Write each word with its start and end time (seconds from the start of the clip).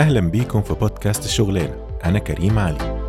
أهلا 0.00 0.20
بيكم 0.20 0.62
في 0.62 0.74
بودكاست 0.74 1.24
الشغلانة 1.24 1.86
أنا 2.04 2.18
كريم 2.18 2.58
علي. 2.58 3.00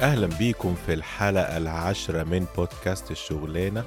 أهلا 0.00 0.26
بيكم 0.26 0.74
في 0.86 0.94
الحلقة 0.94 1.56
العاشرة 1.56 2.22
من 2.22 2.46
بودكاست 2.56 3.10
الشغلانة 3.10 3.84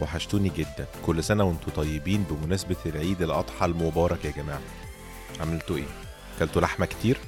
وحشتوني 0.00 0.48
جدا. 0.48 0.86
كل 1.06 1.24
سنة 1.24 1.44
وأنتم 1.44 1.72
طيبين 1.76 2.24
بمناسبة 2.30 2.76
العيد 2.86 3.22
الأضحى 3.22 3.66
المبارك 3.66 4.24
يا 4.24 4.30
جماعة. 4.30 4.60
عملتوا 5.40 5.76
إيه؟ 5.76 5.86
كلتوا 6.38 6.62
لحمة 6.62 6.86
كتير؟ 6.86 7.18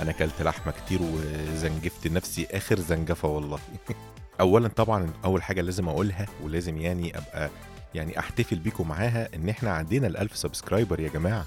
أنا 0.00 0.12
كلت 0.12 0.42
لحمة 0.42 0.72
كتير 0.72 0.98
وزنجفت 1.02 2.06
نفسي 2.06 2.46
آخر 2.50 2.80
زنجفة 2.80 3.28
والله. 3.28 3.58
أولا 4.40 4.68
طبعا 4.68 5.10
أول 5.24 5.42
حاجة 5.42 5.60
لازم 5.60 5.88
أقولها 5.88 6.26
ولازم 6.42 6.80
يعني 6.80 7.18
أبقى 7.18 7.50
يعني 7.94 8.18
أحتفل 8.18 8.56
بيكم 8.56 8.88
معاها 8.88 9.28
إن 9.34 9.48
إحنا 9.48 9.70
عدينا 9.70 10.06
الألف 10.06 10.36
سبسكرايبر 10.36 11.00
يا 11.00 11.08
جماعة. 11.08 11.44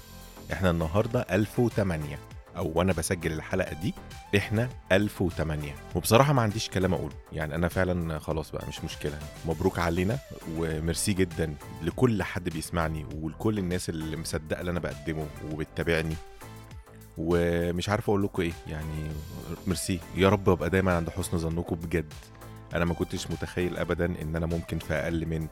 إحنا 0.52 0.70
النهاردة 0.70 1.26
1008 1.30 2.18
أو 2.56 2.72
وأنا 2.74 2.92
بسجل 2.92 3.32
الحلقة 3.32 3.74
دي 3.74 3.94
إحنا 4.36 4.68
1008 4.92 5.74
وبصراحة 5.94 6.32
ما 6.32 6.42
عنديش 6.42 6.68
كلام 6.68 6.94
أقوله. 6.94 7.14
يعني 7.32 7.54
أنا 7.54 7.68
فعلا 7.68 8.18
خلاص 8.18 8.50
بقى 8.50 8.64
مش 8.68 8.84
مشكلة. 8.84 9.18
مبروك 9.46 9.78
علينا 9.78 10.18
وميرسي 10.58 11.12
جدا 11.12 11.54
لكل 11.82 12.22
حد 12.22 12.48
بيسمعني 12.48 13.06
ولكل 13.14 13.58
الناس 13.58 13.88
اللي 13.88 14.16
مصدقة 14.16 14.60
اللي 14.60 14.70
أنا 14.70 14.80
بقدمه 14.80 15.26
وبتتابعني. 15.52 16.14
ومش 17.18 17.88
عارف 17.88 18.10
أقول 18.10 18.22
لكم 18.22 18.42
إيه 18.42 18.52
يعني 18.66 19.10
ميرسي 19.66 20.00
يا 20.16 20.28
رب 20.28 20.48
أبقى 20.48 20.70
دايما 20.70 20.96
عند 20.96 21.10
حسن 21.10 21.38
ظنكم 21.38 21.76
بجد. 21.76 22.12
أنا 22.74 22.84
ما 22.84 22.94
كنتش 22.94 23.30
متخيل 23.30 23.76
ابدا 23.76 24.04
إن 24.22 24.36
أنا 24.36 24.46
ممكن 24.46 24.78
في 24.78 24.94
أقل 24.94 25.26
من 25.26 25.46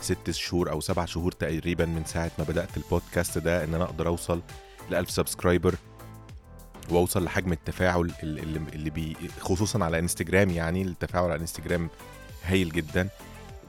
ست 0.00 0.30
شهور 0.30 0.70
أو 0.70 0.80
سبع 0.80 1.04
شهور 1.04 1.32
تقريبا 1.32 1.84
من 1.84 2.04
ساعة 2.04 2.30
ما 2.38 2.44
بدأت 2.44 2.76
البودكاست 2.76 3.38
ده 3.38 3.64
إن 3.64 3.74
أنا 3.74 3.84
أقدر 3.84 4.06
أوصل 4.08 4.42
ل 4.90 4.94
1000 4.94 5.10
subscriber. 5.10 5.74
واوصل 6.90 7.24
لحجم 7.24 7.52
التفاعل 7.52 8.12
اللي, 8.22 8.60
اللي 8.74 8.90
بي 8.90 9.16
خصوصا 9.40 9.84
على 9.84 9.98
إنستجرام 9.98 10.50
يعني 10.50 10.82
التفاعل 10.82 11.30
على 11.30 11.40
إنستجرام 11.40 11.90
هايل 12.44 12.68
جدا. 12.72 13.08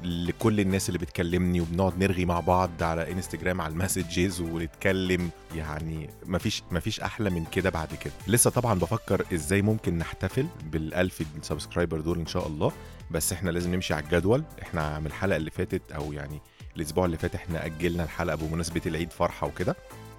لكل 0.04 0.60
الناس 0.60 0.90
اللي 0.90 1.00
بتكلمني 1.00 1.62
وبنقعد 1.62 1.98
نرغي 2.00 2.26
مع 2.26 2.40
بعض 2.40 2.84
على 2.84 3.12
إنستجرام 3.12 3.62
على 3.62 3.74
ال 3.74 3.81
messages 3.81 4.42
ونتكلم 4.42 5.30
يعني 5.56 6.10
مفيش 6.26 6.64
مفيش 6.72 7.00
أحلى 7.00 7.30
من 7.30 7.46
كده 7.46 7.70
بعد 7.70 7.88
كده. 7.96 8.14
لسه 8.28 8.50
طبعا 8.50 8.80
بفكر 8.80 9.26
إزاي 9.34 9.62
ممكن 9.62 9.98
نحتفل 9.98 10.46
بالألف 10.72 11.24
subscriber 11.42 12.00
دول 12.02 12.20
إن 12.20 12.26
شاء 12.28 12.48
الله 12.48 12.72
بس 13.12 13.34
إحنا 13.34 13.50
لازم 13.50 13.76
نمشي 13.76 13.94
على 13.94 14.04
الجدول. 14.04 14.44
إحنا 14.62 15.00
من 15.00 15.06
الحلقة 15.06 15.38
اللي 15.38 15.52
فاتت 15.52 15.92
أو 15.92 16.14
يعني 16.14 16.40
الأسبوع 16.76 17.06
اللي 17.06 17.18
فات 17.18 17.36
إحنا 17.36 17.66
أجلنا 17.66 18.04
الحلقة 18.04 18.36
بمناسبة 18.36 18.82
العيد 18.86 19.12
فرحة 19.12 19.48
وكده. 19.48 19.76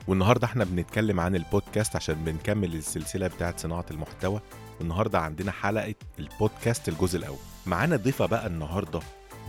والنهارده 0.09 0.47
إحنا 0.47 0.65
بنتكلم 0.65 1.21
عن 1.21 1.37
البودكاست 1.37 1.97
عشان 1.97 2.15
بنكمل 2.15 2.75
السلسلة 2.75 3.27
بتاعه 3.27 3.57
صناعة 3.57 3.85
المحتوى. 3.91 4.41
والنهارده 4.81 5.19
عندنا 5.21 5.51
حلقة 5.53 5.95
البودكاست 6.19 6.89
الجزء 6.89 7.19
الأول. 7.19 7.39
معانا 7.67 7.97
ضيفة 7.97 8.27
بقى 8.27 8.47
النهارده. 8.47 9.01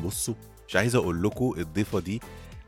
بصوا 0.06 0.33
مش 0.67 0.76
عايز 0.76 0.95
أقول 0.95 1.23
لكم 1.23 1.53
الضيفة 1.58 2.00
دي 2.00 2.22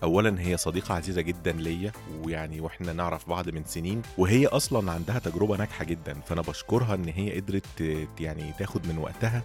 اولا 0.03 0.41
هي 0.41 0.57
صديقة 0.57 0.95
عزيزة 0.95 1.21
جدا 1.21 1.51
ليا 1.51 1.91
ويعني 2.23 2.61
وإحنا 2.61 2.93
نعرف 2.93 3.29
بعض 3.29 3.49
من 3.49 3.63
سنين 3.65 4.01
وهي 4.17 4.47
أصلا 4.47 4.91
عندها 4.91 5.19
تجربة 5.19 5.57
ناجحة 5.57 5.85
جدا. 5.85 6.13
فأنا 6.13 6.41
بشكرها 6.41 6.95
إن 6.95 7.07
هي 7.07 7.39
قدرت 7.39 8.05
يعني 8.19 8.53
تاخد 8.59 8.87
من 8.87 8.97
وقتها 8.97 9.41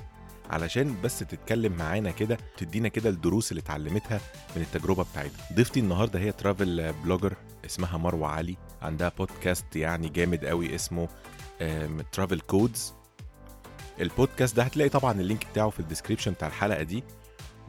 علشان 0.52 0.96
بس 1.04 1.18
تتكلم 1.18 1.72
معانا 1.72 2.10
كده 2.10 2.38
تدينا 2.56 2.88
كده 2.88 3.10
الدروس 3.10 3.52
اللي 3.52 3.60
اتعلمتها 3.60 4.20
من 4.56 4.62
التجربة 4.62 5.02
بتاعتها. 5.12 5.46
ضيفتي 5.54 5.80
النهارده 5.80 6.18
هي 6.20 6.32
ترافل 6.32 6.92
بلوجر 7.04 7.34
اسمها 7.66 7.98
مروة 7.98 8.28
علي 8.28 8.56
عندها 8.82 9.12
بودكاست 9.18 9.76
يعني 9.76 10.08
جامد 10.08 10.44
قوي 10.44 10.74
اسمه 10.74 11.08
Travel 12.12 12.40
Codes 12.40 12.94
البودكاست 14.00 14.56
ده 14.56 14.62
هتلاقي 14.62 14.88
طبعا 14.90 15.12
ال 15.20 15.25
link 15.25 15.46
بتاعه 15.52 15.70
في 15.70 15.80
ال 15.80 15.84
description 15.84 16.32
بتاع 16.32 16.48
الحلقة 16.48 16.82
دي 16.82 17.04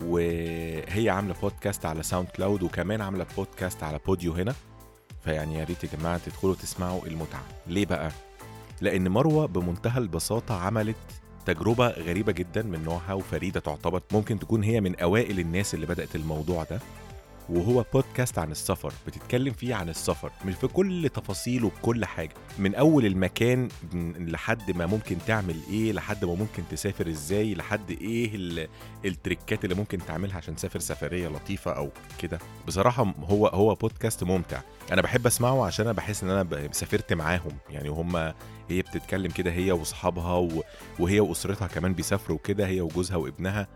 وهي 0.01 1.09
عاملة 1.09 1.35
بودكاست 1.41 1.85
على 1.85 2.03
SoundCloud 2.03 2.63
وكمان 2.63 3.01
عاملة 3.01 3.25
بودكاست 3.37 3.83
على 3.83 3.99
Podeo 4.05 4.33
هنا. 4.33 4.53
فيعني 5.23 5.55
يا 5.55 5.63
ريت 5.63 5.83
يا 5.83 5.89
جماعة 5.97 6.17
تدخلوا 6.17 6.55
تسمعوا 6.55 7.05
المتعة. 7.07 7.43
ليه 7.67 7.85
بقى؟ 7.85 8.11
لأن 8.81 9.09
مروة 9.09 9.45
بمنتهى 9.45 9.97
البساطة 9.99 10.55
عملت 10.59 10.95
تجربة 11.45 11.87
غريبة 11.87 12.31
جدا 12.31 12.61
من 12.61 12.83
نوعها 12.83 13.13
وفريدة 13.13 13.59
تعتبر 13.59 14.01
ممكن 14.11 14.39
تكون 14.39 14.63
هي 14.63 14.81
من 14.81 14.95
أوائل 14.95 15.39
الناس 15.39 15.73
اللي 15.73 15.85
بدأت 15.85 16.15
الموضوع 16.15 16.63
ده. 16.63 16.79
وهو 17.49 17.85
بودكاست 17.93 18.39
عن 18.39 18.51
السفر 18.51 18.93
بتتكلم 19.07 19.53
فيه 19.53 19.75
عن 19.75 19.89
السفر 19.89 20.31
مش 20.45 20.53
في 20.53 20.67
كل 20.67 21.09
تفاصيله 21.13 21.69
بكل 21.69 22.05
حاجة. 22.05 22.33
من 22.59 22.75
أول 22.75 23.05
المكان 23.05 23.69
لحد 24.19 24.71
ما 24.71 24.85
ممكن 24.85 25.17
تعمل 25.27 25.55
إيه 25.69 25.93
لحد 25.93 26.25
ما 26.25 26.35
ممكن 26.35 26.63
تسافر 26.71 27.09
إزاي 27.09 27.55
لحد 27.55 27.91
إيه 27.91 28.67
التريكات 29.05 29.63
اللي 29.63 29.75
ممكن 29.75 29.97
تعملها 30.07 30.37
عشان 30.37 30.55
تسافر 30.55 30.79
سفرية 30.79 31.27
لطيفة 31.27 31.71
أو 31.71 31.89
كده. 32.19 32.39
بصراحة 32.67 33.13
هو 33.23 33.47
هو 33.47 33.75
بودكاست 33.75 34.23
ممتع. 34.23 34.61
أنا 34.91 35.01
بحب 35.01 35.27
أسمعه 35.27 35.65
عشان 35.65 35.85
أنا 35.85 35.93
بحس 35.93 36.23
إن 36.23 36.29
أنا 36.29 36.69
سافرت 36.71 37.13
معاهم. 37.13 37.51
يعني 37.69 37.89
هم 37.89 38.15
هي 38.69 38.81
بتتكلم 38.81 39.31
كده 39.31 39.51
هي 39.51 39.71
وأصحابها 39.71 40.49
وهي 40.99 41.19
وأسرتها 41.19 41.67
كمان 41.67 41.93
بيسافروا 41.93 42.37
كده 42.43 42.67
هي 42.67 42.81
وجوزها 42.81 43.17
وابنها. 43.17 43.67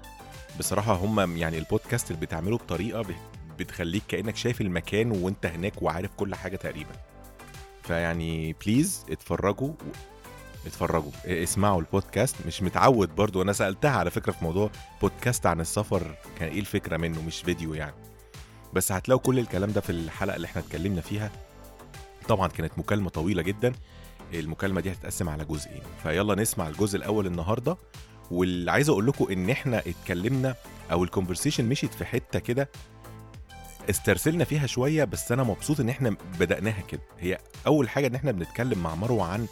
بصراحة 0.59 0.93
هم 0.93 1.37
يعني 1.37 1.57
البودكاست 1.57 2.11
اللي 2.11 2.21
بتعمله 2.25 2.57
بطريقة 2.57 3.01
بتخليك 3.59 4.03
كأنك 4.07 4.35
شايف 4.35 4.61
المكان 4.61 5.11
وانت 5.11 5.45
هناك 5.45 5.81
وعارف 5.81 6.11
كل 6.17 6.35
حاجة 6.35 6.55
تقريبا. 6.55 6.91
فيعني 7.83 8.55
please 8.65 9.05
اتفرجوا 9.09 9.73
اتفرجوا 10.65 11.11
اسمعوا 11.25 11.79
البودكاست. 11.79 12.35
مش 12.47 12.63
متعود 12.63 13.15
برضو 13.15 13.41
أنا 13.41 13.53
سألتها 13.53 13.91
على 13.91 14.11
فكرة 14.11 14.31
في 14.31 14.43
موضوع 14.43 14.69
بودكاست 15.01 15.45
عن 15.45 15.61
السفر 15.61 16.15
كان 16.39 16.49
إيه 16.49 16.59
الفكرة 16.59 16.97
منه؟ 16.97 17.21
مش 17.21 17.41
فيديو 17.41 17.73
يعني. 17.73 17.95
بس 18.73 18.91
هتلاقوا 18.91 19.21
كل 19.23 19.39
الكلام 19.39 19.71
ده 19.71 19.81
في 19.81 19.89
الحلقة 19.89 20.35
اللي 20.35 20.45
إحنا 20.45 20.61
اتكلمنا 20.61 21.01
فيها. 21.01 21.31
طبعا 22.27 22.47
كانت 22.47 22.79
مكالمة 22.79 23.09
طويلة 23.09 23.41
جدا. 23.41 23.73
المكالمة 24.33 24.81
دي 24.81 24.91
هتتقسم 24.91 25.29
على 25.29 25.45
جزئين. 25.45 25.81
فيلا 26.03 26.35
نسمع 26.35 26.67
الجزء 26.67 26.97
الأول 26.97 27.27
النهارده. 27.27 27.77
واللي 28.31 28.71
عايز 28.71 28.89
أقول 28.89 29.07
لكم 29.07 29.31
إن 29.31 29.49
إحنا 29.49 29.79
اتكلمنا 29.79 30.55
أو 30.91 31.03
الكونفرسيشن 31.03 31.65
مشيت 31.65 31.93
في 31.93 32.05
حتة 32.05 32.39
كده 32.39 32.69
استرسلنا 33.89 34.43
فيها 34.43 34.67
شوية 34.67 35.03
بس 35.03 35.31
أنا 35.31 35.43
مبسوط 35.43 35.79
إن 35.79 35.89
إحنا 35.89 36.15
بدأناها 36.39 36.81
كده. 36.81 37.01
هي 37.19 37.37
أول 37.67 37.89
حاجة 37.89 38.07
إن 38.07 38.15
إحنا 38.15 38.31
بنتكلم 38.31 38.79
مع 38.83 38.95
مروة 38.95 39.25
عن 39.25 39.47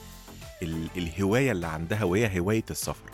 ال- 0.63 0.87
الهواية 0.97 1.51
اللي 1.51 1.67
عندها 1.67 2.03
وهي 2.03 2.39
هواية 2.39 2.63
السفر. 2.71 3.09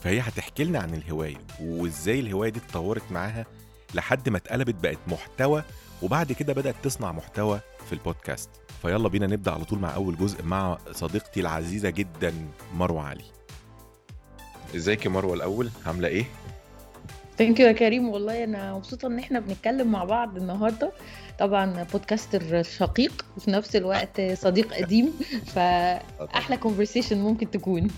فهي 0.00 0.20
هتحكي 0.20 0.64
لنا 0.64 0.78
عن 0.78 0.94
الهواية 0.94 1.36
وإزاي 1.60 2.20
الهواية 2.20 2.50
دي 2.50 2.58
اتطورت 2.58 3.02
معاها 3.12 3.46
لحد 3.94 4.28
ما 4.28 4.36
اتقلبت 4.38 4.74
بقت 4.74 4.98
محتوى 5.08 5.62
وبعد 6.02 6.32
كده 6.32 6.52
بدأت 6.52 6.74
تصنع 6.82 7.12
محتوى 7.12 7.60
في 7.86 7.92
البودكاست. 7.92 8.50
فيلا 8.82 9.08
بينا 9.08 9.26
نبدأ 9.26 9.50
على 9.50 9.64
طول 9.64 9.78
مع 9.78 9.94
أول 9.94 10.16
جزء 10.16 10.42
مع 10.42 10.78
صديقتي 10.92 11.40
العزيزة 11.40 11.90
جدا 11.90 12.34
مروة 12.74 13.02
علي. 13.02 13.24
إزيك 14.76 15.04
يا 15.04 15.10
مروة 15.10 15.34
الأول؟ 15.34 15.70
عاملة 15.86 16.08
إيه؟ 16.08 16.24
thank 17.44 17.60
you 17.60 17.66
يا 17.66 17.72
كريم. 17.72 18.08
والله 18.08 18.44
أنا 18.44 18.74
مبسوطة 18.74 19.06
إن 19.06 19.18
إحنا 19.18 19.40
بنتكلم 19.40 19.92
مع 19.92 20.04
بعض 20.04 20.36
النهارده. 20.36 20.92
طبعا 21.38 21.82
podcaster 21.92 22.62
شقيق 22.62 23.24
وفي 23.36 23.50
نفس 23.50 23.76
الوقت 23.76 24.20
صديق 24.20 24.74
قديم. 24.74 25.12
فأحلى 25.46 26.56
conversation 26.56 27.18
ممكن 27.18 27.50
تكون. 27.50 27.88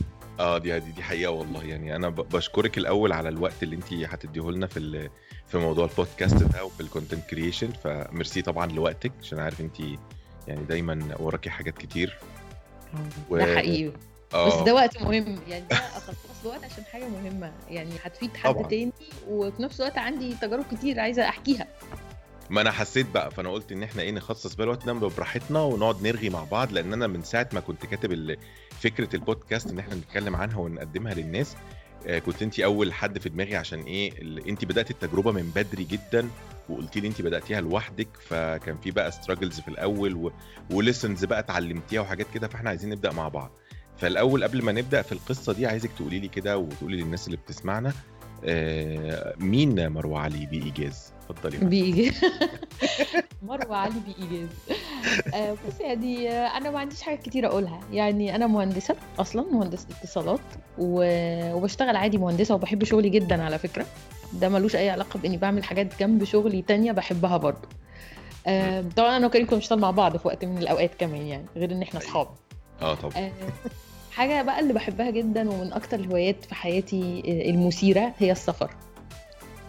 آه 0.40 0.58
دي 0.58 0.80
دي, 0.80 0.90
دي 0.90 1.02
حقيقة 1.02 1.30
والله. 1.30 1.64
يعني 1.64 1.96
أنا 1.96 2.08
بشكرك 2.08 2.78
الأول 2.78 3.12
على 3.12 3.28
الوقت 3.28 3.62
اللي 3.62 3.76
انت 3.76 3.92
هتديه 3.92 4.50
لنا 4.50 4.66
في 4.66 5.08
في 5.46 5.58
موضوع 5.58 5.84
البودكاست 5.84 6.42
ده 6.42 6.64
وفي 6.64 6.80
ال 6.80 6.86
content 6.86 7.30
creation 7.30 7.68
فميرسي 7.84 8.42
طبعا 8.42 8.66
لوقتك 8.66 9.12
عشان 9.22 9.38
عارف 9.38 9.60
انت 9.60 9.80
يعني 10.48 10.64
دايما 10.68 11.16
وراكي 11.20 11.50
حاجات 11.50 11.78
كتير. 11.78 12.18
و... 13.30 13.36
ده 13.36 13.56
حقيقي. 13.56 13.92
بس 14.34 14.54
ده 14.54 14.74
وقت 14.74 15.02
مهم. 15.02 15.38
يعني 15.48 15.64
ده 15.70 15.76
وقت 16.48 16.64
عشان 16.64 16.84
حاجة 16.84 17.08
مهمة. 17.08 17.52
يعني 17.68 17.90
هتفيد 18.04 18.36
حد 18.36 18.54
طبعا. 18.54 18.68
تاني 18.68 18.92
وفي 19.28 19.62
نفس 19.62 19.80
الوقت 19.80 19.98
عندي 19.98 20.34
تجارب 20.34 20.64
كتير 20.72 21.00
عايزة 21.00 21.28
أحكيها. 21.28 21.66
ما 22.50 22.60
أنا 22.60 22.70
حسيت 22.70 23.06
بقى 23.10 23.30
فأنا 23.30 23.50
قلت 23.50 23.72
إن 23.72 23.82
إحنا 23.82 24.02
إيه 24.02 24.12
نخصص 24.12 24.54
بقى 24.54 24.64
الوقت 24.64 24.86
ده 24.86 24.92
براحتنا 24.92 25.62
ونقعد 25.62 26.02
نرغي 26.02 26.30
مع 26.30 26.44
بعض 26.44 26.72
لأن 26.72 26.92
أنا 26.92 27.06
من 27.06 27.22
ساعة 27.22 27.48
ما 27.52 27.60
كنت 27.60 27.86
كاتب 27.86 28.36
فكرة 28.80 29.16
البودكاست 29.16 29.70
إن 29.70 29.78
إحنا 29.78 29.94
نتكلم 29.94 30.36
عنها 30.36 30.58
ونقدمها 30.58 31.14
للناس 31.14 31.56
آه، 32.06 32.18
كنت 32.18 32.42
انت 32.42 32.60
أول 32.60 32.92
حد 32.92 33.18
في 33.18 33.28
دماغي 33.28 33.56
عشان 33.56 33.80
إيه 33.80 34.12
انت 34.48 34.64
بدات 34.64 34.90
التجربة 34.90 35.32
من 35.32 35.50
بدري 35.56 35.84
جدا 35.84 36.28
وقلتي 36.68 37.00
لي 37.00 37.08
انت 37.08 37.22
بدأتيها 37.22 37.60
لوحدك 37.60 38.08
فكان 38.28 38.76
في 38.76 38.90
بقى 38.90 39.12
ستراجلز 39.12 39.60
في 39.60 39.68
الأول 39.68 40.14
و... 40.14 40.32
وليسنز 40.70 41.24
بقى 41.24 41.38
اتعلمتيها 41.38 42.00
وحاجات 42.00 42.26
كده 42.34 42.48
فإحنا 42.48 42.68
عايزين 42.70 42.90
نبدأ 42.90 43.12
مع 43.12 43.28
بعض. 43.28 43.50
فالأول 43.96 44.44
قبل 44.44 44.62
ما 44.64 44.72
نبدأ 44.72 45.02
في 45.02 45.12
القصة 45.12 45.52
دي 45.52 45.66
عايزك 45.66 45.90
تقولي 45.92 46.18
لي 46.18 46.28
كده 46.28 46.58
وتقولي 46.58 46.96
للناس 46.96 47.26
اللي 47.26 47.36
بتسمعنا 47.36 47.92
آه، 48.44 49.34
مين 49.38 49.88
مروة 49.88 50.20
علي 50.20 50.46
بإيجاز؟ 50.46 51.12
اتفضلي 51.30 51.56
معايا. 51.56 51.68
بإيجاز. 51.68 52.14
مروة 53.42 53.76
علي 53.76 53.94
بإيجاز. 54.06 54.48
آه، 55.34 55.52
بص 55.52 55.80
يعني 55.80 56.30
آه، 56.30 56.56
أنا 56.56 56.70
ما 56.70 56.78
عنديش 56.78 57.02
حاجات 57.02 57.22
كتير 57.22 57.46
أقولها. 57.46 57.80
يعني 57.92 58.34
أنا 58.36 58.46
مهندسة 58.46 58.96
أصلا 59.18 59.46
مهندسة 59.52 59.86
اتصالات 59.90 60.40
وبشتغل 60.78 61.96
عادي 61.96 62.18
مهندسة 62.18 62.54
وبحب 62.54 62.84
شغلي 62.84 63.08
جدا 63.08 63.42
على 63.42 63.58
فكرة. 63.58 63.86
ده 64.32 64.48
ملوش 64.48 64.76
أي 64.76 64.90
علاقة 64.90 65.18
بإني 65.18 65.36
بعمل 65.36 65.64
حاجات 65.64 66.00
جنب 66.00 66.24
شغلي 66.24 66.62
تانية 66.62 66.92
بحبها 66.92 67.36
برضه. 67.36 67.68
آه، 68.46 68.84
طبعا 68.96 69.16
أنا 69.16 69.26
وكريم 69.26 69.46
كنا 69.46 69.56
بنشتغل 69.56 69.78
مع 69.78 69.90
بعض 69.90 70.16
في 70.16 70.28
وقت 70.28 70.44
من 70.44 70.58
الأوقات 70.58 70.90
كمان 70.98 71.26
يعني 71.26 71.44
غير 71.56 71.72
إن 71.72 71.82
إحنا 71.82 72.00
أصحاب. 72.00 72.28
آه 72.82 72.94
طبعا. 72.94 73.12
آه، 73.16 73.32
حاجة 74.12 74.42
بقى 74.42 74.60
اللي 74.60 74.72
بحبها 74.72 75.10
جدا 75.10 75.50
ومن 75.50 75.72
أكتر 75.72 76.00
الهوايات 76.00 76.44
في 76.44 76.54
حياتي 76.54 77.22
آه، 77.26 77.50
المثيرة 77.50 78.12
هي 78.18 78.32
السفر. 78.32 78.70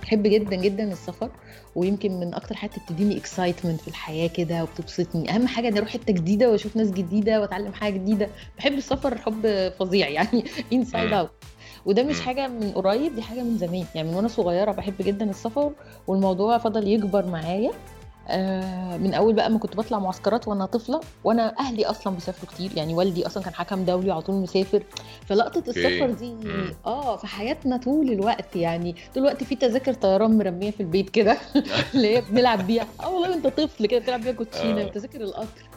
بحب 0.02 0.24
جدا 0.24 0.56
جدا 0.56 0.92
السفر 0.92 1.30
ويمكن 1.76 2.20
من 2.20 2.34
أكتر 2.34 2.56
حاجات 2.56 2.76
بتديني 2.80 3.18
اكسايتمنت 3.18 3.82
في 3.82 3.88
الحياة 3.88 4.28
كده 4.28 4.64
وبتبسطني. 4.64 5.30
أهم 5.36 5.48
حاجة 5.48 5.68
إني 5.68 5.78
أروح 5.80 5.90
حتة 5.90 6.14
جديدة 6.14 6.52
وأشوف 6.52 6.76
ناس 6.76 6.92
جديدة 6.92 7.42
وأتعلم 7.42 7.74
حاجة 7.74 7.94
جديدة. 7.94 8.30
بحب 8.58 8.74
السفر 8.74 9.18
حب 9.18 9.72
فظيع 9.80 10.08
يعني 10.18 10.46
inside. 10.74 11.14
out 11.14 11.30
وده 11.86 12.04
مش. 12.04 12.22
حاجة 12.22 12.48
من 12.48 12.72
قريب 12.72 13.16
دي 13.16 13.22
حاجة 13.22 13.44
من 13.44 13.58
زمان. 13.58 13.86
يعني 13.96 14.08
من 14.10 14.16
وأنا 14.16 14.28
صغيرة 14.28 14.72
بحب 14.72 14.94
جدا 15.00 15.30
السفر 15.30 15.72
والموضوع 16.08 16.58
فضل 16.58 16.88
يكبر 16.88 17.26
معايا. 17.26 17.72
من 18.98 19.14
أول 19.14 19.34
بقى 19.34 19.50
ما 19.50 19.60
كنت 19.60 19.76
بطلع 19.78 20.00
معسكرات 20.00 20.48
وأنا 20.48 20.66
طفلة 20.66 21.02
وأنا 21.24 21.60
أهلي 21.60 21.86
أصلا 21.86 22.14
بيسافروا 22.16 22.52
كتير 22.52 22.72
يعني 22.78 22.94
والدي 22.94 23.28
أصلا 23.28 23.44
كان 23.44 23.54
حكم 23.54 23.86
دولي 23.86 24.10
وعلى 24.10 24.22
طول 24.22 24.36
مسافر 24.36 24.84
فلقطة 25.28 25.64
السفر 25.68 26.10
دي. 26.12 26.34
آه 26.86 27.16
في 27.18 27.28
حياتنا 27.28 27.78
طول 27.78 28.12
الوقت 28.12 28.56
يعني 28.56 28.96
طول 29.16 29.24
الوقت 29.24 29.44
في 29.44 29.56
تذاكر 29.56 29.94
طيران 29.94 30.38
مرمية 30.38 30.72
في 30.72 30.80
البيت 30.80 31.10
كده 31.10 31.38
اللي 31.96 32.18
هي 32.18 32.22
بنلعب 32.22 32.68
بيها 32.68 32.88
آه 33.04 33.10
والله 33.14 33.34
انت 33.34 33.48
طفل 33.48 33.86
كده 33.86 34.00
بتلعب 34.00 34.22
بيها 34.22 34.32
كوتشينة 34.34 34.82
آه. 34.82 34.86
وتذاكر 34.86 35.22
القطر 35.22 35.70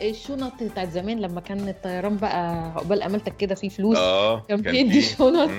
الشنط 0.00 0.52
بتاعت 0.62 0.90
زمان 0.90 1.20
لما 1.20 1.40
كان 1.40 1.68
الطيران 1.68 2.16
بقى 2.16 2.70
عقبال 2.70 3.02
امالتك 3.02 3.36
كده 3.36 3.54
فيه 3.54 3.68
فلوس 3.68 3.96
آه 3.98 4.40
كان 4.48 4.60
بيدي 4.62 5.02
شنط. 5.02 5.50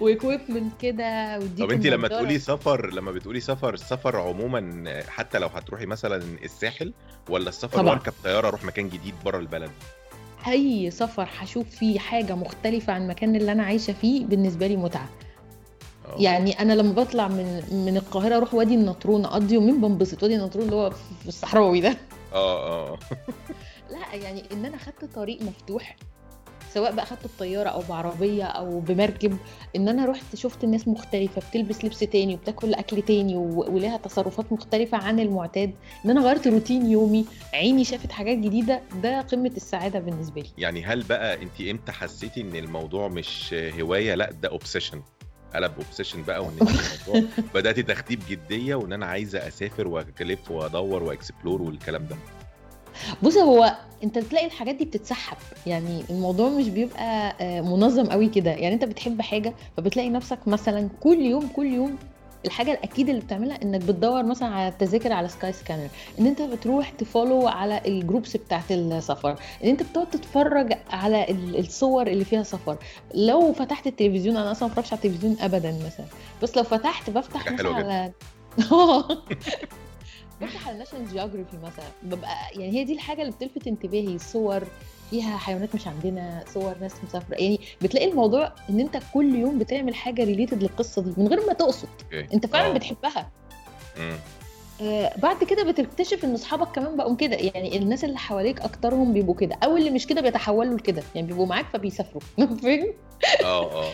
واكويبمنت 0.00 0.72
كده 0.80 1.38
طب 1.38 1.70
انت 1.70 1.86
لما. 1.86 2.08
تقولي 2.08 2.38
سفر 2.38 2.90
لما 2.90 3.12
بتقولي 3.12 3.40
سفر 3.40 3.74
السفر 3.74 4.16
عموما 4.16 4.84
حتى 5.08 5.38
لو 5.38 5.48
هتروحي 5.48 5.86
مثلا 5.86 6.22
الساحل 6.44 6.92
ولا 7.28 7.48
السفر 7.48 7.78
طبعا. 7.78 7.88
وأركب 7.90 8.12
طيارة 8.24 8.48
أروح 8.48 8.64
مكان 8.64 8.88
جديد 8.88 9.14
بره 9.24 9.38
البلد 9.38 9.70
أي 10.48 10.90
سفر 10.90 11.28
هشوف 11.38 11.68
فيه 11.70 11.98
حاجة 11.98 12.34
مختلفة 12.34 12.92
عن 12.92 13.02
المكان 13.02 13.36
اللي 13.36 13.52
أنا 13.52 13.62
عايشة 13.62 13.92
فيه 13.92 14.24
بالنسبة 14.26 14.66
لي 14.66 14.76
متعة 14.76 15.08
آه. 16.08 16.16
يعني 16.18 16.60
أنا 16.60 16.72
لما 16.72 16.92
بطلع 16.92 17.28
من 17.28 17.62
من 17.86 17.96
القاهرة 17.96 18.36
أروح 18.36 18.54
وادي 18.54 18.74
النطرون 18.74 19.24
أقضي 19.24 19.54
يومين 19.54 19.80
بنبسط 19.80 20.22
وادي 20.22 20.36
النطرون 20.36 20.64
اللي 20.64 20.76
هو 20.76 20.90
في 20.90 21.28
الصحراوي 21.28 21.80
ده 21.80 21.96
آه 22.34 22.88
آه 22.92 22.98
لا 23.90 24.14
يعني 24.14 24.42
إن 24.52 24.64
أنا 24.64 24.76
خدت 24.76 25.04
طريق 25.14 25.42
مفتوح 25.42 25.96
سواء 26.74 26.92
بقى 26.94 27.06
خدته 27.06 27.28
بطيارة 27.36 27.68
أو 27.68 27.82
بعربية 27.88 28.44
أو 28.44 28.80
بمركب 28.80 29.36
إن 29.76 29.88
أنا 29.88 30.06
رحت 30.06 30.36
شفت 30.36 30.64
الناس 30.64 30.88
مختلفة 30.88 31.42
بتلبس 31.50 31.84
لبس 31.84 31.98
تاني 31.98 32.34
وبتاكل 32.34 32.74
أكل 32.74 33.02
تاني 33.02 33.36
ولها 33.36 33.96
تصرفات 33.96 34.52
مختلفة 34.52 34.98
عن 34.98 35.20
المعتاد 35.20 35.74
إن 36.04 36.10
أنا 36.10 36.20
غيرت 36.20 36.46
روتين 36.48 36.86
يومي 36.90 37.24
عيني 37.54 37.84
شافت 37.84 38.12
حاجات 38.12 38.38
جديدة 38.38 38.80
ده 39.02 39.20
قمة 39.20 39.52
السعادة 39.56 39.98
بالنسبة 39.98 40.40
لي. 40.40 40.48
يعني 40.58 40.84
هل 40.84 41.02
بقى 41.02 41.42
انت 41.42 41.60
إمتى 41.60 41.92
حسيتي 41.92 42.40
إن 42.40 42.56
الموضوع 42.56 43.08
مش 43.08 43.54
هواية؟ 43.80 44.14
لأ 44.14 44.30
ده 44.30 44.48
obsession 44.48 45.02
قلب 45.54 45.72
obsession 45.76 46.22
بقى 46.22 46.44
وإن 46.44 46.58
انت 46.60 47.24
بداتي 47.54 47.82
تاخديه 47.82 48.16
بجديه 48.16 48.74
وإن 48.74 48.92
أنا 48.92 49.06
عايزة 49.06 49.48
أسافر 49.48 49.88
والف 49.88 50.50
وأدور 50.50 51.02
و 51.02 51.09
explore 51.09 51.62
والكلام 51.62 52.06
ده. 52.06 52.16
بص 53.22 53.36
هو 53.36 53.76
أنت 54.04 54.18
بتلاقي 54.18 54.46
الحاجات 54.46 54.74
دي 54.74 54.84
بتتسحب. 54.84 55.36
يعني 55.66 56.04
الموضوع 56.10 56.48
مش 56.48 56.68
بيبقى 56.68 57.36
آه، 57.40 57.60
منظم 57.60 58.06
قوي 58.06 58.28
كده. 58.28 58.50
يعني 58.50 58.74
أنت 58.74 58.84
بتحب 58.84 59.20
حاجة 59.20 59.54
فبتلاقي 59.76 60.10
نفسك 60.10 60.48
مثلا 60.48 60.88
كل 61.00 61.18
يوم 61.20 61.46
كل 61.48 61.66
يوم 61.66 61.96
الحاجة 62.46 62.72
الأكيد 62.72 63.08
اللي 63.08 63.20
بتعملها 63.20 63.62
إنك 63.62 63.80
بتدور 63.80 64.22
مثلا 64.22 64.48
على 64.48 64.68
التذاكر 64.68 65.12
على 65.12 65.28
سكاي 65.28 65.52
سكانر 65.52 65.88
إن 66.18 66.26
أنت 66.26 66.42
بتروح 66.42 66.90
ت 66.90 66.98
follow 66.98 67.48
على 67.48 67.80
ال 67.86 67.93
groups 67.93 68.36
بتاعت 68.36 68.72
السفر 68.72 69.30
إن 69.64 69.68
أنت 69.68 69.82
بتقعد 69.82 70.10
تتفرج 70.10 70.72
على 70.90 71.30
ال- 71.30 71.58
الصور 71.58 72.06
اللي 72.06 72.24
فيها 72.24 72.42
سفر. 72.42 72.76
لو 73.14 73.52
فتحت 73.52 73.86
التلفزيون 73.86 74.36
أنا 74.36 74.50
أصلا 74.50 74.68
ما 74.68 74.74
بتفرجش 74.74 74.92
على 74.92 74.98
التلفزيون 75.04 75.36
ابدا 75.40 75.72
مثلا. 75.86 76.06
بس 76.42 76.56
لو 76.56 76.62
فتحت 76.62 77.10
بفتح 77.10 77.52
مثلا. 77.52 77.74
على 77.74 78.12
بفتح 80.40 80.68
على 80.68 80.78
ناشونال 80.78 81.08
جيوغرافي 81.08 81.56
مثلا. 81.62 81.84
ببقى 82.02 82.34
يعني 82.52 82.72
هي 82.72 82.84
دي 82.84 82.92
الحاجة 82.92 83.22
اللي 83.22 83.32
بتلفت 83.32 83.66
انتباهي 83.66 84.18
صور 84.18 84.62
فيها 85.14 85.36
حيوانات 85.36 85.74
مش 85.74 85.86
عندنا 85.86 86.44
صور 86.54 86.74
ناس 86.80 86.92
مسافرة. 87.08 87.34
يعني 87.34 87.60
بتلاقي 87.82 88.10
الموضوع 88.10 88.52
إن 88.70 88.80
أنت 88.80 88.98
كل 89.14 89.34
يوم 89.34 89.58
بتعمل 89.58 89.94
حاجة 89.94 90.24
related 90.24 90.62
للقصة 90.62 91.02
دي 91.02 91.12
من 91.16 91.28
غير 91.28 91.46
ما 91.46 91.52
تقصد. 91.52 91.88
okay. 92.04 92.34
أنت 92.34 92.46
فعلا 92.46 92.66
آه. 92.70 92.72
بتحبها. 92.72 93.30
مم. 93.98 94.16
آه 94.80 95.12
بعد 95.18 95.44
كده 95.44 95.62
بتكتشف 95.70 96.24
إن 96.24 96.34
أصحابك 96.34 96.68
كمان 96.74 96.96
بقوا 96.96 97.16
كده. 97.16 97.36
يعني 97.36 97.76
الناس 97.76 98.04
اللي 98.04 98.18
حواليك 98.18 98.60
أكترهم 98.60 99.12
بيبقوا 99.12 99.34
كده. 99.34 99.56
أو 99.64 99.76
اللي 99.76 99.90
مش 99.90 100.06
كده 100.06 100.20
بيتحولوا 100.20 100.78
لكده. 100.78 101.02
يعني 101.14 101.26
بيبقوا 101.26 101.46
معاك 101.46 101.66
فبيسافروا. 101.72 102.22
فاهم؟ 102.62 102.92
آه 103.44 103.84
آه. 103.84 103.92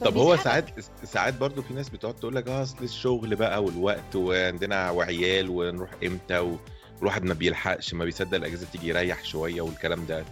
طب 0.04 0.16
هو. 0.16 0.36
ساعات 0.36 0.64
ساعات 1.04 1.34
برضو 1.34 1.62
في 1.62 1.74
ناس 1.74 1.88
بتقعد 1.88 2.14
تقول 2.14 2.34
لك 2.36 2.48
آه 2.48 2.62
أصل 2.62 2.84
الشغل 2.84 3.36
بقى 3.36 3.64
والوقت 3.64 4.16
وعندنا 4.16 4.90
وعيال 4.90 5.50
ونروح 5.50 5.90
إمتى 6.04 6.56
والواحد 6.98 7.24
ما 7.24 7.34
بيلحقش 7.34 7.94
ما 7.94 8.04
بيصدق 8.04 8.36
الأجازة 8.36 8.66
تيجي 8.72 8.88
يريح 8.88 9.24
شوية 9.24 9.60
والكلام 9.60 10.06
ده. 10.06 10.24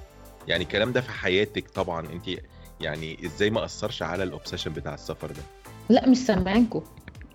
يعني 0.48 0.64
الكلام 0.64 0.92
ده 0.92 1.00
في 1.00 1.10
حياتك 1.10 1.70
طبعا. 1.70 2.06
انت 2.12 2.40
يعني 2.80 3.18
إزاي 3.26 3.50
ما 3.50 3.64
أثرش 3.64 4.02
على 4.02 4.22
الاوبسيشن 4.22 4.72
بتاع 4.72 4.94
السفر 4.94 5.26
ده؟ 5.26 5.42
لا 5.88 6.08
مش 6.08 6.16
سامعينكم 6.16 6.82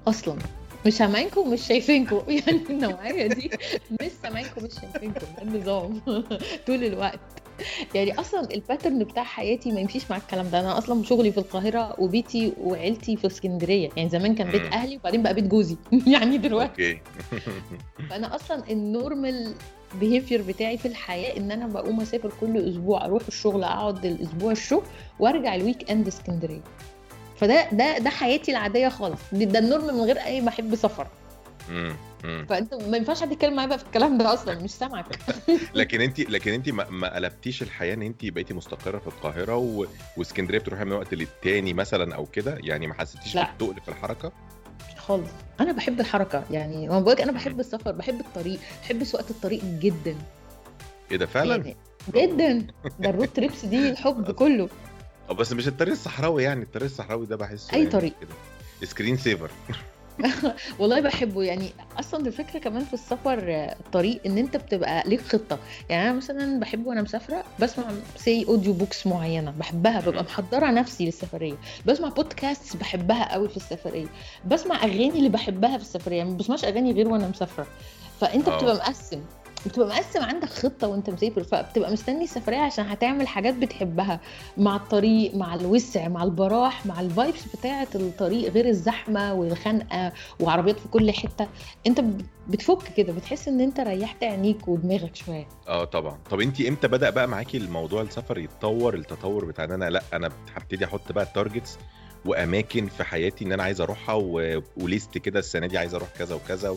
أصلا. 0.08 0.38
مش 0.86 0.94
سامعينكم 0.94 1.42
ومش 1.42 1.62
شايفينكم 1.68 2.22
يعني 2.48 2.64
النوعية 2.70 3.28
دي 3.28 3.52
مش 4.02 4.12
سامعينكم 4.24 4.64
مش 4.64 4.72
شايفينكم 4.82 5.26
ده 5.38 5.42
النظام 5.44 6.02
طول 6.68 6.84
الوقت. 6.84 7.20
يعني 7.96 8.20
أصلا 8.20 8.54
ال 8.54 8.60
pattern 8.60 9.04
بتاع 9.04 9.24
حياتي 9.24 9.72
ما 9.72 9.80
يمشيش 9.80 10.12
مع 10.12 10.18
الكلام 10.18 10.50
ده. 10.50 10.60
أنا 10.60 10.78
أصلا 10.78 11.04
شغلي 11.04 11.32
في 11.32 11.38
القاهرة 11.38 11.96
وبيتي 12.00 12.54
وعيلتي 12.62 13.18
في 13.18 13.28
اسكندرية. 13.28 13.90
يعني 13.98 14.10
زمان 14.10 14.36
كان 14.36 14.52
بيت. 14.52 14.62
أهلي 14.74 14.98
وبعدين 14.98 15.24
بقى 15.24 15.34
بيت 15.34 15.44
جوزي. 15.48 15.78
يعني 16.14 16.38
دلوقتي. 16.38 17.00
فأنا 18.10 18.36
أصلا 18.36 18.72
ال 18.72 18.84
normal 18.84 19.54
behavior 20.00 20.42
بتاعي 20.42 20.78
في 20.78 20.88
الحياة 20.88 21.38
إن 21.38 21.52
أنا 21.52 21.68
بقوم 21.68 22.02
أسافر 22.02 22.32
كل 22.42 22.70
أسبوع 22.70 23.06
أروح 23.06 23.24
الشغل 23.28 23.64
أقعد 23.64 24.06
الأسبوع 24.06 24.52
الشغل 24.52 24.84
وأرجع 25.20 25.56
ال 25.56 25.92
weekend 25.92 26.08
اسكندرية. 26.08 26.64
فده 27.38 27.70
ده 27.72 27.98
ده 27.98 28.10
حياتي 28.10 28.52
العادية 28.52 28.90
خالص. 28.90 29.20
ده 29.32 29.60
ال 29.60 29.65
norm 29.65 29.86
من 29.86 30.02
غير 30.02 30.18
أي 30.18 30.48
احب 30.48 30.76
سفر. 30.76 31.08
فأنت 32.50 32.74
ما 32.74 32.98
ينفعش 32.98 33.22
حد 33.22 33.32
يتكلم 33.32 33.56
معايا 33.56 33.70
بقى 33.70 33.80
في 33.80 33.86
الكلام 33.86 34.18
ده 34.18 34.34
أصلا 34.34 34.60
مش 34.64 34.72
سامعك. 34.72 35.06
لكن 35.76 36.02
أنت 36.02 36.20
لكن 36.20 36.54
أنت 36.54 36.70
ما, 36.70 36.90
ما 36.90 37.16
قلبتيش 37.16 37.62
الحياة 37.62 37.94
إن 37.94 38.02
أنت 38.02 38.26
بقيتي 38.26 38.54
مستقرة 38.54 39.00
في 39.00 39.08
القاهرة 39.08 39.56
و... 39.56 39.86
واسكندرية 40.18 40.60
بتروحي 40.60 40.86
من 40.86 40.92
وقت 40.92 41.14
للتاني 41.14 41.74
مثلا 41.74 42.16
أو 42.16 42.26
كده؟ 42.26 42.58
يعني 42.64 42.88
ما 42.88 42.94
حسيتيش. 42.94 43.38
بالتقل 43.38 43.82
في 43.82 43.90
الحركة؟ 43.90 44.32
خالص. 45.08 45.30
أنا 45.60 45.72
بحب 45.72 46.00
الحركة 46.00 46.44
يعني 46.52 46.88
ما 46.88 47.00
بقولك 47.00 47.22
أنا 47.22 47.32
بحب 47.32 47.60
السفر 47.60 47.92
بحب 47.92 48.20
الطريق 48.20 48.60
بحب 48.84 49.04
سواقة 49.04 49.26
الطريق 49.30 49.64
جدا. 49.64 50.16
إيه 51.12 51.18
ده 51.18 51.26
فعلا؟ 51.26 51.56
يعني 51.56 51.76
جدا. 52.14 52.68
ده 53.00 53.10
ال 53.10 53.13
road 53.13 53.28
trips 53.28 53.66
دي 53.72 53.90
الحب 53.90 54.32
كله. 54.32 54.70
أه 55.30 55.34
بس 55.34 55.52
مش 55.52 55.68
الطريق 55.68 55.92
الصحراوي 55.94 56.44
يعني 56.44 56.64
الطريق 56.64 56.86
الصحراوي 56.86 57.26
ده 57.26 57.36
بحسه 57.36 57.74
أي 57.74 57.80
يعني 57.80 57.92
طريق. 57.92 58.14
كده. 58.22 58.88
screen 58.90 59.18
saver 59.18 59.50
والله 60.80 61.00
بحبه. 61.00 61.44
يعني 61.44 61.70
أصلا 62.00 62.28
الفكرة 62.28 62.60
كمان 62.60 62.84
في 62.86 62.94
السفر 62.94 63.44
آه، 63.48 63.76
الطريق 63.80 64.22
إن 64.26 64.38
أنت 64.38 64.58
بتبقى 64.58 65.04
ليك 65.10 65.22
خطة. 65.22 65.60
يعني 65.90 66.10
أنا 66.10 66.18
مثلا 66.18 66.60
بحب 66.60 66.86
وأنا 66.88 67.02
مسافرة 67.02 67.44
بسمع 67.60 67.86
سي 68.18 68.46
audio 68.48 68.74
books 68.74 69.08
معينة 69.08 69.52
بحبها 69.52 70.00
ببقى. 70.00 70.24
محضرة 70.24 70.72
نفسي 70.72 71.06
للسفرية. 71.06 71.56
بسمع 71.86 72.10
بودكاست 72.10 72.78
بحبها 72.78 73.34
قوي 73.34 73.50
في 73.50 73.58
السفرية. 73.58 74.08
بسمع 74.46 74.84
أغاني 74.84 75.10
اللي 75.10 75.30
بحبها 75.30 75.78
في 75.78 75.84
السفرية. 75.84 76.24
ما 76.24 76.38
بسمعش 76.38 76.66
أغاني 76.66 76.92
غير 76.92 77.08
وأنا 77.08 77.28
مسافرة. 77.28 77.68
فأنت 78.22 78.48
آه. 78.50 78.58
بتبقى 78.58 78.76
مقسم. 78.76 79.22
بتبقى 79.66 79.88
مقسم 79.88 80.24
عندك 80.24 80.50
خطة 80.50 80.88
وانت 80.88 81.10
مسافر 81.10 81.44
فبتبقى 81.44 81.92
مستني 81.92 82.24
السفرية 82.24 82.58
عشان 82.58 82.86
هتعمل 82.86 83.28
حاجات 83.28 83.54
بتحبها 83.54 84.20
مع 84.58 84.76
الطريق 84.76 85.36
مع 85.36 85.56
الوسع 85.56 86.08
مع 86.08 86.24
البراح 86.24 86.86
مع 86.86 87.02
ال 87.02 87.09
vibes 87.09 87.44
بتاعة 87.56 87.88
الطريق 87.96 88.52
غير 88.52 88.66
الزحمة 88.68 89.34
والخنقة 89.34 90.12
وعربيات 90.40 90.80
في 90.80 90.88
كل 90.88 91.12
حتة 91.12 91.48
انت 91.88 92.04
بتفك 92.48 92.94
كده 92.98 93.14
بتحس 93.14 93.48
ان 93.48 93.62
انت 93.62 93.80
ريحت 93.80 94.24
عينيك 94.24 94.68
ودماغك 94.68 95.16
شوية 95.16 95.48
آه 95.68 95.84
طبعا 95.84 96.18
طب 96.30 96.40
انت 96.42 96.62
إمتى 96.62 96.88
بدأ 96.88 97.10
بقى 97.10 97.28
معاكي 97.28 97.58
الموضوع 97.58 98.02
السفر 98.02 98.38
يتطور 98.38 98.94
التطور 98.96 99.46
بتاع 99.46 99.66
ان 99.66 99.72
أنا 99.72 99.90
لأ 99.90 100.02
أنا 100.14 100.30
هبتدي 100.56 100.86
أحط 100.86 101.12
بقى 101.12 101.24
التارجتس 101.24 101.78
واماكن 102.26 102.88
في 102.88 103.04
حياتي 103.04 103.46
ان 103.46 103.52
أنا 103.52 103.64
عايز 103.64 103.82
اروحها 103.82 104.16
و... 104.16 104.62
وليست 104.78 105.18
كده 105.18 105.40
السنة 105.40 105.68
دي 105.68 105.78
عايز 105.78 105.94
أروح 105.94 106.10
كذا 106.10 106.36
وكذا. 106.36 106.76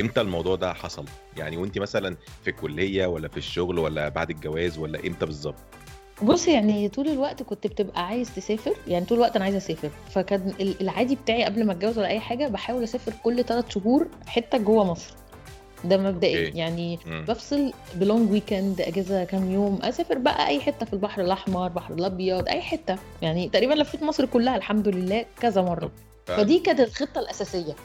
إمتى 0.00 0.20
الموضوع 0.20 0.56
ده 0.56 0.72
حصل؟ 0.72 1.04
يعني 1.36 1.56
وانت 1.56 1.78
مثلا 1.78 2.16
في 2.44 2.50
الكلية 2.50 3.06
ولا 3.06 3.28
في 3.28 3.36
الشغل 3.36 3.78
ولا 3.78 4.08
بعد 4.08 4.30
الجواز 4.30 4.78
ولا 4.78 4.98
إمتى 5.06 5.26
بالظبط؟ 5.26 5.54
بص 6.22 6.48
يعني 6.48 6.88
طول 6.88 7.08
الوقت 7.08 7.42
كنت 7.42 7.66
بتبقى 7.66 8.06
عايز 8.06 8.34
تسافر 8.34 8.74
يعني 8.88 9.04
طول 9.04 9.18
الوقت 9.18 9.36
أنا 9.36 9.44
عايزة 9.44 9.58
أسافر. 9.58 9.90
فكان 10.10 10.52
ال- 10.60 10.80
العادي 10.80 11.14
بتاعي 11.14 11.44
قبل 11.44 11.64
ما 11.66 11.72
أتجوز 11.72 11.98
ولا 11.98 12.08
أي 12.08 12.20
حاجة 12.20 12.48
بحاول 12.48 12.82
أسافر 12.82 13.12
كل 13.24 13.44
ثلاث 13.44 13.64
شهور 13.68 14.06
حتة 14.26 14.58
جوه 14.58 14.84
مصر. 14.84 15.14
ده 15.84 15.96
مبدئيا. 15.96 16.50
يعني. 16.54 16.98
بفصل 17.06 17.72
ب 17.94 18.01
long 18.01 18.30
weekend 18.30 18.80
أجازة 18.80 19.24
كام 19.24 19.50
يوم 19.52 19.78
أسافر 19.82 20.18
بقى 20.18 20.46
أي 20.48 20.60
حتة 20.60 20.86
في 20.86 20.92
البحر 20.92 21.22
الأحمر 21.22 21.66
البحر 21.66 21.94
الأبيض 21.94 22.48
أي 22.48 22.60
حتة. 22.60 22.96
يعني 23.22 23.48
تقريبا 23.48 23.74
لفيت 23.74 24.02
مصر 24.02 24.26
كلها 24.26 24.56
الحمد 24.56 24.88
لله 24.88 25.24
كذا 25.40 25.62
مرة. 25.62 25.90
فدي 26.26 26.58
كانت 26.58 26.80
الخطة 26.80 27.18
الأساسية. 27.20 27.76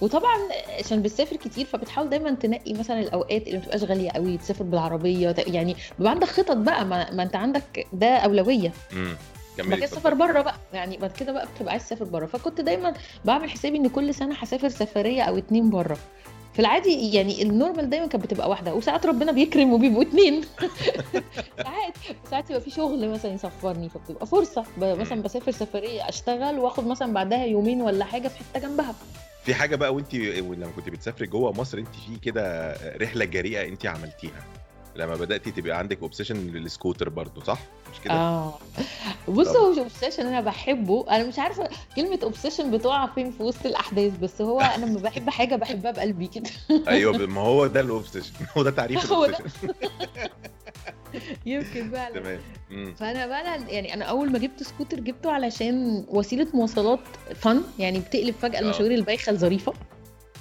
وطبعا 0.00 0.36
عشان 0.78 1.02
بتسافر 1.02 1.36
كتير 1.36 1.64
فبتحاول 1.66 2.08
دايما 2.10 2.30
تنقي 2.30 2.72
مثلا 2.74 3.00
الأوقات 3.00 3.42
اللي 3.46 3.52
ما 3.58 3.62
بتبقاش 3.62 3.82
غالية 3.84 4.10
قوي 4.10 4.38
تسافر 4.38 4.64
بالعربية 4.64 5.34
يعني 5.46 5.76
بيبقى 5.98 6.12
عندك 6.12 6.28
خطط 6.28 6.56
بقى 6.56 6.84
ما, 6.84 7.10
ما 7.10 7.22
انت 7.22 7.36
عندك 7.36 7.86
ده 7.92 8.16
أولوية. 8.16 8.72
امم 8.92 9.16
بعد 9.58 9.66
كده 9.66 9.74
اتفضلي. 9.84 10.00
سفر 10.00 10.14
بره 10.14 10.40
بقى 10.42 10.54
يعني 10.72 10.96
بعد 10.96 11.12
كده 11.12 11.32
بقى 11.32 11.48
بتبقى 11.56 11.72
عايز 11.72 11.86
تسافر 11.86 12.04
بره 12.04 12.26
فكنت 12.26 12.60
دايما 12.60 12.94
بعمل 13.24 13.50
حسابي 13.50 13.76
إن 13.78 13.88
كل 13.88 14.14
سنة 14.14 14.34
هسافر 14.34 14.68
سفرية 14.68 15.22
أو 15.22 15.38
اتنين 15.38 15.70
بره 15.70 15.98
في 16.52 16.58
العادي 16.58 17.12
يعني 17.14 17.42
ال 17.42 17.49
normal 17.49 17.90
دايما 17.90 18.06
كانت 18.06 18.24
بتبقى 18.24 18.48
واحدة 18.50 18.74
وساعات 18.74 19.06
ربنا 19.06 19.32
بيكرم 19.32 19.72
وبيبقوا 19.72 20.02
اتنين. 20.02 20.40
ساعات 21.64 21.94
ساعات 22.30 22.50
يبقى 22.50 22.60
في 22.62 22.70
شغل 22.70 23.08
مثلا 23.08 23.32
يسفرني 23.32 23.88
فبتبقى 23.88 24.26
فرصة. 24.26 24.64
مثلا. 24.78 25.22
بسافر 25.22 25.52
سفرية 25.52 26.08
أشتغل 26.08 26.58
وآخد 26.58 26.86
مثلا 26.86 27.12
بعدها 27.12 27.44
يومين 27.44 27.82
ولا 27.82 28.04
حاجة 28.04 28.28
في 28.28 28.38
حتة 28.38 28.68
جنبها. 28.68 28.94
في 29.48 29.54
حاجة 29.54 29.76
بقى 29.76 29.94
وانت 29.94 30.14
لما 30.14 30.70
كنت 30.76 30.88
بتسافري 30.88 31.26
جوه 31.26 31.52
مصر 31.52 31.78
انت 31.78 31.88
في 32.06 32.16
كده 32.22 32.72
رحلة 33.02 33.24
جريئة 33.24 33.68
انت 33.68 33.86
عملتيها. 33.86 34.44
لما 34.96 35.14
بداتي 35.14 35.50
تبقى 35.50 35.78
عندك 35.78 36.02
obsession 36.02 36.36
لل 36.36 36.52
scooter 36.52 37.08
برضو 37.08 37.40
صح؟ 37.40 37.58
مش 37.92 38.00
كده؟ 38.04 38.14
آه. 38.14 38.58
بص. 39.28 39.48
هو 39.48 39.72
مش 39.72 39.78
obsession 39.78 40.26
أنا 40.26 40.40
بحبه. 40.40 41.06
أنا 41.10 41.24
مش 41.28 41.38
عارفة 41.38 41.68
كلمة 41.96 42.18
obsession 42.22 42.70
بتقع 42.70 43.06
فين 43.06 43.30
في 43.30 43.42
وسط 43.42 43.66
الأحداث 43.66 44.16
بس 44.16 44.42
هو 44.42 44.60
أنا 44.60 44.84
لما 44.86 45.00
بحب 45.00 45.30
حاجة 45.30 45.56
بحبها 45.56 45.90
بقلبي 45.90 46.26
كده. 46.26 46.50
أيوه 46.88 47.26
ما 47.26 47.40
هو 47.40 47.66
ده 47.66 47.80
ال 47.80 47.85
obsession 47.85 48.32
هو 48.56 48.62
ده 48.62 48.70
تعريف. 48.70 49.04
الاوبسيشن 49.04 49.44
يمكن 51.46 51.90
فعلا 51.90 52.20
تمام. 52.20 52.94
فأنا 52.94 53.26
بقى 53.26 53.60
يعني 53.68 53.94
أنا 53.94 54.04
أول 54.04 54.32
ما 54.32 54.38
جبت 54.38 54.62
سكوتر 54.62 55.00
جبته 55.00 55.32
علشان 55.32 56.04
وسيلة 56.08 56.46
مواصلات 56.54 57.00
fun 57.34 57.62
يعني 57.78 58.00
بتقلب 58.00 58.34
فجأة 58.34 58.58
آه. 58.58 58.62
المشاوير 58.62 58.94
البايخة 58.94 59.32
لظريفه 59.32 59.72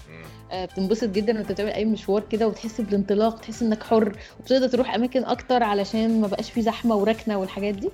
مم. 0.09 0.23
آه، 0.51 0.65
بتنبسط 0.65 1.09
جدا 1.09 1.37
وأنت 1.37 1.51
بتعمل 1.51 1.71
أي 1.71 1.85
مشوار 1.85 2.23
كده 2.31 2.47
وتحس 2.47 2.81
بالانطلاق 2.81 3.39
تحس 3.39 3.61
إنك 3.61 3.83
حر 3.83 4.17
وبتقدر 4.39 4.67
تروح 4.67 4.93
أماكن 4.95 5.23
أكتر 5.23 5.63
علشان 5.63 6.21
ما 6.21 6.27
بقاش 6.27 6.51
في 6.51 6.61
زحمة 6.61 6.95
وركنه 6.95 7.37
والحاجات 7.37 7.75
دي 7.75 7.89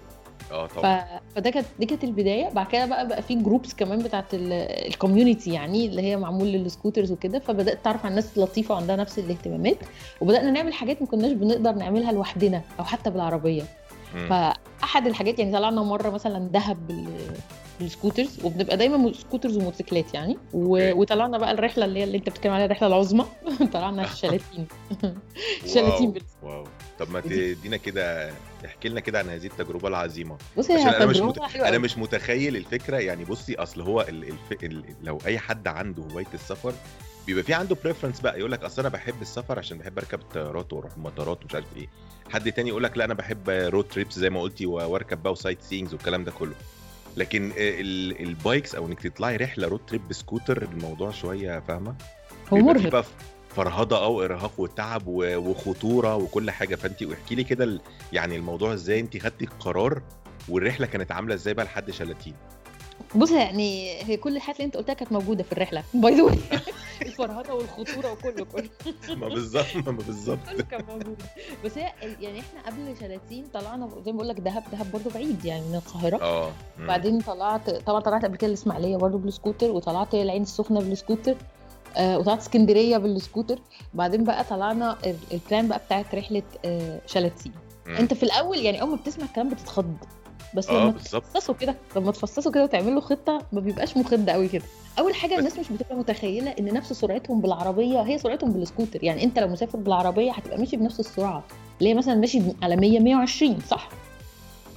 آه 0.53 0.67
ف... 0.67 0.79
طبعا. 0.79 1.05
فده 1.36 1.50
كانت 1.50 1.65
دي 1.79 1.86
كانت 1.86 2.03
البداية. 2.03 2.50
بعد 2.50 2.67
كده 2.67 2.86
بقى 2.86 3.07
بقى 3.07 3.22
في 3.22 3.36
groups 3.36 3.74
كمان 3.74 4.00
بتاعت 4.03 4.25
ال 4.34 4.46
community 4.46 5.53
يعني 5.53 5.86
اللي 5.86 6.01
هي 6.01 6.17
معمول 6.17 6.48
لل 6.48 6.60
scooters 6.60 7.12
وكده. 7.12 7.39
فبدأت 7.39 7.83
تعرف 7.83 8.05
عن 8.05 8.15
ناس 8.15 8.38
لطيفة 8.38 8.74
وعندها 8.75 8.95
نفس 8.95 9.19
الاهتمامات. 9.19 9.77
وبدأنا 10.22 10.51
نعمل 10.51 10.74
حاجات 10.74 11.01
ما 11.01 11.07
كناش 11.07 11.31
بنقدر 11.31 11.72
نعملها 11.72 12.12
لوحدنا 12.12 12.62
أو 12.79 12.83
حتى 12.83 13.10
بالعربية. 13.10 13.63
فأحد 14.29 15.07
الحاجات 15.07 15.39
يعني 15.39 15.51
طلعنا 15.51 15.81
مرة 15.81 16.10
مثلا 16.10 16.48
دهب 16.48 16.88
بال 16.88 17.05
بال 17.80 17.93
scooters 17.93 18.46
وبنبقى 18.45 18.77
دايما 18.77 19.13
scooters 19.13 19.58
وموتوسيكلات 19.57 20.13
يعني. 20.13 20.38
و... 20.53 20.93
وطلعنا 21.01 21.38
بقى 21.38 21.51
الرحلة 21.51 21.86
اللي 21.86 22.00
هي 22.00 22.03
اللي 22.03 22.17
أنت 22.17 22.29
بتتكلم 22.29 22.53
عليها 22.53 22.65
الرحلة 22.65 22.88
العظمى. 22.88 23.25
طلعنا 23.74 24.03
في 24.03 24.17
شلاتين 24.22 24.67
شلاتين 25.74 26.13
واو. 26.43 26.51
واو. 26.51 26.63
طب 27.00 27.12
ما 27.12 27.19
تدينا 27.19 27.77
كده 27.77 28.31
احكي 28.65 28.89
لنا 28.89 29.00
كده 29.00 29.20
عن 29.20 29.29
هذه 29.29 29.46
التجربة 29.46 29.88
العظيمة. 29.88 30.38
بصي 30.58 30.74
عشان 30.74 30.88
أنا 30.89 31.05
مش 31.05 31.17
مت... 31.20 31.38
أنا. 31.55 31.77
مش 31.77 31.98
متخيل 31.98 32.58
الفكرة. 32.58 32.98
يعني 32.98 33.25
بصي 33.25 33.55
أصل 33.55 33.82
هو 33.82 34.01
ال... 34.01 34.24
الف... 34.24 34.63
ال... 34.63 34.84
لو 35.03 35.20
أي 35.25 35.39
حد 35.39 35.67
عنده 35.67 36.03
هواية 36.03 36.25
السفر 36.34 36.74
بيبقى 37.27 37.43
في 37.43 37.53
عنده 37.53 37.77
preference 37.84 38.22
بقى. 38.22 38.39
يقول 38.39 38.51
لك 38.51 38.63
أصل 38.63 38.82
أنا 38.82 38.89
بحب 38.89 39.22
السفر 39.22 39.60
عشان 39.60 39.77
بحب 39.77 39.98
أركب 39.98 40.20
الطيارات 40.20 40.74
وأروح 40.74 40.91
المطارات 40.98 41.43
ومش 41.43 41.55
عارف 41.55 41.77
إيه. 41.77 41.88
حد 42.29 42.51
تاني 42.51 42.70
يقول 42.70 42.84
لك 42.84 42.98
لا 42.98 43.05
أنا 43.05 43.13
بحب 43.13 43.50
road 43.50 43.88
trips 43.88 44.20
زي 44.20 44.29
ما 44.29 44.41
قلتي 44.41 44.65
وأركب 44.65 45.24
بقى 45.24 45.32
و 45.32 45.62
sightseeings 45.62 45.94
والكلام 45.93 46.24
ده 46.24 46.32
كله. 46.32 46.53
لكن 47.17 47.51
ال... 47.58 48.22
ال 48.22 48.31
bikes 48.31 48.75
أو 48.75 48.88
إنك 48.88 49.00
تطلعي 49.00 49.36
رحلة 49.36 49.67
road 49.68 49.80
trip 49.88 50.08
ب 50.08 50.14
scooter 50.14 50.62
الموضوع 50.62 51.12
شوية 51.12 51.60
فاهمة؟ 51.67 51.96
هو 52.53 52.58
مرهق. 52.58 53.05
فرهضة 53.55 54.03
أو 54.03 54.24
إرهاق 54.24 54.51
وتعب 54.57 55.07
وخطورة 55.07 56.15
وكل 56.15 56.51
حاجة. 56.51 56.75
فأنت 56.75 57.03
احكي 57.03 57.36
لي 57.36 57.43
كده 57.43 57.79
يعني 58.13 58.36
الموضوع 58.36 58.74
إزاي 58.74 59.00
أنت 59.00 59.17
خدتي 59.17 59.45
القرار 59.45 60.01
والرحلة 60.50 60.88
كانت 60.88 61.12
عاملة 61.12 61.36
إزاي 61.36 61.53
بقى 61.53 61.65
لحد 61.65 61.91
شلاتين؟ 61.91 62.33
بص 63.15 63.31
يعني 63.31 64.01
هي 64.03 64.17
كل 64.17 64.36
الحاجات 64.36 64.55
اللي 64.60 64.65
أنت 64.65 64.77
قلتها 64.77 64.93
كانت 64.93 65.12
موجودة 65.12 65.43
في 65.43 65.51
الرحلة. 65.51 65.83
بايظة 65.94 66.36
الفرهدة 67.01 67.56
والخطورة 67.55 68.12
وكله 68.12 68.45
كله. 68.45 68.69
ما 69.22 69.27
بالظبط 69.27 69.75
ما 69.75 69.91
بالظبط. 69.91 70.62
كان 70.72 70.86
موجود. 70.86 71.22
بس 71.65 71.77
هي 71.77 71.93
يعني 72.22 72.39
إحنا 72.39 72.62
قبل 72.65 72.98
شلاتين 73.00 73.45
طلعنا 73.53 73.89
زي 74.05 74.12
ما 74.12 74.17
بقول 74.17 74.27
لك 74.29 74.39
دهب 74.39 74.63
دهب 74.72 74.91
برضه 74.91 75.10
بعيد 75.10 75.45
يعني 75.45 75.62
من 75.62 75.75
القاهرة. 75.75 76.22
آه. 76.22 76.51
بعدين 76.79 77.22
طلعت 77.22 77.69
طبعا 77.69 78.00
طلعت 78.00 78.25
قبل 78.25 78.38
كده 78.38 78.48
الإسماعيلية 78.48 78.98
برضه 78.98 79.17
بالسكوتر 79.17 79.72
وطلعت 79.72 80.13
العين 80.15 80.41
السخنة 80.41 80.79
بالسكوتر. 80.79 81.36
وطلعت 82.00 82.40
اسكندرية 82.40 82.98
بالسكوتر. 82.98 83.60
بعدين 83.94 84.24
بقى 84.24 84.44
طلعنا 84.44 84.98
ال- 85.06 85.16
plan 85.34 85.68
بقى 85.68 85.82
بتاعت 85.86 86.16
رحلة 86.16 86.44
آه 86.66 87.02
شلاتين. 87.08 87.52
انت 88.00 88.14
في 88.14 88.24
الأول 88.24 88.58
يعني 88.58 88.82
أول 88.82 88.90
ما 88.90 88.96
بتسمع 88.96 89.26
الكلام 89.26 89.50
بتتخض. 89.50 89.94
بس 90.56 90.70
آه 90.70 90.74
لما 90.84 90.92
تفصصه 90.92 91.56
كده 91.56 91.76
لما 91.96 92.12
تفصصه 92.12 92.51
كده 92.52 92.64
وتعمله 92.63 93.01
خطة 93.02 93.42
ما 93.52 93.60
بيبقاش 93.60 93.98
مخض 93.98 94.30
قوي 94.30 94.48
كده. 94.48 94.64
أول 95.00 95.16
حاجة 95.16 95.40
الناس 95.40 95.60
مش 95.60 95.70
بتبقى 95.72 95.96
متخيلة 95.96 96.52
إن 96.60 96.66
نفس 96.74 96.94
سرعتهم 96.94 97.42
بالعربية 97.42 98.02
هي 98.02 98.18
سرعتهم 98.18 98.52
بالسكوتر. 98.52 99.04
يعني 99.04 99.24
أنت 99.24 99.40
لو 99.40 99.48
مسافر 99.48 99.78
بالعربية 99.78 100.32
هتبقى 100.32 100.58
ماشي 100.58 100.78
بنفس 100.78 101.00
السرعة 101.00 101.44
اللي 101.80 101.90
هي 101.90 101.94
مثلا 101.94 102.16
ماشي 102.16 102.42
على 102.64 102.76
100 102.76 103.00
120 103.00 103.60
صح؟ 103.70 103.90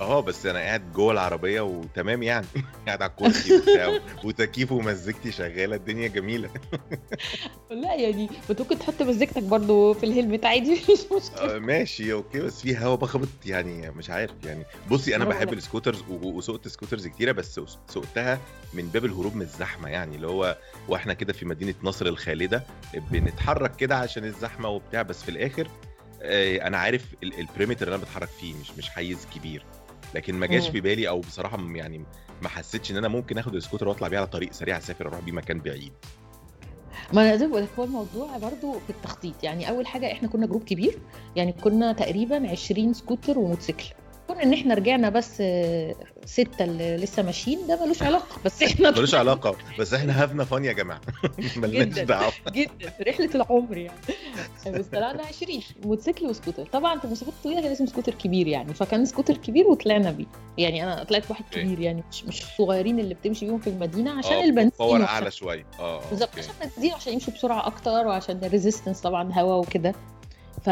آه 0.00 0.21
بس 0.21 0.47
أنا 0.47 0.59
قاعد 0.59 0.93
جوه 0.93 1.12
العربية 1.12 1.61
وتمام 1.61 2.23
يعني. 2.23 2.47
قاعد 2.87 3.03
على 3.03 3.11
الكرسي 3.11 3.55
وبتاع 3.57 3.99
وتكييف 4.25 4.73
ومزيكتي 4.73 5.33
شغالة 5.33 5.76
الدنيا 5.76 6.09
جميلة. 6.09 6.50
لا 7.71 7.95
يعني 7.95 8.29
انت 8.50 8.61
ممكن 8.61 8.79
تحط 8.79 9.03
مزيكتك 9.03 9.43
برضو 9.43 9.95
في 9.95 10.07
ال 10.07 10.12
helmet 10.12 10.45
عادي 10.47 10.73
مش 10.93 11.00
مشكلة. 11.17 11.55
آه 11.57 11.59
ماشي 11.59 12.12
أوكي 12.12 12.41
بس 12.41 12.61
في 12.61 12.79
هوا 12.79 12.97
بيخبط 12.97 13.29
يعني 13.47 13.91
مش 13.91 14.11
عارف 14.11 14.31
يعني. 14.45 14.65
بصي 14.91 15.17
أنا 15.17 15.25
بحب. 15.25 15.53
ال 15.53 15.58
scooters 15.58 16.03
وسوقت 16.11 16.69
scooters 16.69 17.07
كتيرة 17.07 17.33
بس 17.33 17.61
سوقتها 17.88 18.38
من 18.75 18.88
باب 18.88 19.05
الهروب 19.05 19.35
من 19.37 19.43
الزحمة 19.43 19.88
يعني 19.88 20.17
اللي 20.17 20.26
هو 20.26 20.57
وإحنا 20.88 21.12
كده 21.15 21.33
في 21.33 21.45
مدينة 21.45 21.75
نصر 21.83 22.07
الخالدة 22.07 22.62
بنتحرك 22.95 23.76
كده 23.76 23.97
عشان 23.97 24.25
الزحمة 24.25 24.69
وبتاع 24.69 25.03
بس 25.03 25.23
في 25.23 25.29
الآخر 25.29 25.69
آه، 26.23 26.67
أنا 26.67 26.79
عارف 26.79 27.03
ال- 27.23 27.38
perimeter 27.41 27.87
اللي 27.87 27.95
أنا 27.97 28.03
بتحرك 28.05 28.29
فيه 28.29 28.55
مش 28.55 28.71
مش 28.79 28.91
حيز 28.91 29.26
كبير. 29.35 29.65
لكن 30.17 30.35
ما 30.35 30.47
جاش. 30.47 30.69
في 30.69 30.81
بالي 30.81 31.09
أو 31.09 31.21
بصراحة 31.21 31.59
يعني 31.75 32.05
ما 32.43 32.49
حسيتش 32.49 32.91
إن 32.91 32.97
أنا 32.97 33.09
ممكن 33.09 33.39
آخد 33.39 33.55
السكوتر 33.55 33.89
وأطلع 33.89 34.09
بيه 34.09 34.19
على 34.19 34.27
طريق 34.27 34.53
سريع 34.53 34.79
أسافر 34.79 35.07
أروح 35.07 35.21
بيه 35.21 35.33
مكان 35.33 35.61
بعيد. 35.61 35.93
ما 37.13 37.23
أنا 37.23 37.37
زي 37.37 37.47
ما 37.47 37.51
بقول 37.51 37.63
لك 37.63 37.71
هو 37.79 37.85
الموضوع 37.85 38.37
برضو 38.39 38.73
في 38.73 38.91
التخطيط. 38.91 39.45
يعني 39.45 39.69
أول 39.69 39.87
حاجة 39.87 40.13
إحنا 40.13 40.29
كنا 40.29 40.47
group 40.47 40.65
كبير 40.65 40.99
يعني 41.37 41.53
كنا 41.53 41.93
تقريبا 41.93 42.51
20 42.51 42.93
سكوتر 42.93 43.39
وموتوسيكل. 43.39 43.85
كون 44.26 44.37
إن 44.40 44.52
إحنا 44.52 44.75
رجعنا 44.75 45.09
بس 45.09 45.37
آه، 45.40 45.95
ستة 46.25 46.64
اللي 46.64 46.97
لسه 46.97 47.23
ماشيين 47.23 47.66
ده 47.66 47.85
ملوش 47.85 48.02
علاقة. 48.02 48.40
بس 48.45 48.62
إحنا 48.62 48.90
ملوش 48.90 49.14
علاقة. 49.14 49.56
بس 49.78 49.95
إحنا 49.95 50.23
having 50.23 50.45
fun 50.45 50.65
يا 50.64 50.73
جماعة. 50.73 51.00
ملناش. 51.56 51.99
دعوة. 51.99 52.33
جدا. 52.49 52.92
رحلة 53.09 53.30
العمر 53.35 53.76
يعني. 53.76 53.99
بس 54.66 54.87
طلعنا 54.87 55.23
20 55.23 55.62
موتوسيكل 55.85 56.26
وسكوتر. 56.26 56.66
طبعا 56.66 56.99
في 56.99 57.04
المسافات 57.04 57.35
الطويله 57.35 57.61
كان 57.61 57.68
لازم 57.68 57.87
سكوتر 57.87 58.14
كبير 58.14 58.47
يعني. 58.47 58.75
فكان 58.75 59.04
سكوتر 59.04 59.37
كبير 59.37 59.66
وطلعنا 59.66 60.11
بيه. 60.11 60.26
يعني 60.59 60.85
أنا 60.85 61.04
طلعت 61.04 61.30
واحد. 61.30 61.45
كبير 61.50 61.80
يعني. 61.80 62.04
مش 62.12 62.25
مش 62.25 62.42
الصغيرين 62.42 62.99
اللي 62.99 63.14
بتمشي 63.14 63.47
بيهم 63.47 63.59
في 63.59 63.71
المدينة 63.71 64.18
عشان 64.18 64.33
آه، 64.33 64.45
البنزين 64.45 64.73
power 64.79 65.03
أعلى 65.04 65.30
شوية 65.30 65.66
آه 65.80 66.00
بالظبط. 66.11 66.38
عشان 66.38 66.54
البنزين 66.62 66.92
عشان 66.92 67.12
يمشي 67.12 67.30
بسرعة 67.30 67.66
أكتر 67.66 68.06
وعشان 68.06 68.40
ال 68.45 68.50
resistance 68.50 69.00
طبعا 69.00 69.33
هواء 69.33 69.59
وكده. 69.59 69.95
ف... 70.67 70.71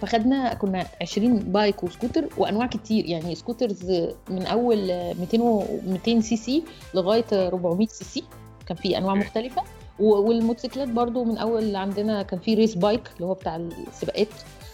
فخدنا 0.00 0.54
كنا 0.54 0.86
20 1.02 1.38
bike 1.38 1.84
و 1.84 1.89
scooter 1.89 2.28
وأنواع 2.38 2.66
كتير. 2.66 3.04
يعني 3.06 3.34
scooters 3.34 3.90
من 4.30 4.46
أول 4.46 4.86
200 5.20 5.40
و 5.42 5.62
200 5.86 6.20
CC 6.20 6.62
لغاية 6.94 7.24
400 7.32 7.86
CC. 7.88 8.24
كان 8.66 8.76
في 8.76 8.98
أنواع. 8.98 9.14
مختلفة. 9.14 9.62
والموتوسيكلات 9.98 10.88
برضو 10.88 11.24
من 11.24 11.38
أول 11.38 11.76
عندنا 11.76 12.22
كان 12.22 12.40
في 12.40 12.54
race 12.54 12.74
bike 12.74 13.10
اللي 13.16 13.26
هو 13.26 13.34
بتاع 13.34 13.56
السباقات. 13.56 14.28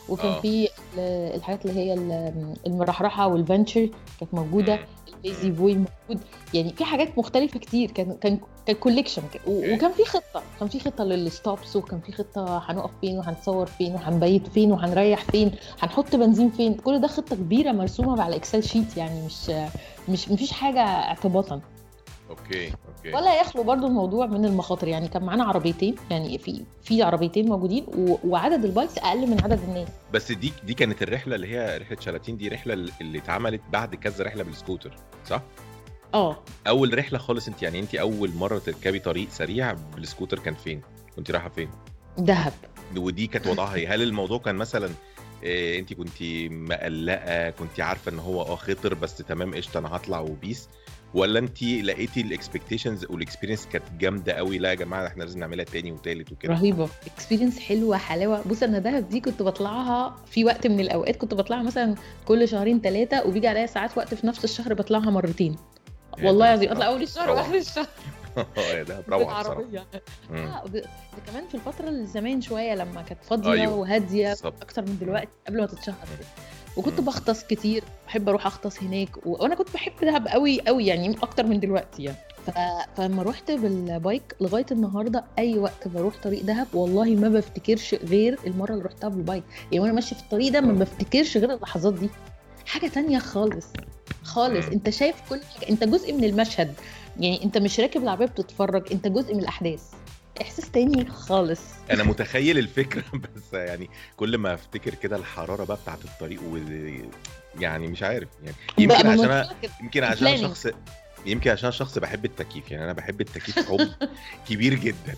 وكان 0.08 0.32
آه. 0.32 0.40
في 0.40 0.68
ال- 0.94 1.34
الحاجات 1.36 1.66
اللي 1.66 1.80
هي 1.80 1.94
ال- 1.94 2.54
المرحرحة 2.66 3.26
والفانشر 3.28 3.88
كانت 4.20 4.34
موجودة. 4.34 4.78
مم. 5.24 5.30
ال 5.30 5.34
lazy 5.34 5.50
boy 5.50 5.74
موجود 5.74 6.24
يعني 6.54 6.72
في 6.72 6.84
حاجات 6.84 7.18
مختلفة 7.18 7.58
كتير 7.58 7.90
كان 7.90 8.16
كان 8.20 8.38
كان 8.66 8.76
collection. 8.76 9.22
وكان 9.46 9.92
في 9.92 10.04
خطة 10.04 10.42
كان 10.60 10.68
في 10.68 10.80
خطة 10.80 11.04
لل 11.04 11.25
stops 11.25 11.76
وكان 11.76 12.00
في 12.00 12.12
خطة 12.12 12.58
هنقف 12.70 12.90
فين 13.00 13.18
وهنصور 13.18 13.66
فين 13.66 13.94
وهنبيت 13.94 14.48
فين 14.48 14.72
وهنريح 14.72 15.24
فين 15.24 15.50
هنحط 15.80 16.16
بنزين 16.16 16.50
فين 16.50 16.74
كل 16.74 17.00
ده 17.00 17.06
خطة 17.08 17.36
كبيرة 17.36 17.72
مرسومة 17.72 18.22
على 18.22 18.36
Excel 18.36 18.62
sheet 18.62 18.96
يعني 18.96 19.26
مش 19.26 19.50
مش 20.08 20.28
مفيش 20.30 20.52
حاجة 20.52 20.80
اعتباطا 20.80 21.60
أوكي 22.30 22.66
أوكي. 22.66 23.16
ولا 23.16 23.40
يخلو 23.40 23.62
برضو 23.62 23.86
الموضوع 23.86 24.26
من 24.26 24.44
المخاطر. 24.44 24.88
يعني 24.88 25.08
كان 25.08 25.24
معانا 25.24 25.44
عربيتين 25.44 25.94
يعني 26.10 26.38
في 26.38 26.62
في 26.82 27.02
عربيتين 27.02 27.48
موجودين 27.48 27.86
وعدد 28.24 28.64
ال 28.64 28.70
bikes 28.70 28.98
أقل 28.98 29.26
من 29.26 29.42
عدد 29.42 29.60
الناس. 29.68 29.88
بس 30.12 30.32
دي 30.32 30.52
دي 30.64 30.74
كانت 30.74 31.02
الرحلة 31.02 31.36
اللي 31.36 31.46
هي 31.48 31.78
رحلة 31.78 32.00
شلاتين 32.00 32.36
دي 32.36 32.48
رحلة 32.48 32.74
اللي 33.00 33.18
اتعملت 33.18 33.60
بعد 33.72 33.94
كذا 33.94 34.24
رحلة 34.24 34.44
بالسكوتر 34.44 34.96
صح؟ 35.26 35.42
آه. 36.14 36.36
أول 36.66 36.98
رحلة 36.98 37.18
خالص 37.18 37.48
انت 37.48 37.62
يعني 37.62 37.80
انت 37.80 37.94
أول 37.94 38.30
مرة 38.34 38.58
تركبي 38.58 38.98
طريق 38.98 39.28
سريع 39.30 39.72
بالسكوتر 39.72 40.38
كان 40.38 40.54
فين؟ 40.54 40.80
كنت 41.16 41.30
رايحة 41.30 41.48
فين؟ 41.48 41.70
دهب. 42.18 42.52
ودي 42.96 43.26
كانت 43.26 43.46
وضعها 43.46 43.74
إيه؟ 43.74 43.94
هل 43.94 44.02
الموضوع 44.02 44.38
كان 44.38 44.54
مثلا 44.54 44.90
إيه 45.42 45.80
انت 45.80 45.92
كنت 45.92 46.22
مقلقة 46.50 47.50
كنت 47.50 47.80
عارفة 47.80 48.10
إن 48.12 48.18
هو 48.18 48.42
آه 48.42 48.56
خطر 48.56 48.94
بس 48.94 49.16
تمام 49.16 49.54
قشطة 49.54 49.78
أنا 49.78 49.96
هطلع 49.96 50.20
و 50.20 50.27
peace؟ 50.27 50.68
ولا 51.14 51.38
انت 51.38 51.62
لقيتي 51.62 52.20
ال 52.20 52.27
expectations 52.27 53.04
وال 53.04 53.14
experience 53.14 53.66
كانت 53.66 53.84
جامدة 53.98 54.32
قوي 54.32 54.58
لا 54.58 54.70
يا 54.70 54.74
جماعة 54.74 55.06
إحنا 55.06 55.24
لازم 55.24 55.38
نعملها 55.40 55.64
تاني 55.64 55.92
وتالت 55.92 56.32
وكده 56.32 56.52
رهيبة 56.52 56.88
اكسبيرينس 57.06 57.58
حلوة 57.58 57.96
حلاوة 57.96 58.42
بص 58.48 58.62
أنا 58.62 58.78
دهب 58.78 59.08
دي 59.08 59.20
كنت 59.20 59.42
بطلعها 59.42 60.16
في 60.26 60.44
وقت 60.44 60.66
من 60.66 60.80
الأوقات 60.80 61.16
كنت 61.16 61.34
بطلعها 61.34 61.62
مثلا 61.62 61.94
كل 62.24 62.48
شهرين 62.48 62.80
ثلاثة 62.80 63.26
وبيجي 63.26 63.48
عليا 63.48 63.66
ساعات 63.66 63.98
وقت 63.98 64.14
في 64.14 64.26
نفس 64.26 64.44
الشهر 64.44 64.74
بطلعها 64.74 65.10
مرتين 65.10 65.56
والله 66.22 66.48
العظيم 66.48 66.70
أطلع 66.70 66.86
أول 66.86 67.02
الشهر. 67.02 67.30
وآخر 67.30 67.54
الشهر 67.54 67.86
آه 68.58 68.82
ده 68.82 69.04
روعة 69.08 69.40
بصراحة. 69.42 69.64
آه 70.30 70.64
كمان 71.26 71.48
في 71.48 71.54
الفترة 71.54 71.88
اللي 71.88 72.06
زمان 72.06 72.40
شوية 72.40 72.74
لما 72.74 73.02
كانت 73.02 73.24
فاضية 73.24 73.52
أيوة. 73.52 73.74
وهادية. 73.74 74.32
أكتر 74.44 74.82
من 74.82 74.98
دلوقتي 75.00 75.28
قبل 75.48 75.60
ما 75.60 75.66
تتشهر. 75.66 75.94
وكنت. 76.76 77.00
بغطس 77.00 77.44
كتير 77.44 77.84
بحب 78.06 78.28
أروح 78.28 78.46
أغطس 78.46 78.82
هناك 78.82 79.26
وأنا 79.26 79.54
كنت 79.54 79.72
بحب 79.74 79.92
دهب 80.02 80.28
قوي 80.28 80.60
قوي 80.60 80.86
يعني 80.86 81.16
أكتر 81.22 81.46
من 81.46 81.60
دلوقتي 81.60 82.02
يعني. 82.02 82.16
ف... 82.46 82.50
فلما 82.96 83.22
رحت 83.22 83.50
بالبايك 83.50 84.36
لغاية 84.40 84.66
النهارده 84.72 85.24
أي 85.38 85.58
وقت 85.58 85.88
بروح 85.88 86.14
طريق 86.22 86.42
دهب 86.42 86.66
والله 86.74 87.04
ما 87.04 87.28
بفتكرش 87.28 87.94
غير 87.94 88.38
المرة 88.46 88.72
اللي 88.72 88.84
رحتها 88.84 89.08
بالبايك. 89.08 89.44
يعني 89.72 89.80
وأنا 89.80 89.92
ماشية 89.92 90.16
في 90.16 90.22
الطريق 90.22 90.52
ده 90.52 90.60
ما 90.60 90.72
بفتكرش 90.72 91.36
غير 91.36 91.54
اللحظات 91.54 91.94
دي. 91.94 92.10
حاجة 92.66 92.86
تانية 92.88 93.18
خالص 93.18 93.66
خالص. 94.22 94.66
أنت 94.66 94.90
شايف 94.90 95.16
كل 95.30 95.40
حاجة 95.42 95.70
أنت 95.70 95.84
جزء 95.84 96.12
من 96.12 96.24
المشهد. 96.24 96.74
يعني 97.20 97.44
أنت 97.44 97.58
مش 97.58 97.80
راكب 97.80 98.02
العربية 98.02 98.26
بتتفرج 98.26 98.92
أنت 98.92 99.08
جزء 99.08 99.34
من 99.34 99.40
الأحداث. 99.40 99.82
إحساس 100.42 100.70
تاني 100.70 101.10
خالص 101.10 101.60
أنا 101.90 102.04
متخيل 102.04 102.58
الفكرة 102.58 103.04
بس 103.36 103.52
يعني 103.52 103.90
كل 104.16 104.38
ما 104.38 104.54
أفتكر 104.54 104.94
كده 104.94 105.16
الحرارة 105.16 105.64
بقى 105.64 105.78
بتاعت 105.82 106.04
الطريق 106.04 106.40
و 106.42 106.58
يعني 107.60 107.86
مش 107.86 108.02
عارف 108.02 108.28
يعني 108.44 108.56
يمكن 108.78 109.06
عشان 109.06 109.42
أنا-. 109.44 109.66
يمكن 109.82 110.04
عشان 110.04 110.26
أنا. 110.26 110.36
شخص 110.36 110.66
يمكن 111.26 111.50
عشان 111.50 111.70
شخص 111.72 111.98
بحب 111.98 112.24
التكييف 112.24 112.70
يعني 112.70 112.84
أنا 112.84 112.92
بحب 112.92 113.20
التكييف 113.20 113.58
حب 113.70 113.88
كبير 114.48 114.74
جدا. 114.74 115.14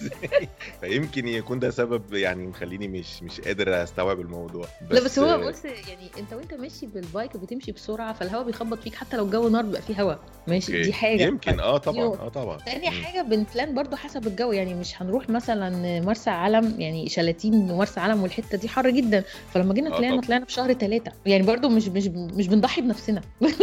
فيمكن 0.80 1.28
يكون 1.28 1.58
ده 1.58 1.70
سبب 1.70 2.14
يعني 2.14 2.46
مخليني 2.46 2.88
مش 2.88 3.22
مش 3.22 3.40
قادر 3.40 3.82
أستوعب 3.82 4.20
الموضوع. 4.20 4.66
لا 4.90 5.00
بس 5.04 5.18
هو 5.18 5.48
بص 5.48 5.64
يعني 5.64 6.10
أنت 6.18 6.32
وأنت 6.32 6.54
ماشي 6.54 6.86
بال 6.86 7.03
bike 7.03 7.36
بتمشي 7.36 7.72
بسرعة 7.72 8.12
فالهواء 8.12 8.44
بيخبط 8.44 8.78
فيك 8.78 8.94
حتى 8.94 9.16
لو 9.16 9.24
الجو 9.24 9.48
نار 9.48 9.62
بيبقى 9.64 9.82
فيه 9.82 10.02
هواء. 10.02 10.18
ماشي 10.46 10.72
أوكي. 10.72 10.82
دي 10.82 10.92
حاجة. 10.92 11.22
يمكن. 11.22 11.60
آه 11.60 11.78
طبعا. 11.78 12.04
آه 12.04 12.28
طبعا. 12.28 12.56
تاني 12.58 12.90
مم. 12.90 13.02
حاجة 13.04 13.22
بن 13.22 13.39
plan 13.39 13.74
برضو 13.74 13.96
حسب 13.96 14.26
الجو. 14.26 14.52
يعني 14.52 14.74
مش 14.74 15.02
هنروح 15.02 15.28
مثلا 15.30 16.00
مرسى 16.00 16.30
علم 16.30 16.80
يعني 16.80 17.08
شلاتين 17.08 17.54
ومرسى 17.70 18.00
علم 18.00 18.22
والحتة 18.22 18.58
دي 18.58 18.68
حر 18.68 18.90
جدا. 18.90 19.24
فلما 19.54 19.74
جينا 19.74 19.90
آه 19.90 19.98
طلعنا 19.98 20.10
طبعا. 20.16 20.26
طلعنا 20.26 20.44
في 20.44 20.52
شهر 20.52 20.72
ثلاثة 20.72 21.12
يعني 21.26 21.42
برضو 21.42 21.68
مش 21.68 21.88
مش 21.88 22.06
مش 22.06 22.48
بنضحي 22.48 22.80
بنفسنا. 22.80 23.20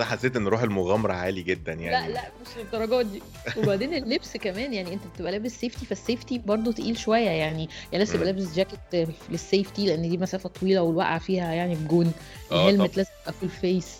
اصل 0.00 0.04
حسيت 0.10 0.36
إن 0.36 0.48
روح 0.48 0.62
المغامرة 0.62 1.12
عالي 1.12 1.42
جدا 1.42 1.72
يعني. 1.72 2.08
لا 2.08 2.14
لا 2.14 2.20
مش 2.42 2.48
للدرجات 2.58 3.06
دي. 3.06 3.22
وبعدين 3.56 3.94
اللبس 3.94 4.36
كمان 4.36 4.72
يعني 4.74 4.94
أنت 4.94 5.02
بتبقى 5.14 5.32
لابس 5.32 5.52
safety 5.60 5.86
فال 5.86 5.99
safety 5.99 6.38
برضو 6.38 6.72
تقيل 6.72 6.98
شوية 6.98 7.28
يعني. 7.30 7.68
يعني 7.92 7.98
لازم 8.04 8.12
تبقى. 8.14 8.26
لابس 8.32 8.54
جاكيت 8.54 9.08
لل 9.30 9.44
safety 9.44 9.86
لأن 9.86 10.08
دي 10.08 10.18
مسافة 10.18 10.48
طويلة 10.48 10.82
والوقعة 10.82 11.18
فيها 11.18 11.52
يعني 11.52 11.74
بجون 11.74 12.12
آه 12.52 12.68
ال 12.70 12.74
helmet 12.74 12.96
لازم 12.96 13.10
يبقى 13.22 13.32
full 13.32 13.48
face 13.48 13.98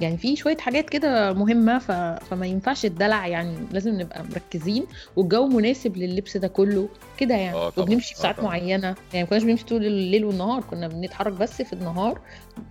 يعني 0.00 0.16
في 0.18 0.36
شوية 0.36 0.56
حاجات 0.56 0.90
كده 0.90 1.32
مهمة 1.32 1.78
ف... 1.78 1.90
فما 2.30 2.46
ينفعش 2.46 2.84
الدلع 2.84 3.26
يعني. 3.26 3.56
لازم 3.72 4.00
نبقى 4.00 4.24
مركزين 4.24 4.86
والجو 5.16 5.46
مناسب 5.46 5.96
لللبس 5.96 6.36
ده 6.36 6.48
كله 6.48 6.88
كده 7.18 7.34
يعني. 7.34 7.56
آه 7.56 7.70
طبعا. 7.70 7.86
وبنمشي 7.86 8.14
في 8.14 8.20
آه 8.20 8.22
ساعات 8.22 8.40
معينة. 8.40 8.86
يعني 9.12 9.24
ما 9.24 9.24
كناش 9.24 9.42
بنمشي 9.42 9.64
طول 9.64 9.86
الليل 9.86 10.24
والنهار 10.24 10.60
كنا 10.62 10.88
بنتحرك 10.88 11.32
بس 11.32 11.62
في 11.62 11.72
النهار 11.72 12.20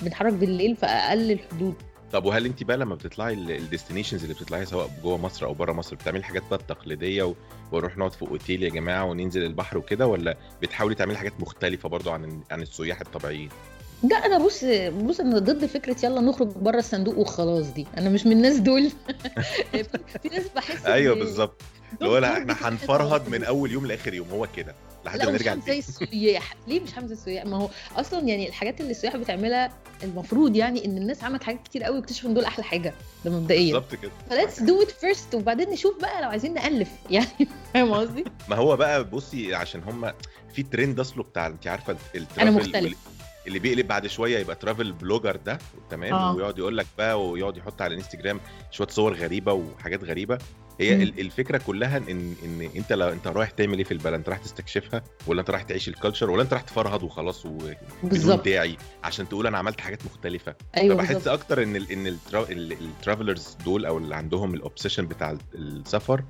بنتحرك 0.01 0.33
بالليل 0.33 0.75
في 0.75 0.85
أقل 0.85 1.31
الحدود. 1.31 1.75
طب 2.13 2.25
وهل 2.25 2.45
انت 2.45 2.63
بقى 2.63 2.77
لما 2.77 2.95
بتطلعي 2.95 3.33
الديستنيشنز 3.33 4.23
اللي 4.23 4.33
بتطلعيها 4.35 4.65
سواء 4.65 4.89
جوه 5.03 5.17
مصر 5.17 5.45
أو 5.45 5.53
بره 5.53 5.73
مصر 5.73 5.95
بتعملي 5.95 6.23
حاجات 6.23 6.43
بقى 6.51 6.59
التقليديه 6.59 7.23
و... 7.23 7.33
ونروح 7.71 7.97
نقعد 7.97 8.11
في 8.13 8.21
أوتيل 8.21 8.63
يا 8.63 8.69
جماعة 8.69 9.03
وننزل 9.05 9.45
البحر 9.45 9.77
وكده 9.77 10.07
ولا 10.07 10.37
بتحاولي 10.61 10.95
تعملي 10.95 11.17
حاجات 11.17 11.33
مختلفة 11.39 11.89
برضو 11.89 12.11
عن 12.11 12.43
عن 12.51 12.61
السياح 12.61 13.01
الطبيعيين؟ 13.01 13.49
لا 14.03 14.25
أنا 14.25 14.37
بص 14.37 14.63
بص 15.03 15.19
أنا 15.19 15.39
ضد 15.39 15.65
فكرة 15.65 15.95
يلا 16.05 16.21
نخرج 16.21 16.47
بره 16.47 16.79
الصندوق 16.79 17.17
وخلاص 17.17 17.65
دي. 17.65 17.87
أنا 17.97 18.09
مش 18.09 18.25
من 18.25 18.31
الناس 18.31 18.57
دول. 18.57 18.91
في 20.23 20.29
ناس 20.31 20.45
بحس 20.55 20.85
أيوه 20.85 21.15
بالظبط. 21.15 21.61
هو 22.03 22.17
إحنا 22.17 22.55
هنفرهد 22.61 23.29
من. 23.29 23.43
أول 23.43 23.71
يوم 23.71 23.85
لآخر 23.85 24.13
يوم. 24.13 24.29
هو 24.29 24.47
كده. 24.55 24.75
لحد 25.05 25.25
ما 25.25 25.31
نرجع 25.31 25.55
زي 25.67 25.79
السياح. 25.79 26.55
ليه 26.67 26.79
مش 26.79 26.89
زي 26.89 27.13
السياح؟ 27.13 27.45
ما 27.45 27.57
هو 27.57 27.69
أصلا 27.95 28.19
يعني 28.19 28.49
الحاجات 28.49 28.81
اللي 28.81 28.91
السياح 28.91 29.17
بتعملها 29.17 29.71
المفروض 30.03 30.55
يعني 30.55 30.85
إن 30.85 30.97
الناس 30.97 31.23
عملت 31.23 31.43
حاجات 31.43 31.63
كتير 31.63 31.83
قوي 31.83 31.97
واكتشفوا 31.97 32.29
إن 32.29 32.33
دول 32.35 32.45
أحلى 32.45 32.63
حاجة 32.63 32.93
ده 33.25 33.31
مبدئيا. 33.31 33.73
بالظبط 33.73 33.95
كده. 33.95 34.11
ف 34.29 34.34
let's 34.34 34.59
do 34.59 34.81
it 34.81 34.91
first 34.91 35.35
وبعدين 35.35 35.69
نشوف 35.69 36.01
بقى 36.01 36.21
لو 36.21 36.29
عايزين 36.29 36.53
نألف. 36.53 36.89
يعني 37.09 37.47
فاهم 37.73 37.93
قصدي؟ 37.93 38.23
ما 38.49 38.55
هو 38.55 38.77
بقى 38.77 39.03
بصي 39.03 39.55
عشان 39.55 39.83
هم 39.83 40.13
في 40.53 40.63
ترند 40.63 40.99
أصله 40.99 41.23
بتاع 41.23 41.47
أنت 41.47 41.67
عارفة 41.67 41.97
ال 42.15 42.19
travel 42.19 42.41
أنا 42.41 42.51
مختلف. 42.51 42.97
اللي 43.47 43.59
بيقلب 43.59 43.87
بعد 43.87 44.07
شوية 44.07 44.39
يبقى 44.39 44.55
travel 44.55 44.91
blogger 44.91 45.35
ده 45.35 45.57
تمام؟ 45.89 46.13
آه. 46.13 46.35
ويقعد 46.35 46.57
يقول 46.57 46.77
لك 46.77 46.85
بقى 46.97 47.27
ويقعد 47.29 47.57
يحط 47.57 47.81
على 47.81 47.93
الانستجرام 47.93 48.39
شوية 48.71 48.87
صور 48.87 49.13
غريبة 49.13 49.53
وحاجات 49.53 50.03
غريبة. 50.03 50.37
هي. 50.79 51.03
ال- 51.03 51.19
الفكرة 51.19 51.57
كلها 51.57 51.97
إن 51.97 52.35
إن 52.43 52.69
أنت 52.75 52.93
لو 52.93 53.09
أنت 53.09 53.27
رايح 53.27 53.49
تعمل 53.49 53.77
إيه 53.77 53.83
في 53.83 53.91
البلد؟ 53.93 54.13
أنت 54.13 54.29
رايح 54.29 54.39
تستكشفها 54.41 55.03
ولا 55.27 55.41
أنت 55.41 55.49
رايح 55.49 55.63
تعيش 55.63 55.87
ال 55.87 55.92
culture 55.93 56.29
ولا 56.29 56.41
أنت 56.43 56.53
رايح 56.53 56.63
تفرهد 56.63 57.03
وخلاص 57.03 57.45
وبدون 57.45 57.75
بالظبط. 58.03 58.45
داعي 58.45 58.77
عشان 59.03 59.29
تقول 59.29 59.47
أنا 59.47 59.57
عملت 59.57 59.81
حاجات 59.81 60.05
مختلفة. 60.05 60.55
أيوه 60.77 60.95
فبحس 60.95 61.13
بالظبط. 61.13 61.27
أكتر 61.27 61.63
إن 61.63 61.75
ال 61.75 61.91
إن 61.91 62.07
ال 62.07 62.16
tra- 62.16 62.49
ال- 62.49 62.71
ال 62.73 62.82
travelers 62.82 63.57
دول 63.65 63.85
أو 63.85 63.97
اللي 63.97 64.15
عندهم 64.15 64.53
ال 64.53 64.58
obsession 64.58 65.05
بتاع 65.07 65.37
السفر 65.55 66.23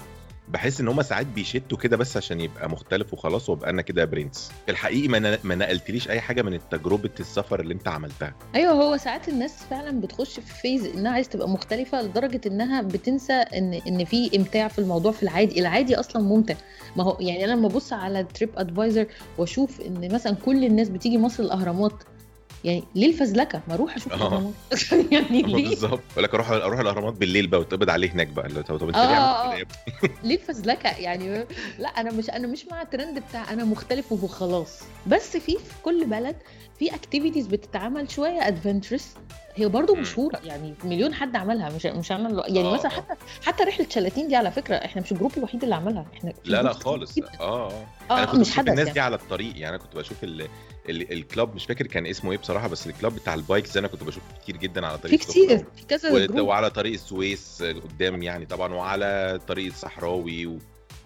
بحس 0.47 0.81
إن 0.81 0.87
هم 0.87 1.01
ساعات 1.01 1.25
بيشطوا 1.25 1.77
كده 1.77 1.97
بس 1.97 2.17
عشان 2.17 2.41
يبقى 2.41 2.69
مختلف 2.69 3.13
وخلاص 3.13 3.49
وابقى 3.49 3.69
أنا 3.69 3.81
كده 3.81 4.05
برنس. 4.05 4.51
الحقيقي 4.69 5.07
ما 5.07 5.37
ما 5.43 5.55
نقلتليش 5.55 6.09
أي 6.09 6.21
حاجة 6.21 6.41
من 6.41 6.59
تجربة 6.71 7.09
السفر 7.19 7.59
اللي 7.59 7.73
أنت 7.73 7.87
عملتها. 7.87 8.33
أيوه 8.55 8.71
هو 8.71 8.97
ساعات 8.97 9.29
الناس 9.29 9.63
فعلا 9.69 10.01
بتخش 10.01 10.39
في 10.39 10.53
phase 10.61 10.85
إنها 10.85 11.11
عايز 11.11 11.29
تبقى 11.29 11.49
مختلفة 11.49 12.01
لدرجة 12.01 12.41
إنها 12.47 12.81
بتنسى 12.81 13.33
ان 13.33 13.73
إن 13.87 14.05
في 14.05 14.37
إمتاع 14.37 14.67
في 14.67 14.79
الموضوع 14.79 15.11
في 15.11 15.23
العادي. 15.23 15.59
العادي 15.59 15.95
أصلا 15.95 16.21
ممتع. 16.21 16.55
ما 16.97 17.03
هو 17.03 17.17
يعني 17.19 17.45
أنا 17.45 17.51
لما 17.51 17.67
أبص 17.67 17.93
على 17.93 18.23
TripAdvisor 18.23 19.07
وأشوف 19.37 19.81
إن 19.81 20.13
مثلا 20.13 20.35
كل 20.45 20.65
الناس 20.65 20.89
بتيجي 20.89 21.17
مصر 21.17 21.43
الأهرامات 21.43 21.93
يعني 22.63 22.83
ليه 22.95 23.07
الفزلكه 23.07 23.61
ما 23.67 23.73
أروح 23.73 23.95
أشوف 23.95 24.13
آه. 24.13 24.15
الأهرامات. 24.15 24.53
يعني 25.11 25.43
آه، 25.43 25.47
ليه؟ 25.57 25.69
بالظبط. 25.69 25.99
بقول 26.11 26.23
لك 26.23 26.33
أروح 26.33 26.49
أروح 26.51 26.79
الأهرامات 26.79 27.13
بالليل 27.13 27.47
بقى 27.47 27.59
واتقبض 27.59 27.89
عليه 27.89 28.11
هناك 28.11 28.27
بقى. 28.27 28.45
اللي 28.45 28.63
طب 28.63 28.87
أنت 28.87 28.97
ليه؟ 28.97 29.67
ليه 30.23 30.35
الفزلكه 30.35 30.89
يعني 30.97 31.45
لا 31.79 31.89
أنا 31.89 32.11
مش 32.11 32.29
أنا 32.29 32.47
مش 32.47 32.65
مع 32.71 32.81
الترند 32.81 33.19
بتاع 33.29 33.53
أنا 33.53 33.63
مختلف 33.63 34.11
وخلاص 34.11 34.79
بس 35.07 35.37
في 35.37 35.51
في 35.57 35.73
كل 35.83 36.05
بلد 36.05 36.35
في 36.79 36.95
activities 36.95 37.47
بتتعمل 37.47 38.11
شوية 38.11 38.47
adventurous 38.47 39.15
هي 39.55 39.67
برضو. 39.67 39.95
مشهورة. 39.95 40.39
يعني 40.43 40.73
مليون 40.83 41.13
حد 41.13 41.35
عملها. 41.35 41.69
مش 41.69 41.85
مش 41.85 42.11
أنا 42.11 42.43
يعني 42.47 42.69
آه. 42.69 42.73
مثلا 42.73 42.89
حتى 42.91 43.13
حتى 43.45 43.63
رحلة 43.63 43.85
شلاتين 43.89 44.27
دي 44.27 44.35
على 44.35 44.51
فكرة 44.51 44.75
إحنا 44.75 45.01
مش 45.01 45.11
ال 45.11 45.15
group 45.15 45.31
الوحيد 45.37 45.63
اللي 45.63 45.75
عملها. 45.75 46.05
إحنا 46.13 46.33
لا 46.45 46.61
لا 46.63 46.73
خالص. 46.73 47.15
آه 47.39 47.67
آه. 47.71 47.85
أنا 48.11 48.21
آه 48.21 48.25
كنت 48.25 48.35
مش 48.39 48.47
بشوف 48.49 48.59
الناس 48.59 48.77
يعني. 48.79 48.91
دي 48.91 48.99
على 48.99 49.15
الطريق 49.15 49.51
يعني 49.57 49.69
أنا 49.69 49.77
كنت 49.77 49.95
بشوف 49.95 50.23
ال... 50.23 50.41
ال... 50.89 51.13
ال 51.13 51.22
club 51.22 51.55
مش 51.55 51.65
فاكر 51.65 51.87
كان 51.87 52.05
اسمه 52.05 52.31
إيه 52.31 52.37
بصراحة 52.37 52.67
بس 52.67 52.87
ال 52.87 52.93
club 52.93 53.15
بتاع 53.15 53.33
ال 53.33 53.40
bikes 53.40 53.73
ده 53.73 53.79
أنا 53.79 53.87
كنت 53.87 54.03
بشوفه 54.03 54.25
كتير 54.43 54.57
جدا 54.57 54.85
على 54.87 54.97
في 54.97 55.03
طريق 55.03 55.19
السخنه 55.19 55.45
كتير 55.45 55.65
في 55.75 55.85
كذا 55.85 56.41
و... 56.41 56.45
وعلى 56.45 56.69
طريق 56.69 56.93
السويس 56.93 57.63
قدام 57.63 58.23
يعني 58.23 58.45
طبعا 58.45 58.73
وعلى 58.73 59.39
طريق 59.47 59.65
الصحراوي 59.65 60.45
و... 60.45 60.57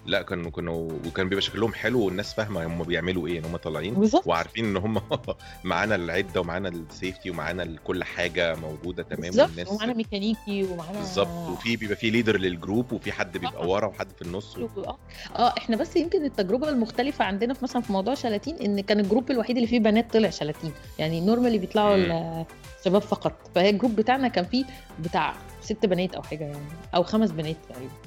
لا 0.07 0.21
كانوا 0.21 0.51
كانوا 0.51 0.91
وكان 1.07 1.29
بيبقى 1.29 1.41
شكلهم 1.41 1.73
حلو 1.73 2.05
والناس 2.05 2.33
فاهمة 2.33 2.65
هم 2.65 2.83
بيعملوا 2.83 3.27
إيه 3.27 3.39
إن 3.39 3.45
هم 3.45 3.57
طالعين 3.57 4.09
وعارفين 4.25 4.65
إن 4.65 4.77
هم 4.77 5.01
معانا 5.63 5.95
العدة 5.95 6.41
ومعانا 6.41 6.69
ال 6.69 6.78
safety 6.78 7.29
ومعانا 7.29 7.75
كل 7.83 8.03
حاجة 8.03 8.55
موجودة 8.55 9.03
تمام 9.03 9.21
بالظبط 9.21 9.49
والناس 9.49 9.67
ومعانا 9.67 9.93
ميكانيكي 9.93 10.63
ومعانا 10.63 10.99
بالظبط 10.99 11.49
وفي 11.49 11.75
بيبقى 11.75 11.95
في 11.95 12.09
leader 12.09 12.37
لل 12.37 12.53
group 12.53 12.93
وفي 12.93 13.11
حد 13.11 13.37
بيبقى 13.37 13.63
آه. 13.63 13.67
ورا 13.67 13.87
وحد 13.87 14.11
في 14.11 14.21
النص 14.21 14.57
و... 14.57 14.67
آه 14.77 14.97
آه 15.35 15.53
إحنا 15.57 15.75
بس 15.75 15.95
يمكن 15.95 16.25
التجربة 16.25 16.69
المختلفة 16.69 17.25
عندنا 17.25 17.53
في 17.53 17.63
مثلا 17.63 17.81
في 17.81 17.93
موضوع 17.93 18.13
شلاتين 18.13 18.55
إن 18.55 18.79
كان 18.79 18.99
ال 18.99 19.05
group 19.05 19.31
الوحيد 19.31 19.55
اللي 19.55 19.67
فيه 19.67 19.79
بنات 19.79 20.13
طلع 20.13 20.29
شلاتين 20.29 20.71
يعني 20.99 21.21
normally 21.21 21.57
بيطلعوا. 21.57 22.45
الشباب 22.79 23.01
فقط 23.01 23.51
فهي 23.55 23.69
ال 23.69 23.74
group 23.74 23.95
بتاعنا 23.95 24.27
كان 24.27 24.45
فيه 24.45 24.65
بتاع 24.99 25.33
ست 25.61 25.85
بنات 25.85 26.15
أو 26.15 26.21
حاجة 26.21 26.43
يعني 26.43 26.67
أو 26.95 27.03
خمس 27.03 27.31
بنات 27.31 27.55
تقريبا 27.69 28.06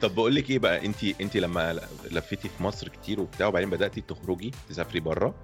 طب 0.00 0.14
بقول 0.14 0.34
لك 0.34 0.50
إيه 0.50 0.58
بقى؟ 0.58 0.86
انت 0.86 1.04
انت 1.20 1.36
لما 1.36 1.80
لفيتي 2.10 2.48
في 2.48 2.62
مصر 2.62 2.88
كتير 2.88 3.20
وبتاع 3.20 3.46
وبعدين 3.46 3.70
بدأتي 3.70 4.00
تخرجي 4.00 4.52
تسافري 4.68 5.00
بره 5.00 5.34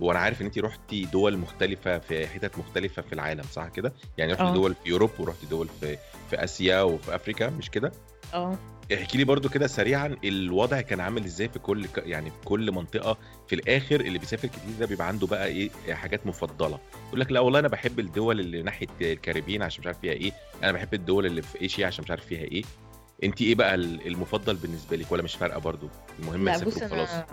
وأنا 0.00 0.18
عارف 0.18 0.40
إن 0.40 0.46
انت 0.46 0.58
رحتي 0.58 1.04
دول 1.04 1.36
مختلفة 1.38 1.98
في 1.98 2.26
حتت 2.26 2.58
مختلفة 2.58 3.02
في 3.02 3.12
العالم 3.12 3.42
صح 3.52 3.68
كده؟ 3.68 3.92
يعني 4.18 4.32
رحتي 4.32 4.44
آه. 4.44 4.54
دول 4.54 4.74
في 4.84 4.90
يوروب 4.90 5.10
ورحتي 5.18 5.46
دول 5.46 5.68
في 5.80 5.96
في 6.30 6.44
آسيا 6.44 6.82
وفي 6.82 7.14
افريكا 7.14 7.50
مش 7.50 7.70
كده؟ 7.70 7.92
آه. 8.34 8.58
احكي 8.94 9.18
لي 9.18 9.24
برضو 9.24 9.48
كده 9.48 9.66
سريعا 9.66 10.16
الوضع 10.24 10.80
كان 10.80 11.00
عامل 11.00 11.24
إزاي 11.24 11.48
في 11.48 11.58
كل 11.58 11.86
يعني 11.96 12.30
في 12.30 12.36
كل 12.44 12.72
منطقة 12.72 13.18
في 13.48 13.54
الآخر 13.54 14.00
اللي 14.00 14.18
بيسافر 14.18 14.48
كتير 14.48 14.62
ده 14.80 14.86
بيبقى 14.86 15.08
عنده 15.08 15.26
بقى 15.26 15.46
إيه 15.46 15.70
حاجات 15.90 16.26
مفضلة. 16.26 16.78
يقول 17.08 17.20
لك 17.20 17.32
لا 17.32 17.40
والله 17.40 17.58
أنا 17.58 17.68
بحب 17.68 18.00
الدول 18.00 18.40
اللي 18.40 18.62
ناحية 18.62 18.86
الكاريبيين 19.00 19.62
عشان 19.62 19.80
مش 19.80 19.86
عارف 19.86 19.98
فيها 20.00 20.12
إيه 20.12 20.32
أنا 20.62 20.72
بحب 20.72 20.94
الدول 20.94 21.26
اللي 21.26 21.42
في 21.42 21.60
ايشيا 21.60 21.86
عشان 21.86 22.04
مش 22.04 22.10
عارف 22.10 22.26
فيها 22.26 22.42
إيه. 22.42 22.62
انت 23.24 23.42
إيه 23.42 23.54
بقى 23.54 23.74
ال- 23.74 24.06
المفضل 24.06 24.56
بالنسبة 24.56 24.96
لك؟ 24.96 25.12
ولا 25.12 25.22
مش 25.22 25.34
فارقة 25.34 25.58
برضو؟ 25.60 25.88
المهم 26.18 26.44
لا 26.44 26.58
بص 26.58 26.76
وخلاص 26.76 27.10
أنا 27.10 27.26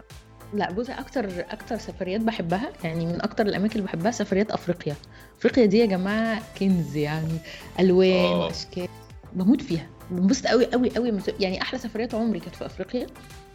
لا 0.53 0.71
بص 0.71 0.89
أكتر 0.89 1.29
أكتر 1.51 1.77
سفريات 1.77 2.21
بحبها 2.21 2.69
يعني 2.83 3.05
من 3.05 3.21
أكتر 3.21 3.45
الأماكن 3.45 3.73
اللي 3.75 3.85
بحبها 3.85 4.11
سفريات 4.11 4.51
أفريقيا. 4.51 4.95
أفريقيا 5.39 5.65
دي 5.65 5.77
يا 5.77 5.85
جماعة 5.85 6.41
كنز 6.59 6.95
يعني 6.97 7.37
ألوان 7.79 8.09
آه. 8.25 8.45
واشكال 8.45 8.87
بموت 9.33 9.61
فيها. 9.61 9.87
بنبسط 10.11 10.47
قوي 10.47 10.65
قوي 10.65 10.89
قوي 10.89 11.19
يعني 11.39 11.61
أحلى 11.61 11.79
سفريات 11.79 12.15
عمري 12.15 12.39
كانت 12.39 12.55
في 12.55 12.65
أفريقيا. 12.65 13.07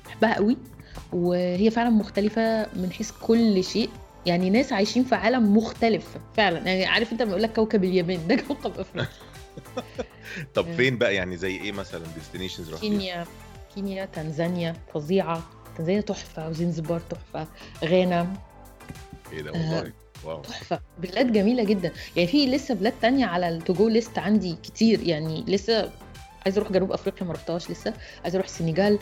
بحبها 0.06 0.34
قوي 0.34 0.56
وهي 1.12 1.70
فعلا 1.70 1.90
مختلفة 1.90 2.66
من 2.76 2.92
حيث 2.92 3.10
كل 3.22 3.64
شيء. 3.64 3.90
يعني 4.26 4.50
ناس 4.50 4.72
عايشين 4.72 5.04
في 5.04 5.14
عالم 5.14 5.56
مختلف 5.56 6.06
فعلا. 6.36 6.58
يعني 6.58 6.86
عارف 6.86 7.12
أنت 7.12 7.22
لما 7.22 7.30
يقول 7.30 7.42
لك 7.42 7.52
كوكب 7.52 7.84
اليابان 7.84 8.26
ده 8.28 8.36
كوكب 8.36 8.78
أفريقيا. 8.80 9.08
طب 10.54 10.68
آه، 10.68 10.76
فين 10.76 10.98
بقى 10.98 11.14
يعني 11.14 11.36
زي 11.36 11.56
إيه 11.56 11.72
مثلا 11.72 12.04
destinations 12.16 12.74
كينيا 12.74 13.26
كينيا 13.74 14.04
تنزانيا 14.04 14.76
فظيعة. 14.94 15.42
تنزانيا 15.78 16.00
تحفة 16.00 16.48
وزنزبار 16.48 17.00
تحفة 17.00 17.48
غانا. 17.84 18.32
إيه 19.32 19.42
ده 19.42 19.50
آه، 19.50 19.52
والله 19.52 19.92
wow. 20.24 20.40
تحفة. 20.42 20.80
بلاد 20.98 21.32
جميلة 21.32 21.64
جدا. 21.64 21.92
يعني 22.16 22.28
في 22.28 22.46
لسه 22.46 22.74
بلاد 22.74 22.92
تانية 23.02 23.26
على 23.26 23.48
ال 23.48 23.56
to 23.56 23.72
go 23.72 23.88
list 23.88 24.18
عندي 24.18 24.56
كتير. 24.62 25.02
يعني 25.02 25.44
لسه 25.48 25.90
عايزة 26.44 26.60
أروح 26.60 26.72
جنوب 26.72 26.92
أفريقيا 26.92 27.26
ما 27.26 27.32
رحتهاش 27.32 27.70
لسه. 27.70 27.94
عايزة 28.22 28.36
أروح 28.36 28.46
السنغال. 28.46 28.98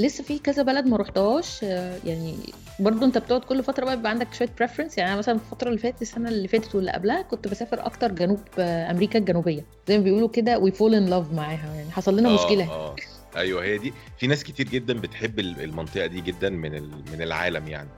لسه 0.00 0.24
في 0.24 0.38
كذا 0.38 0.62
بلد 0.62 0.86
ما 0.86 0.96
رحتهاش 0.96 1.60
آه، 1.64 1.98
يعني 2.04 2.36
برضو 2.78 3.04
انت 3.04 3.18
بتقعد 3.18 3.40
كل 3.44 3.62
فترة 3.62 3.84
بقى 3.84 3.96
بيبقى 3.96 4.10
عندك 4.10 4.34
شوية 4.34 4.48
preference 4.58 4.98
يعني 4.98 5.10
أنا 5.10 5.18
مثلا 5.18 5.34
الفترة 5.34 5.68
اللي 5.68 5.78
فاتت 5.78 6.02
السنة 6.02 6.28
اللي 6.28 6.48
فاتت 6.48 6.74
واللي 6.74 6.90
قبلها 6.92 7.22
كنت 7.22 7.48
بسافر 7.48 7.86
أكتر 7.86 8.12
جنوب 8.12 8.40
آه، 8.58 8.90
أمريكا 8.90 9.18
الجنوبية. 9.18 9.64
زي 9.88 9.98
ما 9.98 10.04
بيقولوا 10.04 10.28
كده 10.28 10.58
we 10.58 10.70
fall 10.72 10.94
in 10.94 11.06
love 11.06 11.32
معاها. 11.32 11.74
يعني 11.76 11.90
حصل 11.90 12.16
لنا 12.16 12.28
مشكلة. 12.34 12.70
آه. 12.70 12.90
آه 12.90 12.96
أيوه 13.36 13.64
هي 13.64 13.78
دي. 13.78 13.92
في 14.18 14.26
ناس 14.26 14.44
كتير 14.44 14.68
جدا 14.68 14.94
بتحب 15.00 15.38
ال- 15.38 15.60
المنطقة 15.64 16.06
دي 16.06 16.20
جدا 16.20 16.50
من 16.50 16.82
من 17.12 17.22
العالم 17.22 17.68
يعني. 17.68 17.88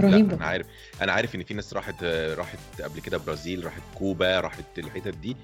رهيبة. 0.00 0.36
أنا 0.36 0.44
عارف 0.44 0.66
أنا 1.02 1.12
عارف 1.12 1.34
إن 1.34 1.42
في 1.44 1.54
ناس 1.54 1.74
راحت 1.74 2.04
راحت 2.38 2.58
قبل 2.82 3.00
كده 3.00 3.18
برازيل 3.18 3.64
راحت 3.64 3.82
كوبا 3.98 4.40
راحت 4.40 4.78
الحتت 4.78 5.14
دي. 5.16 5.36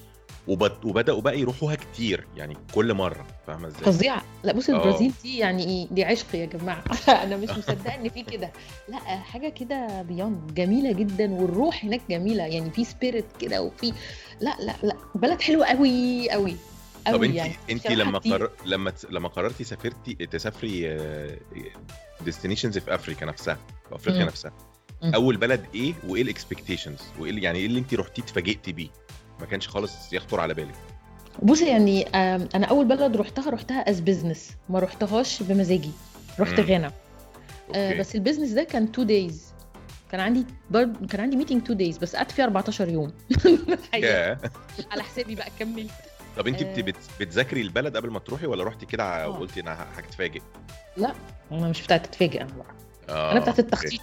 وبدأوا 0.48 1.20
بقى 1.20 1.40
يروحوها 1.40 1.74
كتير 1.74 2.26
يعني 2.36 2.56
كل 2.74 2.94
مرة 2.94 3.26
فاهمة 3.46 3.68
إزاي؟ 3.68 3.82
فظيعة. 3.84 4.22
لا 4.44 4.52
بص 4.52 4.70
آه. 4.70 4.74
البرازيل 4.74 5.12
دي 5.22 5.38
يعني 5.38 5.64
إيه 5.64 5.86
دي 5.90 6.04
عشق 6.04 6.34
يا 6.34 6.46
جماعة. 6.46 6.84
أنا 7.24 7.36
مش 7.36 7.50
مصدقة 7.50 7.94
إن 7.94 8.08
في 8.08 8.22
كده. 8.22 8.52
لا 8.88 8.98
حاجة 8.98 9.48
كده 9.48 10.02
beyond 10.02 10.54
جميلة 10.54 10.92
جدا 10.92 11.30
والروح 11.32 11.84
هناك 11.84 12.00
جميلة. 12.10 12.44
يعني 12.46 12.70
في 12.70 12.84
spirit 12.84 13.24
كده 13.40 13.62
وفي 13.62 13.92
لا 14.40 14.56
لا 14.60 14.74
لا 14.82 14.96
بلد 15.14 15.40
حلوة 15.40 15.66
قوي 15.66 16.30
قوي 16.30 16.56
طب 17.06 17.12
قوي 17.12 17.26
انت 17.26 17.34
يعني. 17.34 17.52
انت 17.70 17.86
لما 17.90 18.18
قرر... 18.18 18.50
لما 18.66 18.92
لما 19.10 19.28
قررتي 19.28 19.64
سافرتي 19.64 20.14
تسافري 20.14 20.98
destinations 22.24 22.78
في 22.78 22.94
افريكا 22.94 23.26
نفسها 23.26 23.58
في 23.88 23.94
أفريقيا. 23.94 24.24
نفسها. 24.24 24.52
أول 25.02 25.36
بلد 25.36 25.64
إيه 25.74 25.94
وإيه 26.08 26.22
ال 26.22 26.28
expectations 26.28 26.98
وإيه 27.18 27.42
يعني 27.42 27.58
إيه 27.58 27.66
اللي 27.66 27.78
انت 27.78 27.94
رحتي 27.94 28.22
اتفاجئتي 28.22 28.72
بيه؟ 28.72 28.88
ما 29.42 29.48
كانش 29.48 29.68
خالص 29.68 30.12
يخطر 30.12 30.40
على 30.40 30.54
بالك 30.54 30.74
بص 31.42 31.60
يعني 31.62 32.02
أنا 32.54 32.66
أول 32.66 32.84
بلد 32.84 33.16
رحتها 33.16 33.50
رحتها 33.50 33.90
as 33.90 34.00
business 34.00 34.50
ما 34.68 34.78
رحتهاش 34.78 35.42
بمزاجي. 35.42 35.90
رحت 36.40 36.60
غانا 36.60 36.92
آه، 37.74 37.98
بس 38.00 38.14
ال 38.14 38.18
business 38.18 38.50
ده 38.50 38.62
كان 38.64 38.82
2 38.84 39.06
days 39.06 39.52
كان 40.12 40.20
عندي 40.20 40.44
برضه 40.70 41.06
كان 41.06 41.20
عندي 41.20 41.36
meeting 41.36 41.62
2 41.62 41.78
days 41.78 41.98
بس 41.98 42.16
قعدت 42.16 42.30
فيه 42.30 42.44
14 42.44 42.88
يوم. 42.88 43.12
على 44.92 45.02
حسابي 45.02 45.34
بقى 45.34 45.48
كملت 45.58 45.90
طب 46.36 46.46
انت 46.46 46.62
بت... 46.62 46.78
آه. 46.78 46.82
بت... 46.82 46.96
بتذاكري 47.20 47.60
البلد 47.60 47.96
قبل 47.96 48.10
ما 48.10 48.18
تروحي 48.18 48.46
ولا 48.46 48.64
رحتي 48.64 48.86
كده 48.86 49.04
ع- 49.04 49.24
آه. 49.24 49.28
وقلتي 49.28 49.60
أنا 49.60 49.86
هتفاجئ؟ 49.96 50.42
لا 50.96 51.12
أنا 51.52 51.68
مش 51.68 51.82
بتاعت 51.82 52.06
تتفاجئ 52.06 52.40
أنا 52.42 52.52
بقى. 52.52 52.66
أنا 53.08 53.36
آه 53.38 53.40
بتاعت 53.40 53.58
التخطيط. 53.58 54.00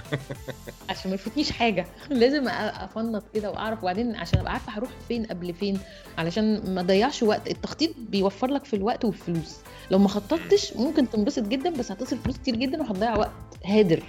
عشان 0.90 1.10
ما 1.10 1.14
يفوتنيش 1.14 1.50
حاجة. 1.50 1.86
لازم 2.10 2.48
أفنط 2.48 3.24
كده 3.34 3.50
وأعرف. 3.50 3.82
وبعدين 3.82 4.16
عشان 4.16 4.38
أبقى 4.40 4.52
عارفة 4.52 4.72
هروح 4.72 4.90
فين 5.08 5.26
قبل 5.26 5.54
فين. 5.54 5.78
علشان 6.18 6.74
ما 6.74 6.80
اضيعش 6.80 7.22
وقت. 7.22 7.50
التخطيط 7.50 7.90
بيوفر 7.98 8.46
لك 8.50 8.64
في 8.64 8.76
الوقت 8.76 9.04
والفلوس. 9.04 9.56
لو 9.90 9.98
ما. 9.98 10.08
خططتش 10.08 10.72
ممكن 10.76 11.10
تنبسط 11.10 11.42
جدا 11.42 11.70
بس 11.70 11.92
هتصرف 11.92 12.22
فلوس 12.22 12.38
كتير 12.38 12.56
جدا 12.56 12.80
وهتضيع 12.82 13.16
وقت 13.16 13.30
هادر. 13.64 14.02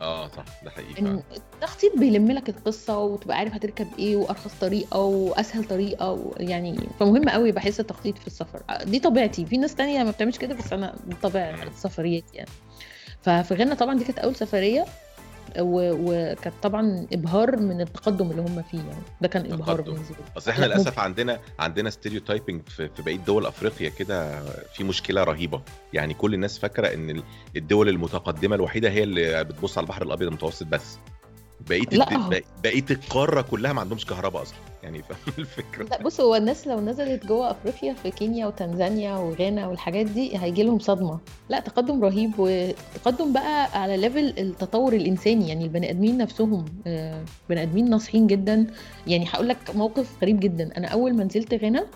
آه 0.00 0.28
صح. 0.28 0.44
ده 0.64 0.70
حقيقي 0.70 0.94
فعلا. 0.94 1.22
التخطيط 1.36 1.98
بيلم 1.98 2.30
لك 2.30 2.48
القصة 2.48 2.98
وتبقى 2.98 3.36
عارف 3.36 3.54
هتركب 3.54 3.86
إيه 3.98 4.16
وأرخص 4.16 4.52
طريقة 4.60 5.00
وأسهل 5.00 5.64
طريقة 5.64 6.32
يعني 6.36 6.78
فمهم 7.00 7.28
قوي 7.28 7.52
بحس 7.52 7.80
التخطيط 7.80 8.18
في 8.18 8.26
السفر. 8.26 8.62
دي 8.84 8.98
طبيعتي. 8.98 9.46
في 9.46 9.56
ناس 9.56 9.74
تانية 9.74 10.04
ما 10.04 10.10
بتعملش 10.10 10.38
كده 10.38 10.54
بس 10.54 10.72
أنا 10.72 10.96
طبيعه. 11.22 11.62
السفريات 11.62 12.34
يعني. 12.34 12.48
ففي 13.22 13.54
غانا 13.54 13.74
طبعا 13.74 13.94
دي 13.98 14.04
كانت 14.04 14.18
أول 14.18 14.36
سفرية 14.36 14.84
وكانت 15.58 16.54
طبعا 16.62 17.06
إبهار 17.12 17.56
من 17.56 17.80
التقدم 17.80 18.30
اللي 18.30 18.42
هم 18.42 18.62
فيه 18.70 18.78
يعني. 18.78 19.02
ده 19.20 19.28
كان 19.28 19.52
إبهار 19.52 19.80
بالنسبة 19.80 20.14
لي. 20.18 20.24
اصل 20.38 20.50
إحنا 20.50 20.64
لا 20.66 20.74
للأسف 20.74 20.98
عندنا 20.98 21.40
عندنا 21.58 21.90
stereotyping 21.90 22.62
في, 22.68 22.88
في 22.88 23.02
بقية 23.02 23.16
دول 23.16 23.46
أفريقيا 23.46 23.88
كده 23.88 24.42
في 24.74 24.84
مشكلة 24.84 25.24
رهيبة. 25.24 25.62
يعني 25.92 26.14
كل 26.14 26.34
الناس 26.34 26.58
فاكرة 26.58 26.94
إن 26.94 27.10
ال- 27.10 27.22
الدول 27.56 27.88
المتقدمة 27.88 28.56
الوحيدة 28.56 28.90
هي 28.90 29.02
اللي 29.02 29.44
بتبص 29.44 29.78
على 29.78 29.84
البحر 29.84 30.02
الأبيض 30.02 30.28
المتوسط 30.28 30.66
بس. 30.66 30.98
بقيه 31.68 31.80
الد... 31.82 31.94
لا. 31.94 32.16
هو 32.16 32.28
بق- 32.30 32.42
بقيه 32.64 32.84
القارة 32.90 33.40
كلها 33.42 33.72
ما 33.72 33.80
عندهمش 33.80 34.06
كهرباء 34.06 34.42
أصلا 34.42 34.56
يعني 34.82 35.02
فاهم 35.02 35.18
الفكرة. 35.38 35.84
لا 35.84 36.02
بص 36.02 36.20
هو 36.20 36.34
الناس 36.36 36.66
لو 36.66 36.80
نزلت 36.80 37.26
جوه 37.26 37.50
أفريقيا 37.50 37.94
في 38.02 38.10
كينيا 38.10 38.46
وتنزانيا 38.46 39.16
وغانا 39.16 39.66
والحاجات 39.66 40.06
دي 40.06 40.38
هيجي 40.38 40.62
لهم 40.62 40.78
صدمة. 40.78 41.18
لا 41.48 41.60
تقدم 41.60 42.04
رهيب 42.04 42.30
وتقدم 42.38 43.32
بقى 43.32 43.80
على 43.82 43.96
level 43.96 44.34
التطور 44.38 44.92
الإنساني 44.92 45.48
يعني 45.48 45.64
البني 45.64 45.90
آدمين 45.90 46.18
نفسهم 46.18 46.64
آه، 46.86 47.24
بني 47.48 47.62
آدمين 47.62 47.90
ناصحين 47.90 48.26
جدا. 48.26 48.66
يعني 49.06 49.26
هقول 49.30 49.48
لك 49.48 49.56
موقف 49.74 50.06
غريب 50.22 50.40
جدا. 50.40 50.76
أنا 50.76 50.88
أول 50.88 51.14
ما 51.16 51.24
نزلت 51.24 51.54
غانا 51.54 51.86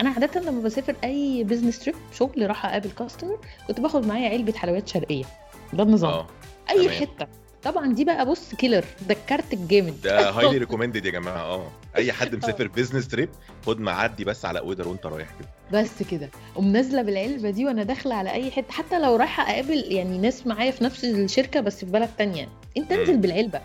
أنا 0.00 0.10
عاده 0.10 0.40
لما 0.40 0.62
بسافر 0.62 0.96
أي 1.04 1.44
business 1.44 1.78
trip 1.78 1.94
شغل 2.12 2.48
راح 2.48 2.66
أقابل 2.66 2.90
customer 2.90 3.38
كنت 3.68 3.80
باخد 3.80 4.06
معايا 4.06 4.28
علبة 4.28 4.52
حلويات 4.52 4.88
شرقية. 4.88 5.24
ده 5.72 5.82
النظام. 5.82 6.10
آه 6.12 6.26
أي 6.70 6.90
حتة. 6.90 7.26
طبعا 7.62 7.92
دي 7.92 8.04
بقى 8.04 8.26
بص 8.26 8.54
killer 8.54 8.84
ده 9.08 9.14
الكارت 9.14 9.52
الجامد. 9.52 10.00
ده 10.04 10.30
highly 10.30 10.58
recommended 10.58 11.04
يا 11.06 11.10
جماعة 11.10 11.40
آه. 11.42 11.70
أي 11.96 12.12
حد 12.12 12.34
مسافر 12.44 12.66
business 12.68 13.08
trip 13.08 13.28
خد 13.66 13.80
عدي 13.80 14.24
بس 14.24 14.44
على 14.44 14.58
order 14.58 14.88
وأنت 14.88 15.06
رايح 15.06 15.28
كده. 15.38 15.48
بس 15.82 16.02
كده. 16.10 16.30
قوم 16.54 16.72
نازلة 16.72 17.02
بالعلبة 17.02 17.50
دي 17.50 17.64
وأنا 17.66 17.82
داخلة 17.82 18.14
على 18.14 18.32
أي 18.32 18.50
حتة 18.50 18.72
حتى 18.72 18.98
لو 18.98 19.16
رايحة 19.16 19.42
أقابل 19.52 19.84
يعني 19.92 20.18
ناس 20.18 20.46
معايا 20.46 20.70
في 20.70 20.84
نفس 20.84 21.04
الشركة 21.04 21.60
بس 21.60 21.84
في 21.84 21.90
بلد 21.90 22.08
تانية. 22.18 22.48
أنت 22.76 22.92
انزل 22.92 23.16
بالعلبة. 23.16 23.60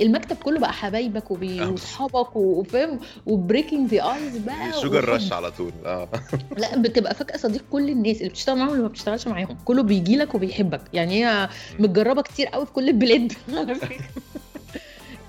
المكتب 0.00 0.36
كله 0.36 0.60
بقى 0.60 0.72
حبايبك 0.72 1.30
وبي- 1.30 1.62
آه. 1.62 1.70
واصحابك 1.70 2.36
وفاهم؟ 2.36 3.00
و 3.26 3.34
breaking 3.34 3.94
the 3.94 4.12
ice 4.14 4.36
بقى 4.38 4.72
sugar. 4.82 5.08
Rush 5.08 5.32
على 5.32 5.50
طول. 5.50 5.72
آه. 5.84 6.08
لا 6.58 6.76
بتبقى 6.78 7.14
فجأة 7.14 7.36
صديق 7.36 7.64
كل 7.70 7.90
الناس 7.90 8.16
اللي 8.16 8.28
بتشتغل 8.28 8.56
معاهم 8.56 8.68
واللي 8.68 8.82
ما 8.82 8.88
بتشتغلش 8.88 9.26
معاهم. 9.28 9.58
كله 9.64 9.82
بيجي 9.82 10.16
لك 10.16 10.34
وبيحبك. 10.34 10.80
يعني 10.92 11.24
هي 11.24 11.48
متجربة 11.78 12.22
كتير 12.22 12.46
قوي 12.46 12.66
في 12.66 12.72
كل 12.72 12.88
البلاد. 12.88 13.32
على 13.56 13.74
فكرة 13.74 14.04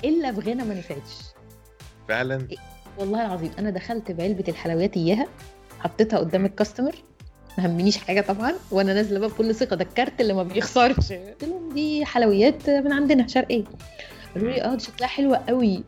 إلا 0.05 0.31
في 0.31 0.49
غانا 0.49 0.63
ما 0.63 0.73
نفعتش. 0.73 1.11
فعلا؟ 2.07 2.47
والله 2.97 3.25
العظيم 3.25 3.51
أنا 3.59 3.69
دخلت 3.69 4.11
بعلبة 4.11 4.43
الحلويات 4.47 4.97
إياها 4.97 5.27
حطيتها 5.79 6.19
قدام 6.19 6.45
ال 6.45 6.51
customer 6.51 6.95
ما 7.57 7.65
همنيش 7.67 7.97
حاجة 7.97 8.21
طبعا 8.21 8.53
وأنا 8.71 8.93
نازلة 8.93 9.19
بقى 9.19 9.29
بكل 9.29 9.55
ثقة. 9.55 9.75
ده 9.75 9.83
الكارت 9.83 10.21
اللي 10.21 10.33
ما 10.33 10.43
بيخسرش. 10.43 10.95
قلت 11.13 11.43
لهم 11.43 11.73
دي 11.73 12.05
حلويات 12.05 12.69
من 12.69 12.91
عندنا 12.93 13.27
شرقية. 13.27 13.63
قالوا 14.35 14.51
لي 14.51 14.61
آه 14.63 14.75
دي 14.75 14.83
شكلها 14.83 15.07
حلوة 15.07 15.37
قوي. 15.37 15.83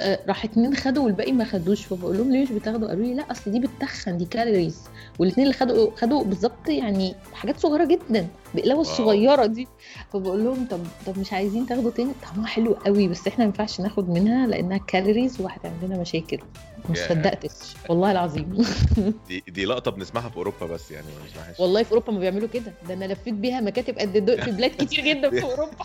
آه، 0.00 0.18
راح 0.28 0.44
اتنين 0.44 0.76
خدوا 0.76 1.04
والباقي 1.04 1.32
ما 1.32 1.44
خدوش 1.44 1.84
فبقول 1.84 2.18
لهم 2.18 2.32
ليه 2.32 2.42
مش 2.42 2.52
بتاخدوا؟ 2.52 2.88
قالوا 2.88 3.04
لي 3.06 3.14
لا 3.14 3.30
أصل 3.32 3.50
دي 3.52 3.60
بتتخن 3.60 4.18
دي 4.18 4.24
calories 4.24 4.80
والاثنين 5.18 5.46
اللي 5.46 5.58
خدوا 5.58 5.90
خدوا 5.96 6.24
بالظبط 6.24 6.68
يعني 6.68 7.14
حاجات 7.34 7.60
صغيرة 7.60 7.84
جدا 7.84 8.26
بقلاوه. 8.54 8.80
الصغيره 8.80 9.46
دي. 9.46 9.68
فبقول 10.12 10.44
لهم 10.44 10.66
طب 10.70 10.80
طب 11.06 11.18
مش 11.18 11.32
عايزين 11.32 11.66
تاخدوا 11.66 11.90
تاني؟ 11.90 12.12
طعمها 12.22 12.46
حلو 12.46 12.72
قوي 12.72 13.08
بس 13.08 13.26
إحنا 13.26 13.38
ما 13.38 13.44
ينفعش 13.44 13.80
ناخد 13.80 14.08
منها 14.10 14.46
لأنها 14.46 14.78
calories 14.78 15.40
وهتعمل 15.40 15.74
لنا 15.82 15.98
مشاكل. 15.98 16.38
ما 16.88 16.96
ياه. 16.98 17.08
صدقتش 17.08 17.74
والله 17.88 18.10
العظيم. 18.12 18.64
دي 19.28 19.44
دي 19.48 19.64
لقطة 19.64 19.90
بنسمعها 19.90 20.28
في 20.28 20.36
أوروبا 20.36 20.66
بس 20.66 20.90
يعني 20.90 21.06
ما 21.06 21.24
بنسمعهاش. 21.26 21.60
والله 21.60 21.82
في 21.82 21.90
أوروبا 21.92 22.12
ما 22.12 22.18
بيعملوا 22.18 22.48
كده. 22.48 22.72
ده 22.88 22.94
أنا 22.94 23.04
لفيت 23.04 23.34
بيها 23.34 23.60
مكاتب 23.60 23.98
قد 23.98 24.40
في 24.44 24.50
بلاد 24.50 24.70
كتير 24.70 25.04
جدا 25.04 25.30
في 25.30 25.42
أوروبا. 25.50 25.84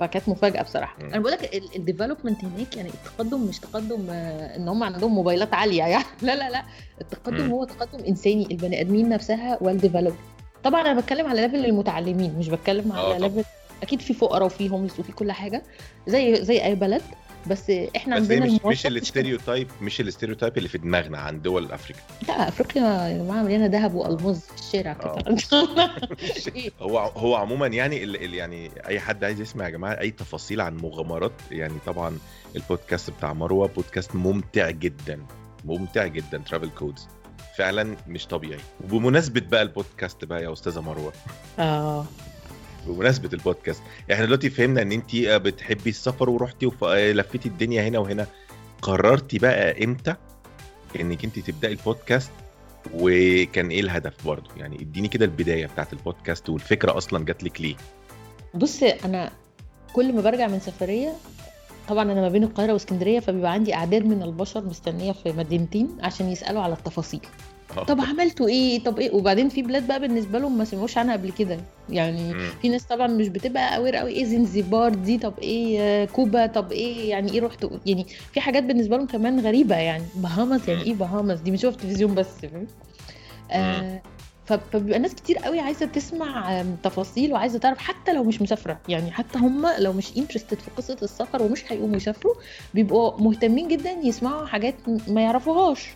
فكانت 0.00 0.28
مفاجأة 0.28 0.62
بصراحة. 0.62 0.96
أنا 1.02 1.18
بقول 1.18 1.32
لك 1.32 1.54
ال 1.76 1.82
development 1.82 2.44
هناك 2.44 2.76
يعني 2.76 2.88
التقدم 2.88 3.40
مش 3.40 3.58
تقدم 3.58 4.06
آه، 4.10 4.56
إن 4.56 4.68
هم 4.68 4.82
عندهم 4.82 5.14
موبايلات 5.14 5.54
عالية 5.54 5.82
يعني 5.84 6.04
لا 6.22 6.36
لا 6.36 6.50
لا 6.50 6.62
التقدم. 7.00 7.50
هو 7.50 7.64
تقدم 7.64 8.04
إنساني 8.04 8.46
البني 8.50 8.80
آدمين 8.80 9.08
نفسها 9.08 9.58
well 9.60 9.78
developed 9.78 10.14
طبعا 10.64 10.80
أنا 10.80 11.00
بتكلم 11.00 11.26
على 11.26 11.40
level 11.42 11.64
المتعلمين 11.66 12.34
مش 12.38 12.48
بتكلم 12.48 12.92
آه 12.92 13.14
على. 13.14 13.28
level 13.28 13.44
أكيد 13.82 14.00
في 14.00 14.14
فقراء 14.14 14.46
وفي 14.46 14.70
homeless 14.70 15.00
وفي 15.00 15.12
كل 15.12 15.32
حاجة 15.32 15.62
زي 16.06 16.44
زي 16.44 16.64
أي 16.64 16.74
بلد 16.74 17.02
بس 17.46 17.70
إحنا 17.96 18.16
بس 18.16 18.22
عندنا 18.22 18.46
مش 18.46 18.60
مش. 18.64 18.86
ال 18.86 18.93
stereotype 18.93 19.68
مش 19.82 20.00
ال 20.00 20.05
stereotype 20.05 20.58
اللي 20.58 20.68
في 20.68 20.78
دماغنا 20.78 21.18
عن 21.18 21.42
دول 21.42 21.72
أفريقيا. 21.72 22.02
لا 22.28 22.48
أفريقيا 22.48 22.82
يا 23.08 23.18
جماعة 23.18 23.42
مليانة 23.42 23.66
ذهب 23.66 23.94
والماظ 23.94 24.38
في 24.38 24.54
الشارع 24.60 24.92
كده 24.92 25.14
إيه؟ 26.56 26.70
هو 26.82 26.98
هو 26.98 27.34
عموما 27.36 27.66
يعني 27.66 28.04
ال 28.04 28.24
ال 28.24 28.34
يعني 28.34 28.70
أي 28.88 29.00
حد 29.00 29.24
عايز 29.24 29.40
يسمع 29.40 29.64
يا 29.64 29.70
جماعة 29.70 29.92
أي 30.00 30.10
تفاصيل 30.10 30.60
عن 30.60 30.76
مغامرات 30.76 31.32
يعني 31.50 31.74
طبعا 31.86 32.18
البودكاست 32.56 33.10
بتاع 33.10 33.32
مروة 33.32 33.68
بودكاست 33.68 34.14
ممتع 34.14 34.70
جدا 34.70 35.20
ممتع 35.64 36.06
جدا 36.06 36.38
Travel 36.38 36.70
Codes 36.78 37.08
فعلا 37.56 37.96
مش 38.08 38.26
طبيعي. 38.26 38.60
وبمناسبة 38.84 39.40
بقى 39.50 39.62
البودكاست 39.62 40.24
بقى 40.24 40.42
يا 40.42 40.52
أستاذة 40.52 40.80
مروة. 40.80 41.12
آه. 41.58 42.06
بمناسبة 42.86 43.30
البودكاست 43.32 43.82
إحنا 44.12 44.24
دلوقتي 44.24 44.50
فهمنا 44.50 44.82
إن 44.82 44.92
انت 44.92 45.16
بتحبي 45.16 45.90
السفر 45.90 46.30
ورحتي 46.30 46.70
ولفيتي 46.80 47.48
الدنيا 47.48 47.88
هنا 47.88 47.98
وهنا. 47.98 48.26
قررتي 48.82 49.38
بقى 49.38 49.84
إمتى 49.84 50.14
إنك 51.00 51.24
انت 51.24 51.38
تبدأي 51.38 51.72
البودكاست؟ 51.72 52.30
وكان 52.94 53.68
إيه 53.68 53.80
الهدف 53.80 54.26
برضه؟ 54.26 54.50
يعني 54.56 54.76
إديني 54.80 55.08
كده 55.08 55.24
البداية 55.24 55.66
بتاعت 55.66 55.92
البودكاست 55.92 56.48
والفكرة 56.48 56.96
أصلا 56.98 57.24
جات 57.24 57.44
لك 57.44 57.60
ليه؟ 57.60 57.74
بص 58.54 58.82
أنا 58.82 59.30
كل 59.92 60.12
ما 60.12 60.20
برجع 60.20 60.46
من 60.48 60.60
سفرية 60.60 61.12
طبعا 61.88 62.02
أنا 62.12 62.20
ما 62.20 62.28
بين 62.28 62.44
القاهرة 62.44 62.72
واسكندرية 62.72 63.20
فبيبقى 63.20 63.52
عندي 63.52 63.74
أعداد 63.74 64.04
من 64.04 64.22
البشر 64.22 64.64
مستنية 64.64 65.12
في 65.12 65.32
مدينتين 65.32 65.88
عشان 66.00 66.28
يسألوا 66.28 66.62
على 66.62 66.72
التفاصيل. 66.72 67.20
آه. 67.24 67.51
طب 67.80 68.00
عملتوا 68.00 68.48
إيه؟ 68.48 68.84
طب 68.84 68.98
إيه؟ 68.98 69.14
وبعدين 69.14 69.48
في 69.48 69.62
بلاد 69.62 69.86
بقى 69.86 70.00
بالنسبة 70.00 70.38
لهم 70.38 70.58
ما 70.58 70.64
سمعوش 70.64 70.98
عنها 70.98 71.12
قبل 71.16 71.32
كده. 71.32 71.58
يعني 71.88 72.34
مم. 72.34 72.48
في 72.62 72.68
ناس 72.68 72.84
طبعا 72.84 73.06
مش 73.06 73.28
بتبقى 73.28 73.76
اوير 73.76 73.96
قوي 73.96 74.10
إيه 74.10 74.24
زنزبار 74.24 74.94
دي 74.94 75.18
طب 75.18 75.34
إيه 75.38 75.80
آه، 75.80 76.04
كوبا 76.04 76.46
طب 76.46 76.72
إيه 76.72 77.10
يعني 77.10 77.32
إيه 77.32 77.40
رحت 77.40 77.66
يعني 77.86 78.06
في 78.32 78.40
حاجات 78.40 78.62
بالنسبة 78.62 78.96
لهم 78.96 79.06
كمان 79.06 79.40
غريبة 79.40 79.76
يعني. 79.76 80.04
بهامس 80.14 80.68
يعني. 80.68 80.82
إيه 80.82 80.94
بهامس 80.94 81.40
دي 81.40 81.50
بنشوفها 81.50 81.70
في 81.78 81.84
التلفزيون 81.84 82.14
بس 82.14 82.26
فاهم؟ 82.26 82.66
آه 83.50 84.02
فبيبقى 84.46 84.98
ناس 84.98 85.14
كتير 85.14 85.38
قوي 85.38 85.60
عايزة 85.60 85.86
تسمع 85.86 86.62
تفاصيل 86.82 87.32
وعايزة 87.32 87.58
تعرف 87.58 87.78
حتى 87.78 88.12
لو 88.12 88.24
مش 88.24 88.42
مسافرة. 88.42 88.80
يعني 88.88 89.10
حتى 89.12 89.38
هم 89.38 89.66
لو 89.78 89.92
مش 89.92 90.16
انترستد 90.16 90.58
في 90.58 90.70
قصة 90.76 90.96
السفر 91.02 91.42
ومش 91.42 91.72
هيقوموا 91.72 91.96
يسافروا 91.96 92.34
بيبقوا 92.74 93.20
مهتمين 93.20 93.68
جدا 93.68 93.90
يسمعوا 93.90 94.46
حاجات 94.46 94.74
ما 95.08 95.20
يعرفوهاش. 95.22 95.88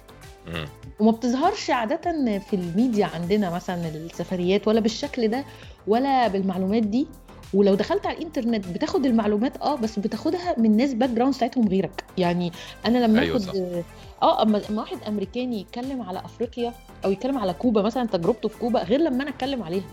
وما 1.00 1.10
بتظهرش 1.10 1.70
عادة 1.70 2.12
في 2.38 2.56
الميديا 2.56 3.06
عندنا 3.06 3.50
مثلا 3.50 3.88
السفريات 3.88 4.68
ولا 4.68 4.80
بالشكل 4.80 5.28
ده 5.28 5.44
ولا 5.86 6.28
بالمعلومات 6.28 6.82
دي. 6.82 7.06
ولو 7.54 7.74
دخلت 7.74 8.06
على 8.06 8.18
الإنترنت 8.18 8.68
بتاخد 8.68 9.06
المعلومات 9.06 9.56
آه 9.56 9.74
بس 9.76 9.98
بتاخدها 9.98 10.54
من 10.58 10.76
ناس 10.76 10.94
background 10.94 11.34
بتاعتهم 11.34 11.68
غيرك. 11.68 12.04
يعني 12.18 12.52
أنا 12.86 12.98
لما 12.98 13.20
أيوة 13.20 13.36
آخد 13.36 13.84
آه 14.22 14.42
أما 14.42 14.62
واحد 14.70 14.98
أمريكاني 15.08 15.60
يتكلم 15.60 16.02
على 16.02 16.18
أفريقيا 16.18 16.72
أو 17.04 17.10
يتكلم 17.10 17.38
على 17.38 17.52
كوبا 17.52 17.82
مثلا 17.82 18.06
تجربته 18.06 18.48
في 18.48 18.58
كوبا 18.58 18.82
غير 18.82 19.00
لما 19.00 19.22
أنا 19.22 19.30
أتكلم 19.30 19.62
عليها. 19.62 19.84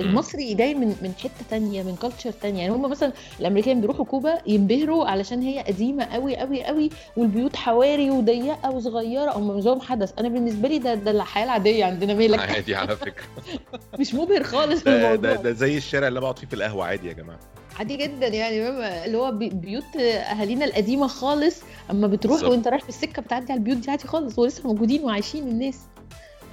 المصري 0.00 0.54
جاي 0.54 0.74
من 0.74 0.86
من 1.02 1.12
حتة 1.18 1.44
تانية 1.50 1.82
من 1.82 1.96
culture 1.96 2.30
تانية. 2.30 2.60
يعني 2.62 2.72
هم 2.74 2.90
مثلا 2.90 3.12
الأمريكان 3.40 3.80
بيروحوا 3.80 4.04
كوبا 4.04 4.38
ينبهروا 4.46 5.06
علشان 5.06 5.42
هي 5.42 5.58
قديمة 5.60 6.04
قوي 6.04 6.36
قوي 6.36 6.64
قوي 6.64 6.90
والبيوت 7.16 7.56
حواري 7.56 8.10
وضيقة 8.10 8.70
وصغيرة. 8.70 9.30
هم 9.38 9.50
نظام 9.52 9.80
حدث. 9.80 10.12
أنا 10.18 10.28
بالنسبة 10.28 10.68
لي 10.68 10.78
ده 10.78 10.94
ده 10.94 11.10
الحياة 11.10 11.44
العادية 11.44 11.84
عندنا 11.84 12.14
مالك؟ 12.14 12.38
عادي 12.38 12.74
على 12.74 12.96
فكرة. 12.96 13.24
مش 14.00 14.14
مبهر 14.14 14.42
خالص 14.42 14.82
ده, 14.84 14.96
الموضوع 14.96 15.16
ده, 15.34 15.42
ده 15.42 15.52
زي 15.52 15.76
الشارع 15.76 16.08
اللي 16.08 16.20
بقعد 16.20 16.38
فيه 16.38 16.46
في 16.46 16.54
القهوة 16.54 16.84
عادي 16.86 17.08
يا 17.08 17.12
جماعة. 17.12 17.38
عادي 17.78 17.96
جدا 17.96 18.26
يعني؟ 18.26 18.68
اللي 19.04 19.18
هو 19.18 19.32
بي- 19.32 19.48
بيوت 19.48 19.96
أهالينا 19.96 20.64
القديمة 20.64 21.06
خالص. 21.06 21.60
أما 21.90 22.06
بتروح 22.06 22.34
بالظبط. 22.34 22.50
وأنت 22.50 22.68
رايح 22.68 22.82
في 22.82 22.88
السكه 22.88 23.22
بتعدي 23.22 23.52
على 23.52 23.58
البيوت 23.58 23.76
دي 23.78 23.90
عادي 23.90 24.08
خالص. 24.08 24.38
ولسه 24.38 24.66
موجودين 24.68 25.04
وعايشين 25.04 25.48
الناس. 25.48 25.78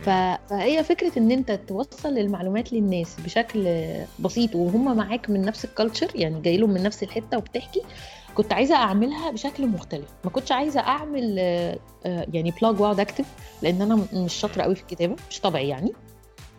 فهي 0.01 0.83
فكرة 0.83 1.19
إن 1.19 1.31
أنت 1.31 1.51
توصل 1.51 2.17
المعلومات 2.17 2.73
للناس 2.73 3.15
بشكل 3.25 3.85
بسيط 4.19 4.55
وهم 4.55 4.97
معاك 4.97 5.29
من 5.29 5.41
نفس 5.41 5.65
ال 5.65 5.71
culture 5.71 6.11
يعني 6.15 6.41
جاي 6.41 6.57
لهم 6.57 6.69
من 6.69 6.83
نفس 6.83 7.03
الحتة 7.03 7.37
وبتحكي 7.37 7.81
كنت 8.35 8.53
عايزة 8.53 8.75
أعملها 8.75 9.31
بشكل 9.31 9.67
مختلف. 9.67 10.09
ما 10.23 10.29
كنتش 10.29 10.51
عايزة 10.51 10.79
أعمل 10.79 11.35
آه، 11.39 11.79
آه، 12.05 12.27
يعني 12.33 12.53
blog 12.61 12.81
واقعد 12.81 12.99
اكتب 12.99 13.25
لأن 13.61 13.81
أنا 13.81 14.07
مش 14.13 14.33
شاطرة 14.33 14.63
قوي 14.63 14.75
في 14.75 14.81
الكتابة 14.81 15.15
مش 15.29 15.39
طبيعي 15.39 15.67
يعني. 15.67 15.91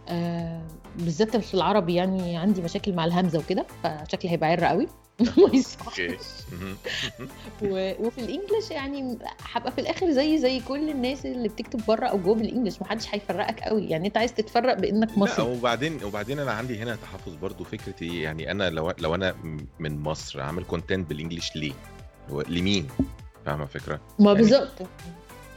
آه، 0.08 0.62
بالذات 0.98 1.36
في 1.36 1.54
العربي 1.54 1.94
يعني 1.94 2.36
عندي 2.36 2.62
مشاكل 2.62 2.92
مع 2.92 3.04
الهمزة 3.04 3.38
وكده 3.38 3.66
فشكلي 3.82 4.30
هيبقى 4.30 4.50
عر 4.50 4.64
قوي. 4.64 4.86
okay 5.86 6.16
وفي 8.00 8.18
ال 8.18 8.25
English 8.25 8.70
يعني 8.70 9.18
هبقى 9.52 9.72
في 9.72 9.80
الآخر 9.80 10.10
زي 10.10 10.38
زي 10.38 10.60
كل 10.60 10.90
الناس 10.90 11.26
اللي 11.26 11.48
بتكتب 11.48 11.80
بره 11.88 12.06
أو 12.06 12.18
جوه 12.18 12.34
بال 12.34 12.45
English 12.45 12.82
محدش 12.82 13.06
هيفرقك 13.14 13.60
قوي. 13.60 13.84
يعني 13.84 14.06
أنت 14.06 14.16
عايز 14.16 14.34
تتفرق 14.34 14.78
بإنك 14.78 15.08
لا 15.10 15.18
مصري. 15.18 15.44
وبعدين 15.46 16.04
وبعدين 16.04 16.38
أنا 16.38 16.52
عندي 16.52 16.78
هنا 16.78 16.96
تحفظ 16.96 17.34
برضو 17.34 17.64
فكرة 17.64 17.94
إيه. 18.02 18.22
يعني 18.22 18.50
أنا 18.50 18.70
لو 18.70 18.92
لو 18.98 19.14
أنا 19.14 19.34
من 19.78 20.02
مصر 20.02 20.40
عامل 20.40 20.64
content 20.64 21.08
بال 21.08 21.19
English 21.19 21.56
ليه؟ 21.56 21.72
لمين؟ 22.48 22.88
فاهمة 23.46 23.62
الفكرة؟ 23.62 24.00
ما 24.18 24.32
يعني 24.32 24.38
بالظبط. 24.42 24.72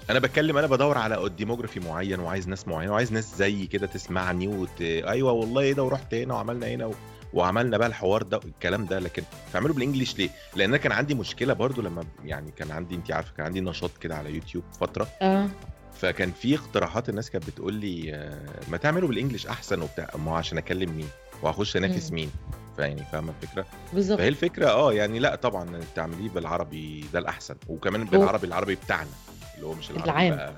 أنا 0.10 0.20
بتكلم 0.20 0.58
أنا 0.58 0.68
بدور 0.68 0.98
على 0.98 1.30
ديموجرافي 1.38 1.80
معين 1.80 2.20
وعايز 2.20 2.48
ناس 2.48 2.68
معينة 2.68 2.92
وعايز 2.92 3.14
ناس 3.14 3.36
زي 3.36 3.68
كده 3.68 3.88
تسمعني 3.88 4.48
وت... 4.48 4.82
أيوه 4.82 5.32
والله 5.32 5.62
إيه 5.62 5.74
ده 5.74 5.84
ورحت 5.84 6.14
هنا 6.14 6.34
وعملنا 6.34 6.68
هنا 6.68 6.86
و... 6.86 6.94
وعملنا 7.36 7.78
بقى 7.78 7.88
الحوار 7.88 8.24
ده 8.24 8.40
الكلام 8.46 8.86
ده 8.86 9.00
لكن 9.00 9.24
تعمله 9.54 9.74
بال 9.74 9.83
English 9.83 10.18
ليه؟ 10.18 10.30
لأن 10.56 10.70
أنا 10.70 10.78
كان 10.78 10.92
عندي 10.92 11.16
مشكلة 11.16 11.54
برضو 11.54 11.82
لما 11.82 12.04
يعني 12.26 12.52
كان 12.52 12.72
عندي 12.72 12.96
انت 12.96 13.12
عارفة 13.12 13.34
كان 13.38 13.46
عندي 13.46 13.62
نشاط 13.62 13.92
كده 14.02 14.16
على 14.16 14.34
يوتيوب 14.36 14.64
فترة. 14.80 15.08
آه. 15.22 15.50
فكان 15.94 16.32
في 16.32 16.56
اقتراحات 16.56 17.10
الناس 17.10 17.30
كانت 17.30 17.48
بتقول 17.48 17.74
لي 17.74 18.14
آه، 18.16 18.40
ما 18.72 18.78
تعمله 18.78 19.08
بال 19.08 19.16
English 19.16 19.48
أحسن 19.48 19.82
وبتاع. 19.82 20.10
ما 20.18 20.32
هو 20.32 20.36
عشان 20.36 20.58
أكلم 20.58 20.92
مين؟ 20.98 21.08
وهخش 21.42 21.78
أنافس. 21.78 22.12
مين؟ 22.12 22.32
فيعني 22.78 23.04
فاهمة 23.12 23.34
الفكرة؟ 23.42 23.66
بالظبط. 23.94 24.18
فهي 24.20 24.28
الفكرة 24.28 24.68
آه 24.70 24.94
يعني 24.94 25.20
لأ 25.20 25.36
طبعا 25.36 25.80
تعمليه 25.96 26.30
بالعربي 26.30 27.06
ده 27.14 27.20
الأحسن. 27.20 27.56
وكمان 27.68 28.04
بالعربي 28.04 28.48
العربي 28.48 28.76
بتاعنا 28.76 29.10
اللي 29.56 29.66
هو 29.66 29.74
مش 29.74 29.92
العربي 29.92 30.10
العام. 30.12 30.36
بقى. 30.36 30.54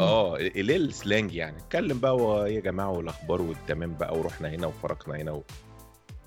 آه 0.00 0.36
اللي 0.36 0.76
السلانج 0.76 1.34
يعني. 1.34 1.56
اتكلم 1.58 1.98
بقى 1.98 2.54
يا 2.54 2.60
جماعة 2.60 2.90
والأخبار 2.90 3.42
والتمام 3.42 3.94
بقى 3.94 4.18
ورحنا 4.18 4.48
هنا 4.48 4.66
وفرقنا 4.66 5.16
هنا 5.16 5.32
و... 5.32 5.42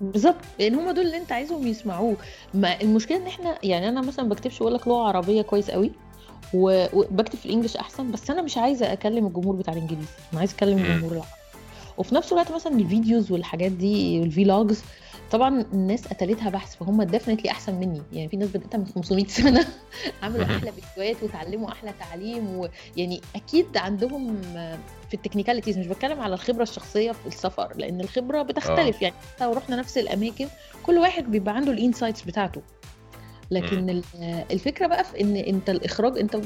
بالظبط. 0.00 0.36
لأن 0.58 0.74
هم 0.74 0.90
دول 0.90 1.06
اللي 1.06 1.16
أنت 1.16 1.32
عايزهم 1.32 1.66
يسمعوه. 1.66 2.16
ما 2.54 2.80
المشكلة 2.80 3.16
إن 3.16 3.26
إحنا 3.26 3.58
يعني 3.62 3.88
أنا 3.88 4.00
مثلا 4.02 4.28
بكتبش 4.28 4.58
بقول 4.58 4.74
لك 4.74 4.88
لغة 4.88 5.08
عربية 5.08 5.42
كويس 5.42 5.70
قوي 5.70 5.90
و- 6.54 6.86
وبكتب 6.92 7.38
في 7.38 7.46
الإنجليش 7.46 7.76
أحسن 7.76 8.10
بس 8.10 8.30
أنا 8.30 8.42
مش 8.42 8.58
عايزة 8.58 8.92
أكلم 8.92 9.26
الجمهور 9.26 9.56
بتاع 9.56 9.72
الإنجليزي 9.74 10.08
أنا 10.32 10.40
عايزة 10.40 10.54
أكلم. 10.56 10.78
الجمهور 10.78 11.12
العربي. 11.12 11.28
وفي 11.98 12.14
نفس 12.14 12.32
الوقت 12.32 12.52
مثلا 12.52 12.72
ال 12.72 12.81
videos 12.81 13.32
والحاجات 13.32 13.72
دي 13.72 14.20
وال 14.20 14.38
vlogs 14.38 14.82
طبعا 15.30 15.64
الناس 15.72 16.06
قتلتها 16.06 16.50
بحث 16.50 16.76
فهم 16.76 17.02
definitely 17.02 17.50
أحسن 17.50 17.74
مني. 17.74 18.02
يعني 18.12 18.28
في 18.28 18.36
ناس 18.36 18.48
بداتها 18.48 18.78
من 18.78 18.86
500 18.86 19.26
سنة. 19.26 19.66
عملوا 20.22 20.44
أحلى 20.44 20.72
فيديوهات 20.72 21.22
وتعلموا 21.22 21.68
أحلى 21.72 21.92
تعليم 21.98 22.56
ويعني 22.56 23.20
أكيد 23.36 23.76
عندهم 23.76 24.42
في 25.08 25.14
ال 25.14 25.18
technicalities 25.18 25.78
مش 25.78 25.86
بتكلم 25.86 26.20
على 26.20 26.34
الخبرة 26.34 26.62
الشخصية 26.62 27.12
في 27.12 27.26
السفر 27.26 27.72
لأن 27.76 28.00
الخبرة 28.00 28.42
بتختلف. 28.42 28.96
آه. 28.96 29.02
يعني 29.02 29.14
لو 29.40 29.52
رحنا 29.52 29.76
نفس 29.76 29.98
الأماكن 29.98 30.46
كل 30.82 30.98
واحد 30.98 31.30
بيبقى 31.30 31.56
عنده 31.56 31.72
ال 31.72 31.78
insights 31.78 32.22
بتاعته. 32.22 32.62
لكن 33.50 33.90
ال- 33.90 34.04
الفكرة 34.50 34.86
بقى 34.86 35.04
في 35.04 35.20
إن 35.20 35.36
أنت 35.36 35.70
الإخراج 35.70 36.18
أنت 36.18 36.38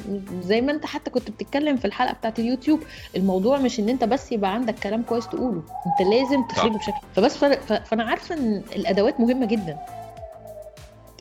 زي 0.43 0.61
ما 0.61 0.73
أنت 0.73 0.87
حتى 0.87 1.11
كنت 1.11 1.31
بتتكلم 1.31 1.77
في 1.77 1.85
الحلقة 1.85 2.15
بتاعت 2.15 2.39
اليوتيوب 2.39 2.81
الموضوع 3.17 3.59
مش 3.59 3.81
إن 3.81 3.89
أنت 3.89 4.05
بس 4.05 4.33
يبقى 4.33 4.55
عندك 4.55 4.75
كلام 4.75 5.03
كويس 5.03 5.29
تقوله 5.29 5.63
أنت 5.87 6.09
لازم 6.09 6.43
تخرجه 6.43 6.77
بشكل 6.79 6.99
فبس. 7.17 7.37
فأنا 7.37 8.05
عارفة 8.05 8.35
إن 8.35 8.63
الأدوات 8.77 9.21
مهمة 9.21 9.47
جدا. 9.47 9.79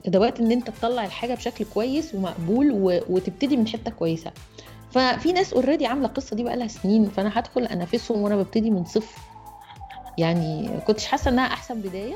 أدوات 0.05 0.39
إن 0.39 0.51
أنت 0.51 0.69
تطلع 0.69 1.05
الحاجة 1.05 1.33
بشكل 1.33 1.65
كويس 1.73 2.15
ومقبول 2.15 2.71
و... 2.71 2.99
وتبتدي 3.09 3.57
من 3.57 3.67
حتة 3.67 3.91
كويسة. 3.91 4.31
ففي 4.91 5.31
ناس 5.33 5.53
already 5.53 5.85
عاملة 5.85 6.05
القصة 6.07 6.35
دي 6.35 6.43
بقالها 6.43 6.67
سنين 6.67 7.09
فأنا 7.09 7.39
هدخل 7.39 7.65
أنافسهم 7.65 8.21
وأنا 8.21 8.35
ببتدي 8.37 8.69
من 8.69 8.85
صفر. 8.85 9.21
يعني 10.17 10.69
كنتش 10.87 11.05
حاسة 11.05 11.31
إنها 11.31 11.45
أحسن 11.45 11.81
بداية 11.81 12.15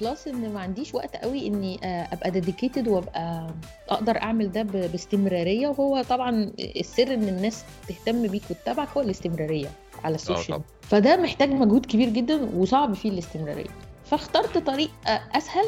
plus 0.00 0.28
إن 0.28 0.52
ما 0.52 0.60
عنديش 0.60 0.94
وقت 0.94 1.16
قوي 1.16 1.46
إني 1.46 1.78
آه، 1.84 2.08
أبقى 2.12 2.30
dedicated 2.30 2.88
وأبقى 2.88 3.50
أقدر 3.88 4.22
أعمل 4.22 4.52
ده 4.52 4.62
باستمرارية. 4.62 5.68
وهو 5.68 6.02
طبعا 6.02 6.52
السر 6.58 7.14
إن 7.14 7.28
الناس 7.28 7.64
تهتم 7.88 8.26
بيك 8.26 8.42
وتتابعك 8.50 8.88
هو 8.96 9.00
الاستمرارية 9.00 9.68
على 10.04 10.14
ال 10.14 10.18
social. 10.18 10.46
طبعا. 10.46 10.62
فده 10.82 11.16
محتاج 11.16 11.50
مجهود 11.50 11.86
كبير 11.86 12.08
جدا 12.08 12.48
وصعب 12.56 12.94
فيه 12.94 13.10
الاستمرارية. 13.10 13.70
فاخترت 14.04 14.58
طريق 14.58 14.90
آه، 15.06 15.20
أسهل 15.34 15.64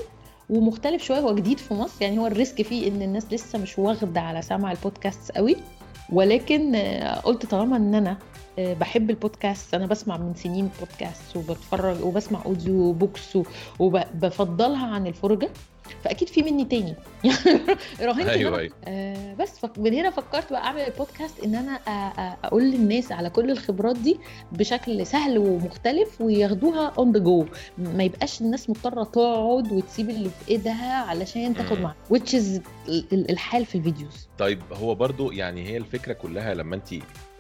ومختلف 0.51 1.03
شوية 1.05 1.21
هو 1.21 1.35
جديد 1.35 1.59
في 1.59 1.75
مصر. 1.75 2.03
يعني 2.03 2.19
هو 2.19 2.27
ال 2.27 2.34
risk 2.34 2.63
فيه 2.63 2.89
إن 2.89 3.03
الناس 3.03 3.33
لسه 3.33 3.59
مش 3.59 3.79
واخدة 3.79 4.21
على 4.21 4.43
سمع 4.43 4.73
البودكاست 4.73 5.33
قوي. 5.33 5.57
ولكن 6.13 6.75
آه، 6.75 7.21
قلت 7.21 7.47
طالما 7.47 7.77
إن 7.77 7.95
أنا 7.95 8.11
آه، 8.11 8.17
بحب 8.59 9.11
البودكاست 9.11 9.75
أنا 9.75 9.87
بسمع 9.87 10.17
من 10.17 10.35
سنين 10.35 10.71
بودكاست 10.81 11.37
وبتفرج 11.37 12.03
وبسمع 12.03 12.43
audio 12.47 12.93
books 12.93 13.39
وبفضلها 13.79 14.87
عن 14.87 15.07
الفرجة 15.07 15.51
فأكيد 16.05 16.29
في 16.29 16.43
مني 16.43 16.65
تاني. 16.65 16.95
أيوه 18.01 18.23
أنا 18.23 18.33
أيوه. 18.59 18.71
آه 18.85 19.35
بس 19.35 19.59
فك- 19.59 19.79
من 19.79 19.95
هنا 19.95 20.11
فكرت 20.11 20.51
بقى 20.53 20.63
أعمل 20.65 20.81
البودكاست 20.81 21.41
إن 21.45 21.55
أنا 21.55 21.71
أقول 22.45 22.63
للناس 22.63 23.13
على 23.13 23.31
كل 23.31 23.51
الخبرات 23.51 23.97
دي 23.99 24.19
بشكل 24.53 25.07
سهل 25.07 25.39
ومختلف 25.39 26.21
وياخدوها 26.21 26.93
on 26.99 27.13
the 27.13 27.19
go 27.19 27.47
ما 27.79 28.05
يبقاش 28.05 28.41
الناس 28.41 28.71
مضطرة 28.71 29.05
تقعد 29.05 29.73
وتسيب 29.73 30.11
اللي 30.11 30.29
في 30.31 30.51
إيدها 30.51 30.95
علشان 31.03 31.55
تاخد. 31.55 31.79
معاها 31.81 31.97
which 32.13 32.31
is 32.33 32.61
ال- 32.89 33.05
ال- 33.13 33.31
الحال 33.31 33.67
في 33.67 33.75
ال 33.79 33.85
videos. 33.85 34.29
طيب 34.39 34.61
هو 34.73 34.95
برضو 34.95 35.33
يعني 35.33 35.69
هي 35.69 35.77
الفكرة 35.77 36.13
كلها 36.13 36.55
لما 36.55 36.75
انت 36.77 36.89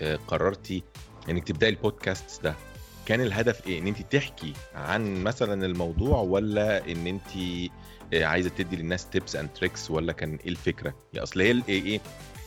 آه، 0.02 0.18
قررتي 0.28 0.82
انك 1.30 1.44
تبداي 1.48 1.68
البودكاست 1.70 2.42
ده 2.44 2.54
كان 3.06 3.20
الهدف 3.20 3.66
إيه؟ 3.66 3.78
إن 3.78 3.86
انت 3.86 4.02
تحكي 4.02 4.52
عن 4.74 5.22
مثلا 5.22 5.66
الموضوع 5.66 6.20
ولا 6.20 6.90
إن 6.92 7.06
انت 7.06 7.60
آه، 8.14 8.24
عايزة 8.24 8.48
تدي 8.50 8.76
للناس 8.76 9.06
tips 9.10 9.36
and 9.36 9.48
tricks 9.54 9.90
ولا 9.90 10.12
كان 10.12 10.34
إيه 10.36 10.48
الفكرة؟ 10.48 10.94
يعني 11.12 11.22
أصل 11.22 11.40
هي 11.40 11.50
إيه 11.50 11.82
إيه 11.82 12.00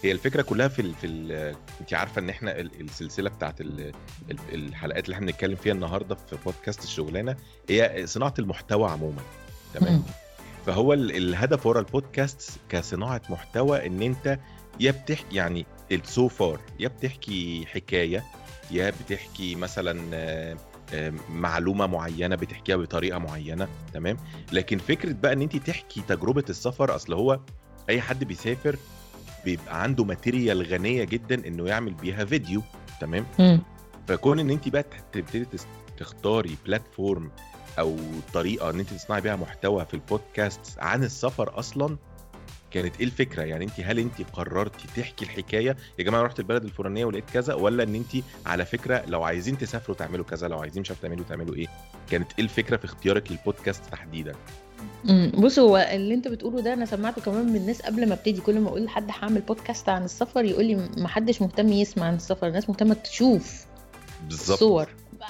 هي 0.03 0.11
الفكرة 0.11 0.41
كلها 0.41 0.67
في 0.67 0.81
ال 0.81 0.93
في 0.95 1.07
ال 1.07 1.55
انت 1.81 1.93
عارفة 1.93 2.19
إن 2.21 2.29
إحنا 2.29 2.59
ال- 2.59 2.81
السلسلة 2.81 3.29
بتاعت 3.29 3.61
ال- 3.61 3.91
ال- 4.31 4.37
الحلقات 4.53 5.05
اللي 5.05 5.13
إحنا 5.15 5.25
بنتكلم 5.25 5.55
فيها 5.55 5.73
النهارده 5.73 6.15
في 6.15 6.37
بودكاست 6.45 6.83
الشغلانة 6.83 7.35
هي 7.69 8.03
صناعة 8.07 8.33
المحتوى 8.39 8.89
عموما 8.89 9.21
تمام؟ 9.73 10.03
فهو 10.65 10.93
ال- 10.93 11.15
الهدف 11.17 11.65
ورا 11.65 11.79
البودكاست 11.79 12.51
كصناعة 12.69 13.21
محتوى 13.29 13.87
إن 13.87 14.01
أنت 14.01 14.39
يا 14.79 14.91
بتحكي 14.91 15.35
يعني 15.35 15.65
السو 15.91 16.27
فار 16.27 16.59
يا 16.79 16.87
بتحكي 16.87 17.65
حكاية 17.67 18.23
يا 18.71 18.89
بتحكي 19.05 19.55
مثلا 19.55 20.01
آه، 20.13 20.57
آه، 20.93 21.13
معلومة 21.29 21.87
معينة 21.87 22.35
بتحكيها 22.35 22.75
بطريقة 22.75 23.19
معينة 23.19 23.67
تمام؟ 23.93 24.17
لكن 24.51 24.77
فكرة 24.77 25.13
بقى 25.13 25.33
إن 25.33 25.41
انت 25.41 25.55
تحكي 25.57 26.01
تجربة 26.07 26.43
السفر 26.49 26.95
أصل 26.95 27.13
هو 27.13 27.39
أي 27.89 28.01
حد 28.01 28.23
بيسافر 28.23 28.75
بيبقى 29.45 29.83
عنده 29.83 30.03
material 30.03 30.63
غنية 30.63 31.03
جدا 31.03 31.47
إنه 31.47 31.67
يعمل 31.67 31.93
بيها 31.93 32.25
فيديو 32.25 32.61
تمام؟ 33.01 33.25
فكون 34.07 34.39
إن 34.39 34.49
انت 34.49 34.69
بقى 34.69 34.85
تبتدي 35.11 35.45
تختاري 35.97 36.57
platform 36.65 37.31
أو 37.79 37.97
طريقة 38.33 38.69
إن 38.69 38.79
انت 38.79 38.93
تصنعي 38.93 39.21
بيها 39.21 39.35
محتوى 39.35 39.85
في 39.85 39.93
البودكاست 39.93 40.79
عن 40.79 41.03
السفر 41.03 41.59
أصلا 41.59 41.97
كانت 42.71 42.99
إيه 42.99 43.05
الفكرة؟ 43.05 43.43
يعني 43.43 43.65
انت 43.65 43.79
هل 43.79 43.99
انت 43.99 44.21
قررتي 44.33 44.87
تحكي 45.01 45.25
الحكاية 45.25 45.77
يا 45.99 46.03
جماعة 46.03 46.21
رحت 46.21 46.39
البلد 46.39 46.63
الفلانية 46.63 47.05
ولقيت 47.05 47.29
كذا 47.33 47.53
ولا 47.53 47.83
إن 47.83 47.95
انت 47.95 48.23
على 48.45 48.65
فكرة 48.65 49.03
لو 49.07 49.23
عايزين 49.23 49.57
تسافروا 49.57 49.97
تعملوا 49.97 50.25
كذا 50.25 50.47
لو 50.47 50.59
عايزين 50.59 50.81
مش 50.81 50.89
عارف 50.89 51.01
تعملوا 51.01 51.25
تعملوا 51.29 51.55
إيه؟ 51.55 51.67
كانت 52.11 52.31
إيه 52.39 52.43
الفكرة 52.43 52.77
في 52.77 52.85
اختيارك 52.85 53.31
للبودكاست 53.31 53.85
تحديدا؟ 53.91 54.35
بص 55.37 55.59
هو 55.59 55.77
اللي 55.77 56.13
انت 56.13 56.27
بتقوله 56.27 56.61
ده 56.61 56.73
أنا 56.73 56.85
سمعته 56.85 57.21
كمان 57.21 57.45
من 57.49 57.55
الناس 57.55 57.81
قبل 57.81 58.07
ما 58.07 58.13
أبتدي. 58.13 58.41
كل 58.41 58.59
ما 58.59 58.69
أقول 58.69 58.83
لحد 58.85 59.09
هعمل 59.21 59.41
بودكاست 59.41 59.89
عن 59.89 60.03
السفر 60.05 60.45
يقول 60.45 60.65
لي 60.65 60.75
ما 60.97 61.07
حدش 61.07 61.41
مهتم 61.41 61.67
يسمع 61.69 62.05
عن 62.05 62.15
السفر 62.15 62.47
الناس 62.47 62.69
مهتمة 62.69 62.93
تشوف 62.93 63.65
بالظبط. 64.27 64.59
صور. 64.59 64.87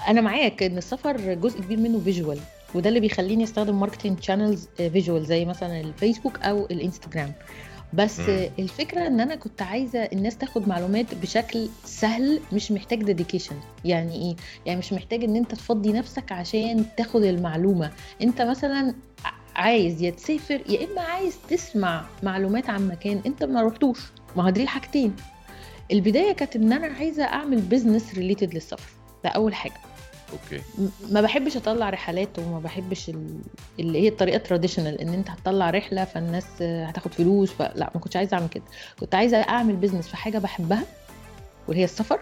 أنا 0.08 0.22
معاك 0.22 0.64
إن 0.64 0.78
السفر 0.78 1.34
جزء 1.34 1.62
كبير 1.62 1.78
منه 1.78 2.00
visual 2.00 2.40
وده 2.76 2.90
اللي 2.90 3.00
بيخليني 3.00 3.44
أستخدم 3.44 3.80
marketing 3.80 4.22
channels 4.24 4.68
visual 4.78 5.26
زي 5.26 5.46
مثلا 5.46 5.82
الفيسبوك 5.82 6.40
أو 6.42 6.66
الإنستجرام. 6.66 7.34
بس. 7.94 8.20
آه، 8.20 8.50
الفكرة 8.60 9.08
إن 9.08 9.20
أنا 9.20 9.36
كنت 9.36 9.62
عايزة 9.62 10.00
الناس 10.00 10.38
تاخد 10.38 10.68
معلومات 10.68 11.16
بشكل 11.16 11.70
سهل 11.86 12.40
مش 12.54 12.72
محتاج 12.72 13.04
dedication 13.04 13.56
يعني 13.86 14.16
إيه؟ 14.16 14.36
يعني 14.66 14.80
مش 14.80 14.94
محتاج 14.94 15.24
إن 15.24 15.36
أنت 15.36 15.52
تفضي 15.56 15.92
نفسك 15.94 16.32
عشان 16.32 16.86
تاخد 16.98 17.24
المعلومة. 17.24 17.92
أنت 18.22 18.42
مثلا 18.42 18.94
عايز 19.56 20.02
يا 20.02 20.10
تسافر 20.10 20.62
يا 20.70 20.86
إما 20.86 21.02
عايز 21.02 21.36
تسمع 21.50 22.06
معلومات 22.24 22.70
عن 22.70 22.88
مكان 22.88 23.22
أنت 23.26 23.44
ما 23.44 23.62
رحتوش. 23.62 24.00
ما 24.36 24.44
هو 24.44 24.50
دي 24.50 24.64
الحاجتين. 24.64 25.16
البداية 25.92 26.32
كانت 26.34 26.56
إن 26.56 26.74
أنا 26.74 26.88
عايزة 26.88 27.24
أعمل 27.24 27.62
business 27.62 28.16
related 28.16 28.54
للسفر. 28.54 28.90
ده 29.24 29.30
أول 29.30 29.54
حاجة. 29.56 29.74
okay. 30.32 30.62
ما 31.12 31.22
بحبش 31.22 31.58
أطلع 31.58 31.90
رحلات 31.90 32.40
وما 32.40 32.60
بحبش 32.60 33.10
ال- 33.10 33.40
اللي 33.80 34.02
هي 34.02 34.08
الطريقة 34.08 34.38
traditional 34.38 35.02
إن 35.02 35.10
أنت 35.14 35.30
هتطلع 35.30 35.70
رحلة 35.70 36.04
فالناس 36.06 36.46
آه، 36.62 36.86
هتاخد 36.86 37.14
فلوس 37.14 37.52
فلا 37.52 37.92
ما 37.96 38.02
كنتش 38.02 38.16
عايزة 38.18 38.38
أعمل 38.38 38.48
كده. 38.50 38.64
كنت 39.00 39.16
عايزة 39.16 39.38
أعمل 39.38 39.76
business 39.76 40.08
في 40.08 40.18
حاجة 40.18 40.38
بحبها 40.38 40.84
وهي 41.68 41.84
السفر 41.84 42.20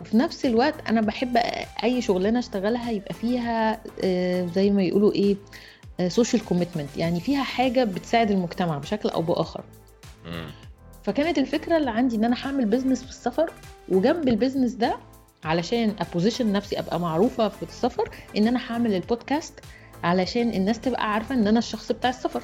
وفي 0.00 0.16
نفس 0.16 0.46
الوقت 0.46 0.74
أنا 0.88 1.00
بحب 1.00 1.36
أي 1.84 2.02
شغلانة 2.02 2.38
أشتغلها 2.38 2.90
يبقى 2.90 3.14
فيها 3.14 3.80
آه، 4.04 4.46
زي 4.54 4.70
ما 4.70 4.82
يقولوا 4.82 5.12
إيه 5.12 5.36
social 6.08 6.44
commitment 6.44 6.96
يعني 6.96 7.20
فيها 7.20 7.42
حاجة 7.42 7.84
بتساعد 7.84 8.30
المجتمع 8.30 8.78
بشكل 8.78 9.08
أو 9.08 9.22
بآخر. 9.22 9.64
فكانت 11.04 11.38
الفكرة 11.38 11.76
اللي 11.76 11.90
عندي 11.90 12.16
إن 12.16 12.24
أنا 12.24 12.36
هعمل 12.46 12.64
business 12.64 13.02
في 13.02 13.10
السفر 13.10 13.50
وجنب 13.88 14.28
ال 14.28 14.33
business 14.33 14.72
ده 14.72 14.96
علشان 15.46 15.94
ا 16.00 16.06
position 16.06 16.52
نفسي 16.52 16.78
أبقى 16.78 17.00
معروفة 17.00 17.48
في 17.48 17.62
السفر 17.62 18.10
إن 18.36 18.48
أنا 18.48 18.60
هعمل 18.70 18.94
البودكاست 18.94 19.60
علشان 20.04 20.48
الناس 20.54 20.80
تبقى 20.80 21.12
عارفة 21.12 21.34
إن 21.34 21.46
أنا 21.46 21.58
الشخص 21.58 21.92
بتاع 21.92 22.10
السفر. 22.10 22.42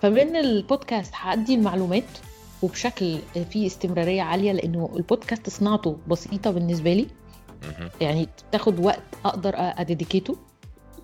فمن 0.00 0.36
البودكاست 0.36 1.14
هأدي 1.20 1.54
المعلومات 1.54 2.04
وبشكل 2.62 3.18
فيه 3.50 3.66
استمرارية 3.66 4.22
عالية 4.22 4.52
لأنه 4.52 4.90
البودكاست 4.96 5.50
صناعته 5.50 5.96
بسيطة 6.08 6.50
بالنسبة 6.50 6.92
لي. 6.92 7.06
يعني 8.00 8.28
تاخد 8.52 8.80
وقت 8.80 9.02
أقدر 9.24 9.52
أ 9.56 9.63
dedicate 9.63 10.16
له. 10.16 10.36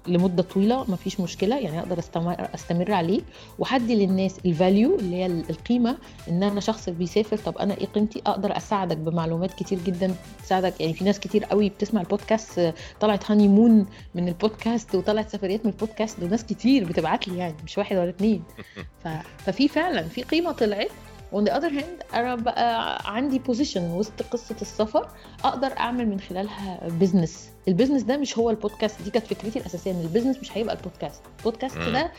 لمدة 0.06 0.42
طويلة 0.42 0.84
مفيش 0.90 1.20
مشكلة 1.20 1.58
يعني 1.58 1.78
أقدر 1.78 1.98
استمر 1.98 2.48
أستمر 2.54 2.92
عليه. 2.92 3.20
وهدي 3.58 3.94
للناس 4.06 4.38
ال 4.46 4.55
value 4.55 4.98
اللي 4.98 5.16
هي 5.16 5.26
القيمة 5.26 5.96
إن 6.28 6.42
أنا 6.42 6.60
شخص 6.60 6.88
بيسافر 6.88 7.36
طب 7.36 7.58
أنا 7.58 7.74
إيه 7.78 7.86
قيمتي؟ 7.86 8.22
أقدر 8.26 8.56
أساعدك 8.56 8.96
بمعلومات 8.96 9.54
كتير 9.54 9.78
جدا 9.86 10.14
تساعدك. 10.42 10.80
يعني 10.80 10.94
في 10.94 11.04
ناس 11.04 11.20
كتير 11.20 11.44
قوي 11.44 11.68
بتسمع 11.68 12.00
البودكاست 12.00 12.74
طلعت 13.00 13.30
honeymoon 13.30 13.86
من 14.14 14.28
البودكاست 14.28 14.94
وطلعت 14.94 15.30
سفريات 15.30 15.66
من 15.66 15.72
البودكاست 15.72 16.20
ده 16.20 16.26
ناس 16.26 16.44
كتير 16.44 16.84
بتبعت 16.84 17.28
لي 17.28 17.38
يعني 17.38 17.54
مش 17.64 17.78
واحد 17.78 17.96
ولا 17.96 18.08
اتنين. 18.08 18.42
ف... 19.04 19.08
ففي 19.38 19.68
فعلا 19.68 20.02
في 20.02 20.22
قيمة 20.22 20.52
طلعت. 20.52 20.90
و 21.32 21.36
on 21.36 21.44
the 21.44 21.56
other 21.56 21.68
hand 21.68 22.02
أنا 22.14 22.34
بقى 22.34 22.98
عندي 23.14 23.38
position 23.38 23.90
وسط 23.90 24.22
قصة 24.30 24.56
السفر 24.62 25.08
أقدر 25.44 25.78
أعمل 25.78 26.08
من 26.08 26.20
خلالها 26.20 26.88
business 26.88 27.48
ال 27.68 27.72
business 27.72 28.02
ده 28.02 28.16
مش 28.16 28.38
هو 28.38 28.50
البودكاست 28.50 29.02
دي 29.02 29.10
كانت 29.10 29.26
فكرتي 29.26 29.58
الأساسية 29.58 29.90
إن 29.90 30.00
ال 30.00 30.04
business 30.04 30.36
مش 30.38 30.56
هيبقى 30.58 30.74
ال 30.76 30.82
podcast 30.82 31.22
ال 31.38 31.43
podcast. 31.43 31.78
ده 31.78 32.12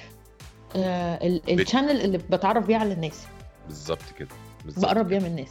آه 0.75 1.19
ال 1.49 1.56
channel 1.56 2.01
اللي 2.01 2.17
بتعرف 2.17 2.65
بيه 2.65 2.77
على 2.77 2.93
الناس. 2.93 3.23
بالظبط 3.67 4.03
كده. 4.19 4.29
بالظبط 4.65 4.85
بقرب 4.85 5.07
بيها. 5.07 5.19
من 5.19 5.25
الناس. 5.25 5.49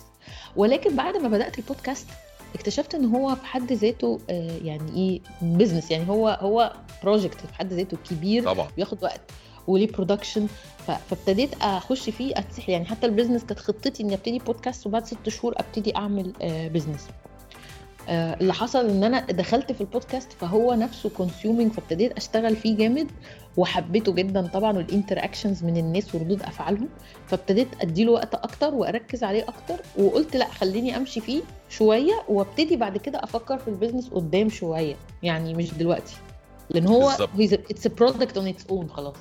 ولكن 0.56 0.96
بعد 0.96 1.16
ما 1.16 1.28
بدأت 1.28 1.58
البودكاست 1.58 2.06
اكتشفت 2.54 2.94
إن 2.94 3.04
هو 3.04 3.34
في 3.34 3.46
حد 3.46 3.72
ذاته 3.72 4.20
آه، 4.30 4.58
يعني 4.62 4.92
إيه 4.96 5.20
business 5.42 5.90
يعني 5.90 6.08
هو 6.08 6.38
هو 6.40 6.72
project 7.02 7.40
في 7.46 7.54
حد 7.54 7.72
ذاته 7.72 7.96
كبير 8.10 8.44
طبعا. 8.44 8.68
بياخد 8.76 9.04
وقت. 9.04 9.20
وليه 9.66 9.92
production 9.92 10.46
فابتديت 10.86 11.54
أخش 11.62 12.10
فيه 12.10 12.32
اتسحل 12.38 12.72
يعني 12.72 12.84
حتى 12.84 13.06
ال 13.06 13.11
business 13.11 13.44
كانت 13.44 13.60
خطتي 13.60 14.02
إني 14.02 14.14
أبتدي 14.14 14.38
بودكاست 14.38 14.86
وبعد 14.86 15.06
ست 15.06 15.28
شهور 15.28 15.54
أبتدي 15.56 15.96
أعمل 15.96 16.32
business 16.72 17.08
آه، 18.08 18.36
اللي 18.40 18.52
حصل 18.52 18.88
إن 18.90 19.04
أنا 19.04 19.20
دخلت 19.20 19.72
في 19.72 19.80
البودكاست 19.80 20.32
فهو 20.32 20.74
نفسه 20.74 21.10
consuming 21.10 21.72
فابتديت 21.72 22.12
أشتغل 22.12 22.56
فيه 22.56 22.76
جامد 22.76 23.10
وحبيته 23.56 24.12
جدا 24.12 24.46
طبعا 24.46 24.76
وال 24.76 25.24
interactions 25.24 25.64
من 25.64 25.76
الناس 25.76 26.14
وردود 26.14 26.42
أفعالهم. 26.42 26.88
فابتديت 27.26 27.68
أديله 27.80 28.12
وقت 28.12 28.34
أكتر 28.34 28.74
وأركز 28.74 29.24
عليه 29.24 29.42
أكتر 29.42 29.82
وقلت 29.98 30.36
لأ 30.36 30.48
خليني 30.48 30.96
أمشي 30.96 31.20
فيه 31.20 31.42
شوية 31.68 32.22
وأبتدي 32.28 32.76
بعد 32.76 32.98
كده 32.98 33.24
أفكر 33.24 33.58
في 33.58 33.68
ال 33.68 33.73
business 33.73 34.08
قدام 34.08 34.48
شوية. 34.48 34.96
يعني 35.22 35.54
مش 35.54 35.74
دلوقتي. 35.74 36.14
لأن 36.70 36.86
هو 36.86 37.10
it's 37.40 37.86
product 37.86 38.36
on 38.36 38.46
its 38.46 38.66
own 38.70 38.88
خلاص. 38.88 39.16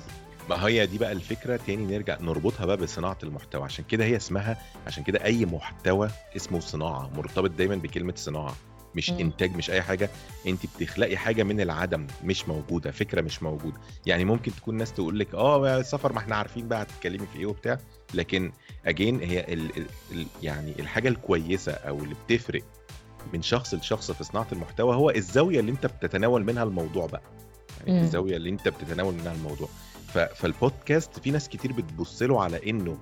ما 0.50 0.66
هي 0.66 0.86
دي 0.86 0.98
بقى 0.98 1.12
الفكرة. 1.12 1.56
تاني 1.66 1.96
نرجع 1.96 2.18
نربطها 2.20 2.66
بقى 2.66 2.76
بصناعة 2.76 3.18
المحتوى. 3.22 3.62
عشان 3.64 3.84
كده 3.88 4.04
هي 4.04 4.16
اسمها 4.16 4.58
عشان 4.86 5.04
كده 5.04 5.24
أي 5.24 5.46
محتوى 5.46 6.10
اسمه 6.36 6.60
صناعة 6.60 7.10
مرتبط 7.16 7.50
دايما 7.50 7.76
بكلمة 7.76 8.12
صناعة 8.16 8.54
مش 8.94 9.10
مم. 9.10 9.18
إنتاج 9.18 9.56
مش 9.56 9.70
أي 9.70 9.82
حاجة. 9.82 10.10
انت 10.46 10.60
بتخلقي 10.80 11.16
حاجة 11.16 11.42
من 11.42 11.60
العدم 11.60 12.06
مش 12.24 12.48
موجودة 12.48 12.90
فكرة 12.90 13.20
مش 13.20 13.42
موجودة. 13.42 13.80
يعني 14.06 14.24
ممكن 14.24 14.52
تكون 14.54 14.74
ناس 14.76 14.92
تقول 14.92 15.18
لك 15.18 15.34
آه 15.34 15.80
السفر 15.80 16.12
ما 16.12 16.18
إحنا 16.18 16.36
عارفين 16.36 16.68
بقى 16.68 16.82
هتتكلمي 16.82 17.26
في 17.32 17.38
إيه 17.38 17.46
وبتاع. 17.46 17.78
لكن 18.14 18.52
again 18.86 19.20
هي 19.20 19.40
ال 19.52 19.70
ال 20.12 20.26
يعني 20.42 20.72
الحاجة 20.78 21.08
الكويسة 21.08 21.72
أو 21.72 21.98
اللي 21.98 22.14
بتفرق 22.26 22.62
من 23.32 23.42
شخص 23.42 23.74
لشخص 23.74 24.10
في 24.10 24.24
صناعة 24.24 24.46
المحتوى 24.52 24.94
هو 24.96 25.10
الزاوية 25.10 25.60
اللي 25.60 25.70
أنت 25.72 25.86
بتتناول 25.86 26.44
منها 26.44 26.62
الموضوع 26.62 27.06
بقى. 27.06 27.22
يعني. 27.86 28.00
الزاوية 28.00 28.36
اللي 28.36 28.50
أنت 28.50 28.68
بتتناول 28.68 29.14
منها 29.14 29.32
الموضوع. 29.32 29.68
فالبودكاست 30.18 31.18
في 31.18 31.30
ناس 31.30 31.48
كتير 31.48 31.72
بتبص 31.72 32.22
له 32.22 32.42
على 32.42 32.70
إنه 32.70 32.98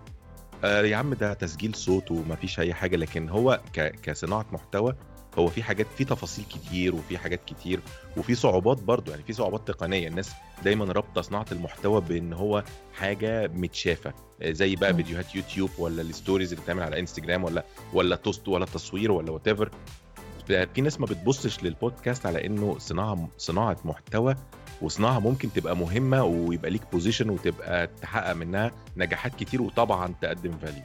آه 0.65 0.83
يا 0.83 0.97
عم 0.97 1.15
ده 1.15 1.33
تسجيل 1.35 1.75
صوت 1.75 2.11
ومفيش 2.11 2.61
أي 2.61 2.75
حاجة 2.75 2.97
لكن 2.97 3.29
هو 3.29 3.61
ك... 3.73 3.81
كصناعة 4.03 4.47
محتوى 4.53 4.95
هو 5.39 5.47
في 5.49 5.63
حاجات 5.63 5.87
في 5.97 6.05
تفاصيل 6.05 6.45
كتير 6.45 6.95
وفي 6.95 7.19
حاجات 7.19 7.41
كتير 7.45 7.81
وفي 8.17 8.35
صعوبات 8.35 8.83
برضو 8.83 9.11
يعني 9.11 9.23
في 9.23 9.33
صعوبات 9.33 9.69
تقنية 9.69 10.09
الناس 10.09 10.31
دايما 10.65 10.85
رابطة 10.85 11.21
صناعة 11.21 11.47
المحتوى 11.53 12.01
بإن 12.01 12.33
هو 12.33 12.65
حاجة 12.95 13.47
متشافة 13.49 14.15
آه، 14.43 14.51
زي 14.51 14.77
بقى. 14.77 14.95
فيديوهات 14.95 15.35
يوتيوب 15.35 15.71
ولا 15.79 16.03
ال 16.03 16.09
stories 16.09 16.53
اللي 16.53 16.65
بتعمل 16.65 16.83
على 16.83 17.01
انستجرام 17.01 17.45
ولا 17.45 17.65
ولا 17.93 18.17
post 18.17 18.49
ولا 18.49 18.65
تصوير 18.65 19.13
ولا 19.13 19.31
what 19.31 19.49
في 20.75 20.81
ناس 20.81 21.01
ما 21.01 21.07
بتبصش 21.07 21.63
للبودكاست 21.63 22.27
على 22.27 22.47
إنه 22.47 22.79
صناعة 22.79 23.29
صناعة 23.39 23.77
محتوى 23.85 24.35
وصناعة 24.83 25.19
ممكن 25.19 25.53
تبقى 25.53 25.77
مهمة 25.77 26.25
ويبقى 26.25 26.71
ليك 26.71 26.83
position 26.93 27.31
وتبقى 27.31 27.89
تحقق 28.03 28.33
منها 28.33 28.71
نجاحات 28.97 29.33
كتير 29.35 29.63
وطبعا 29.63 30.15
تقدم 30.21 30.53
value 30.63 30.83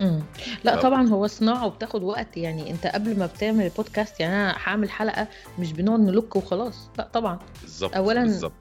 مم. 0.00 0.20
لا 0.64 0.74
طب- 0.76 0.82
طبعا 0.82 1.08
هو 1.08 1.26
صناعة 1.26 1.66
وبتاخد 1.66 2.02
وقت. 2.02 2.36
يعني 2.36 2.70
أنت 2.70 2.86
قبل 2.86 3.18
ما 3.18 3.26
بتعمل 3.26 3.64
البودكاست 3.64 4.20
يعني 4.20 4.34
أنا 4.34 4.54
هعمل 4.64 4.90
حلقة 4.90 5.28
مش 5.58 5.72
بنقعد 5.72 6.00
نلوك 6.00 6.36
وخلاص. 6.36 6.88
لا 6.98 7.08
طبعا. 7.12 7.38
بالظبط 7.62 7.96
أولاً 7.96 8.22
بالظبط. 8.22 8.52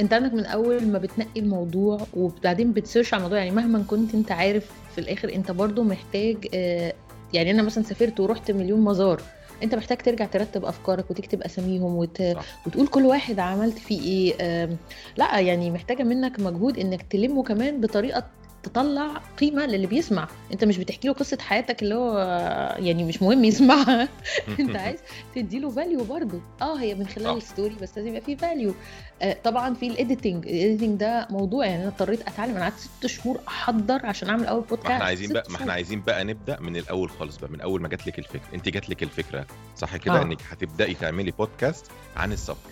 أنت 0.00 0.12
عندك 0.12 0.32
من 0.34 0.44
أول 0.46 0.86
ما 0.88 0.98
بتنقي 0.98 1.40
الموضوع 1.40 2.06
وبعدين 2.14 2.72
بت 2.72 2.83
search 2.83 3.14
على 3.14 3.20
الموضوع 3.20 3.38
يعني 3.38 3.50
مهما 3.50 3.84
كنت 3.88 4.14
أنت 4.14 4.32
عارف 4.32 4.70
في 4.94 5.00
الآخر 5.00 5.34
أنت 5.34 5.50
برضو 5.50 5.82
محتاج 5.82 6.36
آه، 6.54 6.92
يعني 7.32 7.50
أنا 7.50 7.62
مثلا 7.62 7.84
سافرت 7.84 8.20
ورحت 8.20 8.50
مليون 8.50 8.80
مزار. 8.80 9.20
انت 9.62 9.74
محتاج 9.74 9.98
ترجع 9.98 10.26
ترتب 10.26 10.64
افكارك 10.64 11.10
وتكتب 11.10 11.42
اساميهم 11.42 11.96
وت... 11.96 12.22
صح. 12.22 12.44
وتقول 12.66 12.86
كل 12.86 13.06
واحد 13.06 13.38
عملت 13.38 13.78
فيه 13.78 14.00
إيه 14.02 14.34
آم، 14.64 14.76
لا 15.16 15.40
يعني 15.40 15.70
محتاجة 15.70 16.02
منك 16.02 16.40
مجهود 16.40 16.78
انك 16.78 17.02
تلمه 17.02 17.42
كمان 17.42 17.80
بطريقة 17.80 18.24
تطلع 18.62 19.20
قيمة 19.38 19.66
للي 19.66 19.86
بيسمع. 19.86 20.28
انت 20.52 20.64
مش 20.64 20.78
بتحكي 20.78 21.08
له 21.08 21.14
قصة 21.14 21.38
حياتك 21.40 21.82
اللي 21.82 21.94
هو 21.94 22.18
آه، 22.18 22.78
يعني 22.78 23.04
مش 23.04 23.22
مهم 23.22 23.44
يسمعها 23.44 24.08
انت 24.60 24.76
عايز 24.76 24.98
تديله 25.34 25.70
value 25.70 26.04
برضه. 26.04 26.40
آه 26.62 26.78
هي 26.80 26.94
من 26.94 27.06
خلال 27.06 27.24
صح. 27.26 27.30
ال 27.32 27.39
story 27.39 27.74
بس 27.82 27.96
لازم 27.98 28.08
يبقى 28.08 28.20
فيه 28.20 28.36
value 28.36 28.74
آه 29.22 29.36
طبعا 29.44 29.74
في 29.74 29.86
ال 29.86 29.93
editing 29.93 30.46
ال 30.46 30.53
editing 30.53 31.00
ده 31.00 31.26
موضوع 31.30 31.66
يعني 31.66 31.82
أنا 31.82 31.88
اضطريت 31.88 32.20
أتعلم. 32.28 32.54
أنا 32.56 32.62
قعدت 32.62 32.78
ست 32.78 33.06
شهور 33.06 33.40
أحضر 33.48 34.06
عشان 34.06 34.28
أعمل 34.28 34.46
أول 34.46 34.60
بودكاست 34.62 34.86
ما 34.88 34.94
إحنا 34.94 35.04
عايزين 35.04 35.32
بقى 35.32 35.44
ما 35.50 35.56
إحنا. 35.56 35.72
عايزين 35.72 36.00
بقى 36.00 36.24
نبدأ 36.24 36.60
من 36.60 36.76
الأول 36.76 37.10
خالص 37.10 37.36
بقى 37.36 37.50
من 37.50 37.60
أول 37.60 37.82
ما 37.82 37.88
جات 37.88 38.06
لك 38.06 38.18
الفكرة. 38.18 38.54
أنت 38.54 38.68
جات 38.68 38.90
لك 38.90 39.02
الفكرة. 39.02 39.46
صح 39.76 39.96
كده؟ 39.96 40.18
آه. 40.20 40.22
إنك 40.22 40.38
هتبدأي 40.50 40.94
تعملي 40.94 41.30
بودكاست 41.30 41.86
عن 42.16 42.32
السفر. 42.32 42.70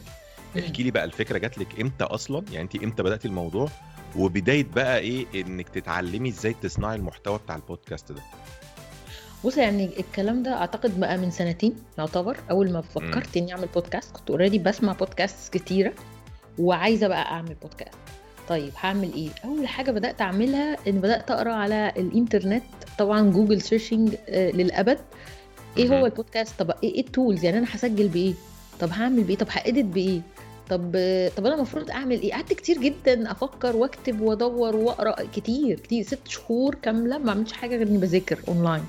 احكي 0.59 0.83
لي 0.83 0.91
بقى 0.91 1.05
الفكرة 1.05 1.39
جات 1.39 1.59
لك 1.59 1.81
إمتى 1.81 2.05
أصلا؟ 2.05 2.45
يعني 2.53 2.65
أنت 2.65 2.83
إمتى 2.85 3.03
بدأتي 3.03 3.29
الموضوع؟ 3.29 3.69
وبداية 4.17 4.65
بقى 4.75 4.99
إيه 4.99 5.27
إنك 5.35 5.69
تتعلمي 5.69 6.29
إزاي 6.29 6.55
تصنعي 6.63 6.97
المحتوى 6.97 7.39
بتاع 7.39 7.57
البودكاست 7.57 8.13
ده. 8.13 8.23
بص 9.45 9.57
يعني 9.57 9.91
الكلام 10.01 10.43
ده 10.43 10.55
أعتقد 10.57 11.01
بقى 11.01 11.19
من 11.19 11.31
سنتين 11.31 11.77
يعتبر. 11.99 12.37
أول 12.51 12.73
ما 12.73 12.81
فكرت 12.81 13.37
إني 13.37 13.53
أعمل 13.53 13.69
بودكاست 13.75 14.13
كنت 14.17 14.31
already 14.31 14.59
بسمع 14.59 14.93
بودكاست 14.93 15.53
كتيرة 15.53 15.93
وعايزة 16.59 17.09
بقى 17.09 17.23
أعمل 17.23 17.55
بودكاست 17.55 17.99
طيب 18.49 18.73
هعمل 18.81 19.13
إيه؟ 19.15 19.29
أول 19.45 19.69
حاجة 19.69 19.91
بدأت 19.91 20.21
أعملها 20.21 20.77
إن 20.89 21.01
بدأت 21.01 21.31
أقرأ 21.31 21.53
على 21.53 21.93
الإنترنت 21.97 22.63
طبعا 22.99 23.31
جوجل 23.31 23.61
searching 23.61 24.15
للأبد. 24.29 24.99
إيه. 25.77 25.89
هو 26.01 26.07
البودكاست 26.07 26.59
طب 26.59 26.71
إيه 26.83 27.01
ال 27.01 27.08
tools 27.08 27.45
يعني 27.45 27.59
أنا 27.59 27.67
هسجل 27.71 28.09
بإيه؟ 28.09 28.35
طب 28.81 28.91
هعمل 28.91 29.25
بإيه؟ 29.25 29.37
طب 29.37 29.47
ه 29.51 29.58
edit 29.58 29.85
بإيه؟ 29.87 30.21
طب 30.71 30.91
طب 31.37 31.47
أنا 31.47 31.55
المفروض 31.55 31.91
أعمل 31.91 32.21
إيه 32.21 32.33
قعدت 32.33 32.53
كتير 32.53 32.79
جدا 32.79 33.31
أفكر 33.31 33.77
وأكتب 33.77 34.21
وأدور 34.21 34.77
وأقرأ 34.77 35.17
كتير 35.35 35.81
كتير 35.81 36.03
ست 36.05 36.29
شهور 36.29 36.75
كاملة 36.75 37.19
ما 37.19 37.31
عملتش 37.31 37.53
حاجة 37.53 37.77
غير 37.77 37.87
إني 37.87 37.99
بذاكر 37.99 38.41
أونلاين. 38.49 38.85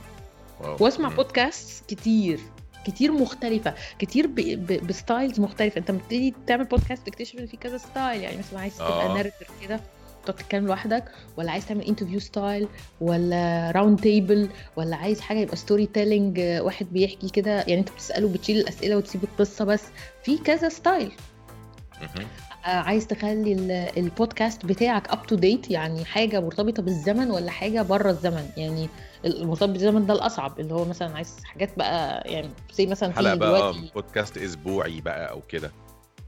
وأسمع. 0.80 1.10
بودكاست 1.10 1.84
كتير 1.88 2.40
كتير 2.86 3.12
مختلفة 3.12 3.74
كتير 4.00 4.28
ب... 4.28 4.36
ب... 4.36 4.88
ب 4.88 4.95
styles 4.95 5.40
مختلفة 5.40 5.80
أنت 5.80 5.92
بتبتدي 5.92 6.34
تعمل 6.48 6.64
بودكاست 6.66 7.06
تكتشف 7.08 7.40
إن 7.40 7.46
في 7.46 7.58
كذا 7.58 7.78
style 7.78 8.22
يعني 8.22 8.38
مثلا 8.38 8.60
عايز 8.60 8.76
تبقى 8.78 9.06
آه. 9.06 9.14
narrator 9.16 9.48
كده 9.68 9.80
تقعد 10.26 10.36
تتكلم 10.36 10.68
لوحدك 10.68 11.04
ولا 11.38 11.52
عايز 11.52 11.68
تعمل 11.68 11.82
interview 11.86 12.20
style 12.20 12.68
ولا 13.02 13.72
round 13.72 14.00
table 14.00 14.50
ولا 14.76 14.96
عايز 14.96 15.20
حاجة 15.20 15.38
يبقى 15.40 15.56
storytelling 15.58 16.40
واحد 16.40 16.88
بيحكي 16.92 17.30
كده 17.30 17.52
يعني 17.52 17.80
انت 17.80 17.90
بتسأله 17.92 18.28
بتشيل 18.28 18.58
الأسئلة 18.58 18.98
وتسيب 18.98 19.24
القصة 19.24 19.66
بس 19.66 19.84
في 20.24 20.38
كذا 20.38 20.70
style. 20.70 21.12
آه، 21.12 21.31
عايز 22.64 23.08
تخلي 23.08 23.54
ال- 23.54 23.98
البودكاست 23.98 24.66
بتاعك 24.66 25.10
up 25.10 25.28
to 25.28 25.36
date 25.36 25.72
يعني 25.72 26.06
حاجة 26.06 26.40
مرتبطة 26.40 26.84
بالزمن 26.84 27.32
ولا 27.32 27.52
حاجة 27.52 27.82
بره 27.82 28.10
الزمن؟ 28.10 28.50
يعني 28.58 28.90
المرتبط 29.26 29.70
بالزمن 29.70 30.06
ده 30.06 30.14
الأصعب 30.14 30.60
اللي 30.60 30.74
هو 30.74 30.86
مثلا 30.86 31.16
عايز 31.16 31.36
حاجات 31.44 31.70
بقى 31.78 32.24
يعني 32.32 32.50
زي 32.74 32.86
مثلا 32.86 33.14
حلقة 33.14 33.36
بقى 33.36 33.74
بودكاست 33.96 34.38
أسبوعي 34.38 35.02
بقى 35.02 35.32
أو 35.32 35.42
كده. 35.50 35.72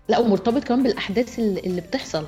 لا 0.07 0.19
ومرتبط 0.19 0.63
كمان 0.63 0.83
بالأحداث 0.83 1.39
اللي 1.39 1.81
بتحصل. 1.81 2.25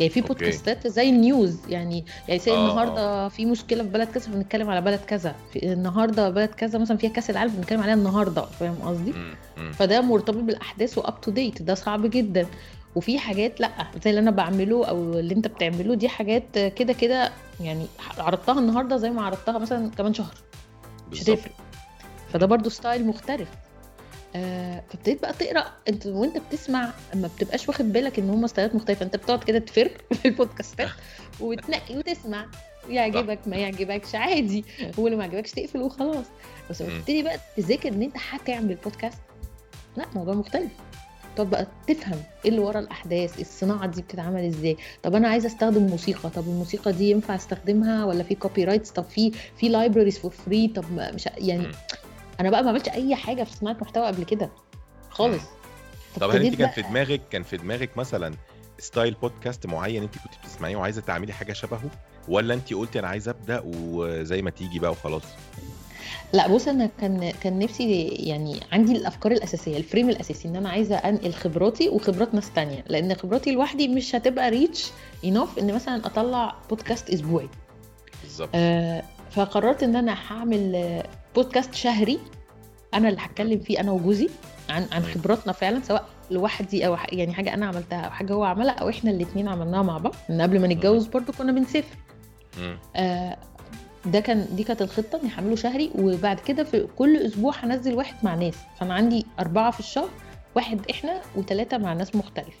يعني 0.00 0.10
في. 0.12 0.20
بودكاستات 0.20 0.86
زي 0.86 1.08
ال 1.08 1.18
news 1.18 1.56
يعني 1.68 2.04
يعني 2.28 2.40
زي 2.40 2.52
آه، 2.52 2.54
النهارده 2.70 3.28
في 3.28 3.46
مشكلة 3.46 3.82
في 3.82 3.88
بلد 3.88 4.08
كذا 4.08 4.24
فبنتكلم 4.24 4.70
على 4.70 4.80
بلد 4.80 5.00
كذا. 5.00 5.34
في 5.52 5.72
النهارده 5.72 6.30
بلد 6.30 6.48
كذا 6.48 6.78
مثلا 6.78 6.96
فيها 6.96 7.10
كأس 7.10 7.30
العالم 7.30 7.52
بنتكلم 7.52 7.80
عليها 7.82 7.94
النهارده 7.94 8.42
فاهم 8.42 8.74
قصدي؟ 8.82 9.14
فده 9.72 10.00
مرتبط 10.00 10.36
بالأحداث 10.36 10.98
و 10.98 11.05
up 11.05 11.20
to 11.20 11.30
date 11.30 11.62
ده 11.62 11.74
صعب 11.74 12.10
جدا. 12.10 12.46
وفي 12.96 13.18
حاجات 13.18 13.60
لأ 13.60 13.70
زي 14.04 14.10
اللي 14.10 14.20
أنا 14.20 14.30
بعمله 14.30 14.86
أو 14.86 15.18
اللي 15.18 15.34
أنت 15.34 15.46
بتعمله 15.48 15.94
دي 15.94 16.08
حاجات 16.08 16.58
كده 16.58 16.92
كده 16.92 17.32
يعني 17.60 17.86
عرضتها 18.18 18.58
النهارده 18.60 18.96
زي 18.96 19.10
ما 19.10 19.22
عرضتها 19.22 19.58
مثلا 19.58 19.90
كمان 19.90 20.14
شهر. 20.14 20.34
مش. 21.10 21.22
هتفرق. 21.22 21.52
فده 22.32 22.46
برضو 22.46 22.68
style 22.68 23.06
مختلف. 23.06 23.48
آه 24.36 24.82
فابتديت 24.90 25.22
بقى 25.22 25.32
تقرأ. 25.32 25.64
انت 25.88 26.06
وأنت 26.06 26.38
بتسمع 26.38 26.90
ما 27.14 27.28
بتبقاش 27.36 27.68
واخد 27.68 27.92
بالك 27.92 28.18
إن 28.18 28.30
هم 28.30 28.46
style 28.46 28.69
ات 28.69 28.74
مختلفة. 28.74 29.04
أنت 29.04 29.16
بتقعد 29.16 29.44
كده 29.44 29.58
تفر 29.58 29.90
في 30.22 30.28
البودكاستات 30.28 30.88
وتنقي 31.40 31.96
وتسمع. 31.96 32.46
يعجبك 32.88 33.38
ما 33.46 33.56
يعجبكش 33.56 34.14
عادي. 34.14 34.64
واللي 34.98 35.16
ما 35.16 35.24
عجبكش 35.24 35.52
تقفل 35.52 35.82
وخلاص. 35.82 36.26
بس 36.70 36.82
لما 36.82 36.92
مم. 36.92 36.98
تبتدي 37.00 37.22
بقى 37.22 37.38
تذاكر 37.56 37.88
إن 37.88 38.02
أنت 38.02 38.16
هتعمل 38.30 38.74
بودكاست 38.74 39.18
لأ 39.96 40.04
موضوع 40.14 40.34
مختلف. 40.34 40.70
تقعد 41.36 41.50
بقى 41.50 41.66
تفهم 41.88 42.22
إيه 42.44 42.50
اللي 42.50 42.60
ورا 42.60 42.78
الأحداث 42.80 43.40
الصناعة 43.40 43.86
دي 43.86 44.02
بتتعمل 44.02 44.44
إزاي؟ 44.46 44.76
طب 45.02 45.14
أنا 45.14 45.28
عايزة 45.28 45.46
أستخدم 45.46 45.82
موسيقى 45.82 46.30
طب 46.30 46.42
الموسيقى 46.48 46.92
دي 46.92 47.10
ينفع 47.10 47.34
أستخدمها 47.34 48.04
ولا 48.04 48.22
في 48.22 48.34
copyrights 48.34 48.90
طب 48.90 49.04
في 49.04 49.32
في 49.56 49.68
libraries 49.68 50.18
for 50.18 50.30
free 50.30 50.68
طب 50.68 50.84
مش 50.92 51.28
يعني. 51.38 51.66
أنا 52.40 52.50
بقى 52.50 52.62
ما 52.62 52.70
عملتش 52.70 52.88
أي 52.88 53.14
حاجة 53.14 53.44
في 53.44 53.56
صناعة 53.56 53.76
محتوى 53.80 54.06
قبل 54.06 54.24
كده 54.24 54.50
خالص. 55.10 55.42
طب 56.20 56.30
هل 56.30 56.46
أنت 56.46 56.54
كان 56.56 56.70
في 56.70 56.82
دماغك 56.82 57.20
كان 57.30 57.42
في 57.42 57.56
دماغك 57.56 57.96
مثلا 57.98 58.34
style 58.78 59.14
podcast 59.22 59.66
معين 59.66 60.02
أنت 60.02 60.14
كنت 60.14 60.32
بتسمعيه 60.44 60.76
وعايزة 60.76 61.00
تعملي 61.00 61.32
حاجة 61.32 61.52
شبهه؟ 61.52 61.90
ولا 62.28 62.54
أنت 62.54 62.72
قلتي 62.74 62.98
أنا 62.98 63.08
عايزه 63.08 63.30
أبدأ 63.30 63.62
وزي 63.66 64.42
ما 64.42 64.50
تيجي 64.50 64.78
بقى 64.78 64.90
وخلاص؟ 64.90 65.22
لا 66.32 66.48
بص 66.48 66.68
أنا 66.68 66.90
كان 67.00 67.30
كان 67.30 67.58
نفسي 67.58 68.02
يعني 68.08 68.60
عندي 68.72 68.92
الأفكار 68.92 69.32
الأساسية 69.32 69.76
ال 69.76 69.81
frame 69.81 70.08
الأساسي 70.10 70.48
إن 70.48 70.56
أنا 70.56 70.68
عايزة 70.68 70.96
أنقل 70.96 71.32
خبراتي 71.32 71.88
وخبرات 71.88 72.34
ناس 72.34 72.52
تانية 72.52 72.84
لأن 72.88 73.14
خبراتي 73.14 73.52
لوحدي 73.52 73.88
مش 73.88 74.14
هتبقى 74.14 74.50
rich 74.50 74.90
enough 75.24 75.58
إن 75.58 75.74
مثلا 75.74 76.06
أطلع 76.06 76.54
بودكاست 76.70 77.10
أسبوعي 77.10 77.48
بالظبط 78.22 78.50
آه 78.54 79.02
فقررت 79.30 79.82
إن 79.82 79.96
أنا 79.96 80.16
هعمل 80.28 81.02
بودكاست 81.34 81.74
شهري 81.74 82.18
أنا 82.94 83.08
اللي 83.08 83.20
هتكلم 83.20 83.58
فيه 83.60 83.80
أنا 83.80 83.90
وجوزي 83.92 84.28
عن 84.70 84.86
عن. 84.92 85.02
خبراتنا 85.02 85.52
فعلا 85.52 85.80
سواء 85.82 86.04
لوحدي 86.30 86.86
أو 86.86 86.96
يعني 87.12 87.32
حاجة 87.34 87.54
أنا 87.54 87.66
عملتها 87.66 88.00
أو 88.00 88.10
حاجة 88.10 88.32
هو 88.32 88.44
عملها 88.44 88.74
أو 88.74 88.88
إحنا 88.88 89.10
الاثنين 89.10 89.48
عملناها 89.48 89.82
مع 89.82 89.98
بعض 89.98 90.14
من 90.28 90.40
قبل 90.40 90.60
ما 90.60 90.66
نتجوز 90.66 91.06
برضو 91.06 91.32
كنا 91.32 91.52
بنسافر. 91.52 91.96
آه، 92.96 93.36
ده 94.06 94.20
كان 94.20 94.46
دي 94.56 94.64
كانت 94.64 94.82
الخطة 94.82 95.20
اني 95.22 95.30
هعمله 95.34 95.56
شهري 95.56 95.90
وبعد 95.94 96.40
كده 96.40 96.64
في 96.64 96.86
كل 96.96 97.16
أسبوع 97.16 97.52
هنزل 97.56 97.94
واحد 97.94 98.14
مع 98.22 98.34
ناس. 98.34 98.54
فأنا 98.80 98.94
عندي 98.94 99.26
أربعة 99.40 99.70
في 99.70 99.80
الشهر 99.80 100.08
واحد 100.54 100.80
إحنا 100.90 101.20
وثلاثه 101.36 101.78
مع 101.78 101.92
ناس 101.92 102.14
مختلفة. 102.16 102.58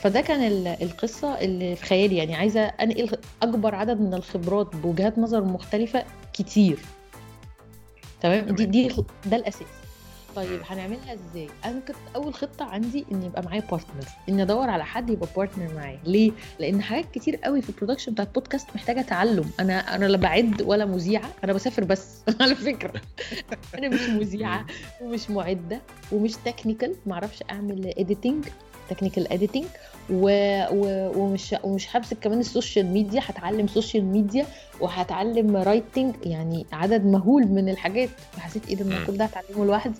فده 0.00 0.20
كان 0.20 0.46
ال- 0.46 0.82
القصة 0.82 1.40
اللي 1.40 1.76
في 1.76 1.86
خيالي. 1.86 2.16
يعني 2.16 2.34
عايزة 2.34 2.60
أنقل 2.64 3.18
أكبر 3.42 3.74
عدد 3.74 4.00
من 4.00 4.14
الخبرات 4.14 4.76
بوجهات 4.76 5.18
نظر 5.18 5.44
مختلفة 5.44 6.04
كتير. 6.32 6.78
تمام؟ 8.20 8.44
دي. 8.54 8.66
دي 8.66 8.88
ده 9.26 9.36
الأساس. 9.36 9.66
طيب. 10.36 10.60
هنعملها 10.66 11.14
إزاي؟ 11.14 11.48
أنا 11.64 11.80
كنت 11.80 11.96
أول 12.16 12.34
خطة 12.34 12.64
عندي 12.64 13.06
إن 13.12 13.22
يبقى 13.22 13.42
معايا 13.42 13.60
partner 13.60 14.04
إن 14.28 14.40
أدور 14.40 14.70
على 14.70 14.84
حد 14.84 15.10
يبقى 15.10 15.28
partner 15.36 15.74
معايا. 15.74 15.98
ليه؟ 16.04 16.32
لأن 16.58 16.82
حاجات 16.82 17.04
كتير 17.14 17.36
قوي 17.36 17.62
في 17.62 17.68
ال 17.70 17.74
production 17.74 18.12
بتاعت 18.12 18.34
بودكاست 18.34 18.66
محتاجة 18.74 19.00
تعلم. 19.00 19.50
أنا 19.60 19.94
أنا 19.94 20.04
لا 20.06 20.16
معدة 20.16 20.62
ولا 20.62 20.84
مذيعة 20.84 21.30
أنا 21.44 21.52
بسافر 21.52 21.84
بس 21.84 22.20
على 22.40 22.54
فكرة. 22.54 23.00
أنا 23.78 23.88
مش 23.88 24.08
مذيعة 24.08 24.66
ومش 25.02 25.30
معدة 25.30 25.80
ومش 26.12 26.32
technical 26.44 26.94
ما 27.06 27.14
أعرفش 27.14 27.42
أعمل 27.50 27.92
editing 27.98 28.44
technical 28.90 29.32
editing 29.32 29.64
و... 30.10 30.30
و... 30.70 31.10
ومش 31.16 31.54
ومش 31.62 31.96
همسك 31.96 32.18
كمان 32.18 32.40
ال 32.40 32.47
social 32.47 32.86
media 32.86 33.20
هتعلم 33.24 33.66
social 33.66 34.04
media 34.04 34.46
وهتعلم 34.80 35.56
writing 35.56 36.14
يعني 36.24 36.66
عدد 36.72 37.06
مهول 37.06 37.46
من 37.46 37.68
الحاجات. 37.68 38.08
فحسيت 38.32 38.68
إيه 38.68 38.76
ده. 38.76 39.06
كل 39.06 39.16
ده 39.16 39.24
هتعلمه 39.24 39.64
لوحدي. 39.64 39.98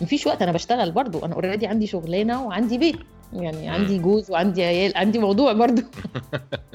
مفيش 0.00 0.26
وقت 0.26 0.42
أنا 0.42 0.52
بشتغل 0.52 0.92
برضو. 0.92 1.24
أنا 1.24 1.34
already 1.34 1.66
عندي 1.66 1.86
شغلانة 1.86 2.46
وعندي 2.46 2.78
بيت. 2.78 2.96
يعني. 3.32 3.68
عندي 3.68 3.98
جوز 3.98 4.30
وعندي 4.30 4.64
عيال 4.64 4.96
عندي 4.96 5.18
موضوع 5.18 5.52
برضو. 5.52 5.82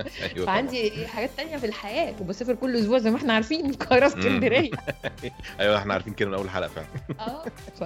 طبعا. 0.36 0.46
فعندي 0.46 1.08
حاجات 1.08 1.30
تانية 1.38 1.58
في 1.58 1.66
الحياة 1.66 2.14
وبسافر 2.22 2.56
كل 2.56 2.76
أسبوع 2.76 2.98
زي 2.98 3.12
ما 3.12 3.18
إحنا 3.18 3.34
عارفين 3.34 3.64
من 3.66 3.70
القاهره 3.74 4.08
اسكندرية. 4.08 4.72
أيوه 5.60 5.78
إحنا 5.78 5.94
عارفين 5.94 6.14
كده 6.14 6.30
من 6.30 6.36
أول 6.36 6.50
حلقة 6.50 6.68
فعلا. 6.70 6.88
آه 7.20 7.44
ف 7.80 7.84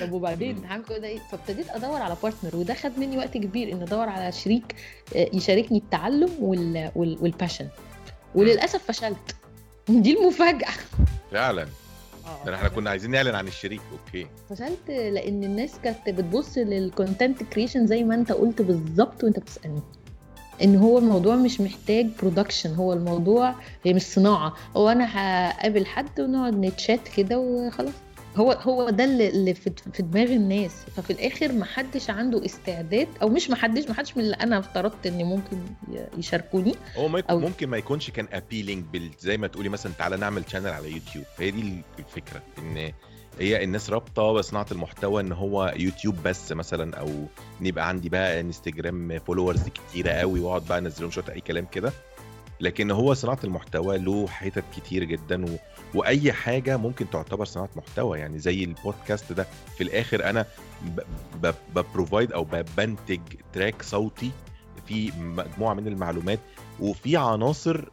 طب 0.00 0.12
وبعدين 0.12 0.64
هعمل 0.64 0.84
كده 0.84 1.06
إيه؟ 1.08 1.18
فابتديت 1.32 1.70
أدور 1.70 2.02
على 2.02 2.16
partner 2.22 2.56
وده 2.56 2.74
خد 2.74 2.98
مني 2.98 3.18
وقت 3.18 3.32
كبير 3.36 3.72
ان 3.72 3.82
أدور 3.82 4.08
على 4.08 4.32
شريك 4.32 4.74
آه، 5.16 5.30
يشاركني 5.32 5.78
التعلم 5.78 6.30
وال... 6.40 6.90
وال... 6.94 7.18
وال 7.20 7.31
passion 7.31 7.68
وللأسف 8.34 8.84
فشلت. 8.88 9.36
دي 9.88 10.18
المفاجأة. 10.18 10.70
فعلا. 11.32 11.66
ده 12.46 12.54
إحنا 12.54 12.68
كنا 12.68 12.90
عايزين 12.90 13.10
نعلن 13.10 13.34
عن 13.34 13.48
الشريك 13.48 13.80
okay. 13.92 14.26
فشلت 14.50 14.88
لأن 14.88 15.44
الناس 15.44 15.72
كانت 15.84 16.08
بتبص 16.08 16.58
لل 16.58 16.77
content 16.77 17.42
creation 17.42 17.86
زي 17.86 18.04
ما 18.04 18.14
أنت 18.14 18.32
قلت 18.32 18.62
بالظبط 18.62 19.24
وأنت 19.24 19.38
بتسألني. 19.38 19.82
إن 20.62 20.76
هو 20.76 20.98
الموضوع 20.98 21.36
مش 21.36 21.60
محتاج 21.60 22.06
production 22.22 22.74
هو 22.74 22.92
الموضوع 22.92 23.54
هي 23.84 23.94
مش 23.94 24.02
صناعة. 24.02 24.54
هو 24.76 24.88
أنا 24.88 25.06
هقابل 25.16 25.86
حد 25.86 26.20
ونقعد 26.20 26.54
نتشات 26.54 27.08
كده 27.16 27.38
وخلاص. 27.38 27.94
هو 28.36 28.52
هو 28.52 28.90
ده 28.90 29.04
اللي 29.04 29.54
في 29.54 29.70
دماغ 30.02 30.26
الناس. 30.32 30.72
ففي 30.96 31.12
الآخر 31.12 31.52
ما 31.52 31.64
حدش 31.64 32.10
عنده 32.10 32.44
استعداد 32.44 33.08
أو 33.22 33.28
مش 33.28 33.50
ما 33.50 33.56
حدش 33.56 33.88
ما 33.88 33.94
حدش 33.94 34.16
من 34.16 34.22
اللي 34.24 34.34
أنا 34.36 34.58
افترضت 34.58 35.06
إن 35.06 35.24
ممكن 35.24 35.56
يشاركوني. 36.18 36.74
هو 36.96 37.08
ما 37.08 37.20
أو- 37.22 37.32
ممكن 37.32 37.68
ما 37.68 37.76
يكونش 37.76 38.10
كان 38.10 38.28
appealing 38.32 38.84
بال... 38.92 39.10
زي 39.20 39.36
ما 39.36 39.46
تقولي 39.46 39.68
مثلا 39.68 39.92
تعالى 39.98 40.16
نعمل 40.16 40.44
channel 40.50 40.68
على 40.68 40.90
يوتيوب. 40.92 41.24
هي 41.38 41.50
دي 41.50 41.82
الفكرة 41.98 42.42
إن 42.58 42.92
هي 43.40 43.64
الناس 43.64 43.90
رابطة 43.90 44.32
بصناعه 44.32 44.66
المحتوى 44.72 45.22
إن 45.22 45.32
هو 45.32 45.74
يوتيوب 45.76 46.16
بس 46.24 46.52
مثلا 46.52 46.96
أو 46.96 47.08
إن 47.60 47.66
يبقى 47.66 47.88
عندي 47.88 48.08
بقى 48.08 48.40
إنستجرام 48.40 49.18
followers 49.18 49.62
كتيرة 49.68 50.10
قوي 50.10 50.40
وأقعد 50.40 50.62
بقى 50.68 50.78
انزل 50.78 51.02
لهم 51.02 51.10
شوية 51.10 51.24
أي 51.34 51.40
كلام 51.40 51.64
كده. 51.66 51.92
لكن 52.60 52.90
هو 52.90 53.14
صناعة 53.14 53.38
المحتوى 53.44 53.98
له 53.98 54.26
حتت 54.28 54.64
كتير 54.76 55.04
جدا. 55.04 55.44
وأي 55.94 56.32
حاجة 56.32 56.76
ممكن 56.76 57.10
تعتبر 57.10 57.44
صناعة 57.44 57.68
محتوى 57.76 58.18
يعني 58.18 58.38
زي 58.38 58.64
البودكاست 58.64 59.32
ده. 59.32 59.46
في 59.76 59.84
الآخر 59.84 60.30
أنا. 60.30 60.46
ببروفايد 61.74 62.32
أو 62.32 62.44
بنتج 62.76 63.20
تراك 63.52 63.82
صوتي 63.82 64.30
في 64.86 65.12
مجموعة 65.18 65.74
من 65.74 65.86
المعلومات 65.86 66.38
وفي 66.80 67.16
عناصر 67.16 67.84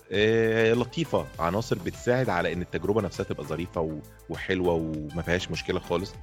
لطيفة 0.74 1.26
عناصر 1.39 1.78
بتساعد 1.86 2.30
على 2.30 2.54
إن 2.54 2.62
التجربة 2.62 3.02
نفسها 3.02 3.24
تبقى 3.24 3.43
ظريفة 3.43 4.00
وحلوة 4.30 4.74
وما 4.74 5.22
فيهاش 5.22 5.52
مشكلة 5.52 5.80
خالص. 5.80 6.14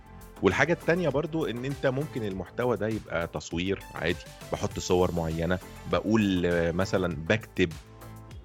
والحاجة 0.43 0.73
التانية 0.73 1.09
برضو 1.09 1.47
إن 1.47 1.65
أنت 1.65 1.87
ممكن 1.87 2.25
المحتوى 2.25 2.77
ده 2.77 2.89
يبقى 2.89 3.27
تصوير 3.27 3.83
عادي. 3.95 4.19
بحط 4.53 4.79
صور 4.79 5.13
معينة 5.13 5.59
بقول 5.93 6.43
مثلا 6.73 7.17
بكتب 7.29 7.73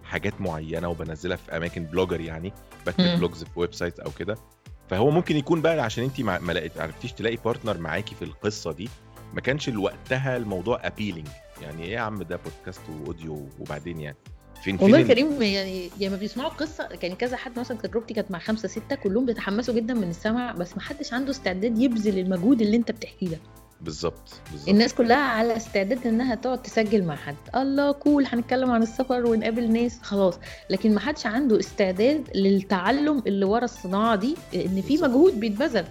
حاجات 0.04 0.42
معينة 0.42 0.90
وبنزلها 0.90 1.38
في 1.38 1.58
أماكن 1.58 1.84
blogger 1.84 2.22
يعني. 2.22 2.54
بكتب. 2.92 3.18
blogs 3.18 3.44
في 3.44 3.50
website 3.60 4.00
أو 4.00 4.12
كده. 4.12 4.38
فهو 4.90 5.10
ممكن 5.12 5.38
يكون 5.38 5.62
بقى 5.62 5.80
عشان 5.80 6.04
انت 6.04 6.22
ما 6.22 6.52
لقيت- 6.54 6.78
عرفتيش 6.80 7.12
تلاقي 7.14 7.36
partner 7.46 7.78
معاكي 7.78 8.16
في 8.16 8.26
القصة 8.26 8.72
دي 8.72 8.90
ما 9.34 9.42
كانش 9.42 9.68
وقتها 9.68 10.38
الموضوع 10.38 10.80
appealing 10.88 11.28
يعني 11.62 11.84
إيه 11.84 11.92
يا 11.94 12.00
عم 12.00 12.24
ده 12.24 12.36
podcast 12.46 12.82
و 12.90 12.99
audio 12.99 13.48
وبعدين 13.60 14.00
يعني؟ 14.00 14.18
فين 14.64 14.78
فين 14.78 14.84
والله 14.84 15.02
ال- 15.02 15.08
كريم 15.08 15.42
يعني 15.42 15.90
لما 16.00 16.16
بيسمعوا 16.18 16.52
القصة. 16.52 16.90
يعني 17.04 17.16
كذا 17.16 17.38
حد 17.38 17.60
مثلا 17.60 17.78
تجربتي 17.78 18.14
كانت 18.14 18.32
مع 18.32 18.40
خمسة 18.40 18.68
ستة 18.68 18.96
كلهم 18.96 19.26
بيتحمسوا 19.26 19.74
جدا 19.74 19.94
من 19.94 20.10
السمع 20.10 20.52
بس 20.52 20.76
ما 20.78 20.82
حدش 20.82 21.14
عنده 21.14 21.32
استعداد 21.32 21.80
يبذل 21.80 22.20
المجهود 22.20 22.62
اللي 22.62 22.78
أنت 22.78 22.92
بتحكيه 22.92 23.28
ده. 23.28 23.38
بالظبط 23.82 24.34
الناس 24.68 24.94
كلها 24.94 25.18
على 25.18 25.58
استعداد 25.58 26.08
إنها 26.08 26.36
تقعد 26.36 26.62
تسجل 26.62 27.04
مع 27.04 27.16
حد. 27.16 27.36
الله 27.56 27.92
cool 27.92 28.26
هنتكلم 28.26 28.72
عن 28.72 28.84
السفر 28.84 29.26
ونقابل 29.26 29.72
ناس 29.74 30.00
خلاص. 30.02 30.40
لكن 30.70 30.94
ما 30.94 31.00
حدش 31.00 31.26
عنده 31.26 31.60
استعداد 31.60 32.24
للتعلم 32.36 33.24
اللي 33.28 33.46
ورا 33.46 33.64
الصناعة 33.66 34.16
دي 34.16 34.36
إن 34.56 34.82
في. 34.82 34.98
مجهود 34.98 35.40
بيتبذل. 35.40 35.86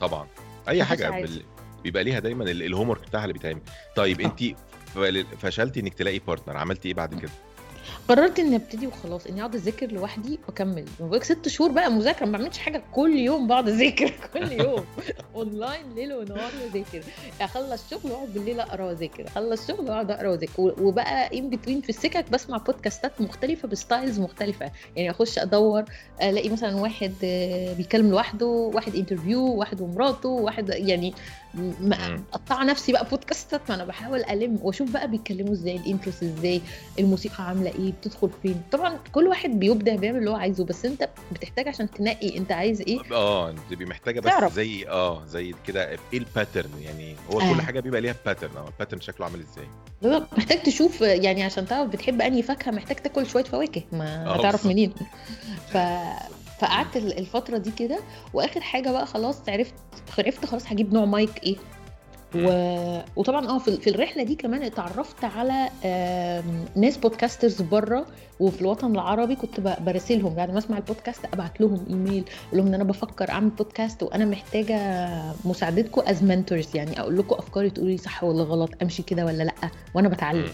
طبعا. 0.00 0.26
أي 0.68 0.84
حاجة. 0.84 1.10
بال... 1.10 1.42
بيبقى 1.82 2.04
ليها 2.04 2.18
دايما 2.18 2.44
ال- 2.44 2.62
ال 2.62 2.88
homework 2.88 3.02
بتاعها 3.06 3.22
اللي 3.22 3.32
بيتعمل. 3.32 3.60
طيب 3.96 4.20
آه. 4.20 4.26
انت 4.26 4.56
فشلتي 5.40 5.80
إنك 5.80 5.94
تلاقي 5.94 6.18
partner 6.18 6.56
عملتي 6.56 6.88
إيه 6.88 6.94
بعد 6.94 7.14
كده؟ 7.20 7.30
قررت 8.08 8.38
إني 8.38 8.56
أبتدي 8.56 8.86
وخلاص 8.86 9.26
إني 9.26 9.40
أقعد 9.40 9.54
أذاكر 9.54 9.92
لوحدي 9.92 10.38
وأكمل. 10.48 10.84
بقولك 11.00 11.24
ست 11.24 11.48
شهور 11.48 11.70
بقى 11.72 11.90
مذاكرة 11.92 12.26
ما 12.26 12.38
بعملش 12.38 12.58
حاجة 12.58 12.82
كل 12.92 13.16
يوم 13.18 13.46
بقعد 13.48 13.68
أذاكر 13.68 14.12
كل 14.34 14.52
يوم. 14.52 14.84
اونلاين 15.34 15.94
ليل 15.94 16.12
ونهار 16.12 16.50
واذاكر 16.62 17.02
أخلص 17.40 17.90
شغل 17.90 18.12
وأقعد 18.12 18.28
بالليل 18.34 18.60
أقرأ 18.60 18.84
وأذاكر. 18.84 19.26
أخلص 19.26 19.68
شغل 19.68 19.84
وأقعد 19.88 20.10
أقرأ 20.10 20.28
وأذاكر. 20.28 20.74
وبقى 20.82 21.38
in 21.38 21.50
between 21.50 21.80
في 21.80 21.88
السكك 21.88 22.30
بسمع 22.30 22.56
بودكاستات 22.56 23.20
مختلفة 23.20 23.68
ب 23.68 23.75
styles 23.75 24.20
مختلفة. 24.20 24.70
يعني 24.96 25.10
أخش 25.10 25.38
أدور 25.38 25.84
ألاقي 26.22 26.48
مثلا 26.48 26.76
واحد 26.76 27.14
آه، 27.24 27.72
بيتكلم 27.72 28.10
لوحده 28.10 28.46
واحد 28.46 28.94
interview 28.94 29.40
واحد 29.54 29.80
ومراته 29.80 30.28
واحد 30.28 30.68
يعني. 30.68 31.14
مقطعه 31.54 32.64
نفسي 32.64 32.92
بقى 32.92 33.06
بودكاستات 33.10 33.60
ما 33.68 33.74
أنا 33.74 33.84
بحاول 33.84 34.24
ألم 34.24 34.58
وأشوف 34.62 34.90
بقى 34.90 35.08
بيتكلموا 35.10 35.52
إزاي 35.52 35.76
ال 35.76 35.83
intros 35.83 36.22
إزاي 36.22 36.60
الموسيقى 36.98 37.44
عاملة 37.48 37.70
إيه 37.78 37.92
بتدخل 37.92 38.30
فين 38.42 38.62
طبعا 38.72 38.98
كل 39.12 39.26
واحد 39.26 39.50
بيبدع 39.50 39.94
بيعمل 39.94 40.18
اللي 40.18 40.30
هو 40.30 40.36
عايزه 40.36 40.64
بس 40.64 40.84
أنت 40.84 41.08
بتحتاج 41.32 41.68
عشان 41.68 41.90
تنقي 41.90 42.38
أنت 42.38 42.52
عايز 42.52 42.80
إيه 42.80 42.98
آه 43.12 43.50
أنت 43.50 43.82
محتاجة 43.82 44.20
بس 44.20 44.26
تعرف. 44.26 44.52
زي 44.54 44.88
آه 44.88 45.24
زي 45.26 45.54
كده 45.66 45.88
إيه 45.90 45.98
ال 46.18 46.24
pattern 46.24 46.70
يعني 46.82 47.16
هو 47.32 47.40
آه. 47.40 47.54
كل 47.54 47.62
حاجة 47.62 47.80
بيبقى 47.80 48.00
ليها 48.00 48.14
pattern 48.26 48.56
آه 48.56 48.68
ال 48.68 48.72
pattern 48.72 49.00
شكله 49.00 49.26
عامل 49.26 49.40
إزاي. 49.40 49.66
محتاج 50.36 50.62
تشوف 50.62 51.00
يعني 51.00 51.42
عشان 51.42 51.66
تعرف 51.66 51.88
بتحب 51.88 52.20
أنهي 52.22 52.42
فاكهة 52.42 52.70
محتاج 52.70 52.96
تاكل 52.96 53.26
شوية 53.26 53.44
فواكه 53.44 53.82
ما 53.92 54.26
آه، 54.26 54.36
هتعرف. 54.40 54.66
منين 54.66 54.92
ف 55.72 55.76
فقعدت 56.60 56.96
ال- 56.96 57.18
الفترة 57.18 57.58
دي 57.58 57.70
كده 57.70 57.98
وآخر 58.34 58.60
حاجة 58.60 58.90
بقى 58.90 59.06
خلاص 59.06 59.48
عرفت 59.48 59.74
عرفت 60.18 60.46
خلاص 60.46 60.66
هجيب 60.72 60.94
نوع 60.94 61.04
مايك 61.04 61.42
إيه. 61.44 61.56
و... 62.34 62.48
وطبعا 63.16 63.48
آه 63.48 63.58
في 63.58 63.90
الرحلة 63.90 64.22
دي 64.22 64.34
كمان 64.34 64.62
اتعرفت 64.62 65.24
على 65.24 65.68
ناس 66.76 66.96
podcasters 66.96 67.62
بره 67.62 68.06
وفي 68.40 68.60
الوطن 68.60 68.92
العربي 68.94 69.36
كنت 69.36 69.60
ب- 69.60 69.84
براسلهم. 69.84 70.34
بعد 70.34 70.50
ما 70.52 70.58
أسمع 70.58 70.76
البودكاست 70.76 71.24
أبعت 71.32 71.60
لهم 71.60 71.84
ايميل 71.90 72.24
أقول 72.48 72.58
لهم 72.58 72.66
إن 72.66 72.74
أنا 72.74 72.84
بفكر 72.84 73.30
أعمل 73.30 73.50
بودكاست 73.50 74.02
وأنا 74.02 74.24
محتاجة 74.24 74.78
مساعدتكم 75.44 76.02
as 76.06 76.22
mentors 76.24 76.76
يعني 76.76 77.00
أقول 77.00 77.18
لكم 77.18 77.34
أفكاري 77.36 77.70
تقولوا 77.70 77.90
لي 77.92 77.98
صح 77.98 78.24
ولا 78.24 78.42
غلط 78.42 78.70
أمشي 78.82 79.02
كده 79.02 79.24
ولا 79.26 79.42
لأ 79.42 79.54
وأنا 79.94 80.08
بتعلم. 80.08 80.48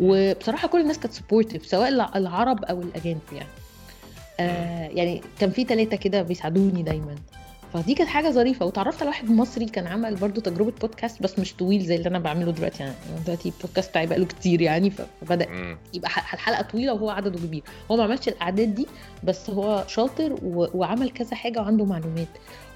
وبصراحة 0.00 0.68
كل 0.68 0.80
الناس 0.80 0.98
كانت 0.98 1.12
supportive 1.14 1.66
سواء 1.66 1.88
الع- 1.88 2.12
العرب 2.16 2.64
أو 2.64 2.80
الأجانب 2.82 3.20
يعني. 3.32 3.48
آه 4.40 4.88
يعني 4.88 5.22
كان 5.40 5.50
في 5.50 5.64
ثلاثة 5.64 5.96
كده 5.96 6.22
بيساعدوني 6.22 6.82
دايما. 6.82 7.14
فدي 7.74 7.94
كانت 7.94 8.10
حاجة 8.10 8.30
ظريفة. 8.30 8.66
وتعرفت 8.66 9.00
على 9.02 9.08
واحد 9.08 9.30
مصري 9.30 9.64
كان 9.66 9.86
عمل 9.86 10.14
برضو 10.14 10.40
تجربة 10.40 10.72
بودكاست 10.80 11.22
بس 11.22 11.38
مش 11.38 11.54
طويل 11.54 11.84
زي 11.84 11.94
اللي 11.96 12.08
أنا 12.08 12.18
بعمله 12.18 12.52
دلوقتي. 12.52 12.82
يعني 12.82 12.94
دلوقتي 13.24 13.48
البودكاست 13.48 13.90
بتاعي 13.90 14.06
بقاله 14.06 14.24
كتير 14.26 14.60
يعني 14.60 14.90
فبدأ. 14.90 15.46
يبقى 15.94 16.08
الحلقة 16.08 16.62
طويلة 16.62 16.92
وهو 16.92 17.10
عدده 17.10 17.38
كبير. 17.38 17.62
هو 17.90 17.96
ما 17.96 18.02
عملش 18.04 18.28
الأعداد 18.28 18.74
دي 18.74 18.86
بس 19.24 19.50
هو 19.50 19.84
شاطر. 19.88 20.38
وعمل 20.74 21.10
كذا 21.10 21.34
حاجة 21.36 21.58
وعنده 21.60 21.84
معلومات. 21.84 22.28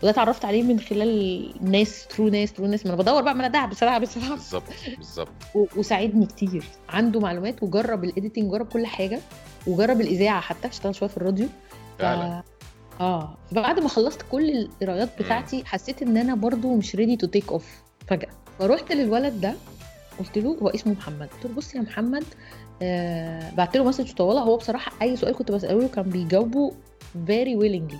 وده 0.03 0.11
اتعرفت 0.11 0.45
عليه 0.45 0.62
من 0.62 0.81
خلال 0.81 1.51
ناس 1.71 2.07
through 2.07 2.29
ناس 2.29 2.53
through 2.53 2.67
ناس. 2.67 2.87
ما 2.87 2.95
أنا 2.95 3.03
بدور 3.03 3.23
بقى 3.23 3.35
ما 3.35 3.41
أنا 3.41 3.49
دعب 3.49 3.71
بصراحة 3.71 3.99
بصراحه 3.99 4.35
بالظبط 4.41 4.62
بالظبط. 4.97 5.29
وساعدني 5.55 6.27
كتير. 6.27 6.65
عنده 6.89 7.21
معلومات 7.21 7.62
وجرب 7.62 8.05
ال 8.05 8.10
editing 8.10 8.51
جرب 8.51 8.67
كل 8.67 8.87
حاجة. 8.87 9.21
وجرب 9.67 10.01
الإذاعة 10.01 10.41
حتى 10.41 10.69
اشتغل 10.69 10.95
شوية 10.95 11.09
في 11.09 11.17
الراديو. 11.17 11.47
ف... 11.99 12.03
فعلا. 12.03 12.43
آه. 13.01 13.37
بعد 13.53 13.81
ما 13.81 13.89
خلصت 13.89 14.23
كل 14.33 14.51
القرايات 14.51 15.23
بتاعتي 15.23 15.65
حسيت 15.65 16.03
إن 16.03 16.17
أنا 16.17 16.35
برضو 16.35 16.77
مش 16.77 16.97
ready 16.97 17.17
to 17.17 17.27
take 17.27 17.53
off 17.53 17.67
فجأة. 18.07 18.31
فروحت 18.59 18.93
للولد 18.93 19.41
ده 19.41 19.55
قلت 20.19 20.39
له 20.39 20.59
هو 20.62 20.69
اسمه 20.69 20.93
محمد. 20.93 21.29
قلت 21.29 21.45
له 21.45 21.55
بص 21.55 21.75
يا 21.75 21.81
محمد 21.81 22.25
آه 22.83 23.51
بعت 23.51 23.77
له 23.77 23.85
message 23.85 24.12
طويلة 24.12 24.41
هو 24.41 24.57
بصراحة 24.57 24.93
أي 25.03 25.17
سؤال 25.17 25.35
كنت 25.35 25.51
بسأله 25.53 25.81
له 25.81 25.89
كان 25.89 26.05
بيجاوبه 26.05 26.73
very 27.27 27.59
willingly. 27.61 27.97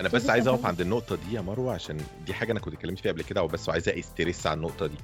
أنا 0.00 0.08
بس 0.08 0.30
عايز 0.30 0.48
أقف. 0.48 0.66
عند 0.66 0.80
النقطة 0.80 1.16
دي 1.16 1.36
يا 1.36 1.40
مروة 1.40 1.74
عشان 1.74 1.98
دي 2.26 2.34
حاجة 2.34 2.52
أنا 2.52 2.60
كنت 2.60 2.74
اتكلمت 2.74 2.98
فيها 2.98 3.12
قبل 3.12 3.22
كده 3.22 3.42
وبس 3.42 3.68
وعايز 3.68 3.98
أ 3.98 4.05
stress 4.05 4.46
على 4.46 4.56
النقطة 4.56 4.86
دي. 4.86 4.96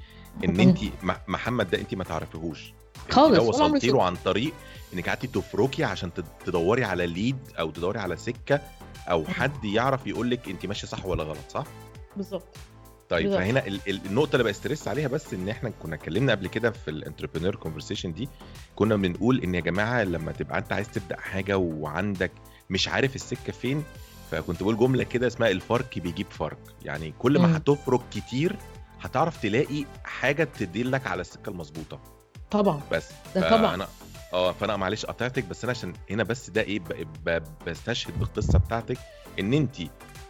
إن. 0.45 0.61
انت 0.61 0.79
مح- 1.03 1.21
محمد 1.29 1.71
ده 1.71 1.79
انت 1.79 1.95
ما 1.95 2.05
تعرفيهوش 2.05 2.73
خالص، 3.11 3.39
عمري 3.39 3.49
وصلتي 3.49 3.87
له. 3.91 4.03
عن 4.03 4.17
طريق 4.25 4.53
إنك 4.95 5.09
قعدتي 5.09 5.27
تفركي 5.27 5.85
عشان 5.85 6.15
تد- 6.15 6.25
تدوري 6.47 6.85
على 6.85 7.07
lead 7.07 7.39
أو 7.59 7.71
تدوري 7.71 7.99
على 7.99 8.17
سكة 8.17 8.61
أو 9.11 9.25
حد 9.25 9.65
يعرف 9.65 10.07
يقول 10.07 10.31
لك 10.31 10.49
انت 10.49 10.67
ماشية 10.67 10.87
صح 10.89 11.07
ولا 11.07 11.23
غلط 11.25 11.39
صح 11.49 11.65
بالظبط 12.17 12.57
طيب 13.09 13.23
بالظبط. 13.27 13.41
فهنا 13.43 13.67
ال- 13.67 13.81
ال- 13.89 14.01
النقطة 14.07 14.33
اللي 14.37 14.45
ب 14.51 14.56
stress 14.56 14.89
عليها 14.89 15.09
بس 15.09 15.35
إن 15.35 15.49
إحنا 15.49 15.71
كنا 15.83 15.95
اتكلمنا 15.95 16.33
قبل 16.33 16.47
كده 16.47 16.71
في 16.71 16.91
ال 16.91 16.95
entrepreneur 16.95 17.55
conversation 17.57 18.13
دي 18.13 18.29
كنا 18.77 18.97
بنقول 18.97 19.41
إن 19.41 19.55
يا 19.55 19.61
جماعة 19.61 20.03
لما 20.05 20.33
تبقى 20.33 20.59
أنت 20.59 20.73
عايز 20.73 20.89
تبدأ 20.89 21.21
حاجة 21.21 21.59
وعندك 21.59 22.33
مش 22.71 22.89
عارف 22.89 23.15
السكة 23.17 23.53
فين 23.53 23.85
فكنت 24.31 24.63
بقول 24.63 24.77
جملة 24.77 25.05
كده 25.05 25.27
اسمها 25.27 25.49
الفرق 25.51 25.99
بيجيب 25.99 26.27
فرق 26.31 26.59
يعني 26.83 27.15
كل 27.19 27.39
ما 27.39 27.47
مم. 27.49 27.55
هتفرك 27.55 28.01
كتير 28.15 28.57
هتعرف 29.01 29.43
تلاقي 29.43 29.85
حاجة 30.05 30.45
تدلك 30.45 31.07
على 31.07 31.21
السكة 31.21 31.51
المظبوطة. 31.51 32.01
طبعا. 32.51 32.81
بس. 32.93 33.09
ده 33.35 33.51
طبعا. 33.51 33.71
فانا 33.71 33.89
آه 34.33 34.53
فأنا 34.53 34.77
معلش 34.77 35.07
قطعتك 35.07 35.45
بس 35.45 35.65
أنا 35.65 35.71
عشان 35.71 35.93
هنا 36.11 36.23
بس 36.23 36.51
ده 36.51 36.61
إيه 36.61 36.81
بستشهد 37.67 38.19
بالقصة 38.19 38.59
بتاعتك 38.59 38.99
إن 39.39 39.53
أنت 39.55 39.77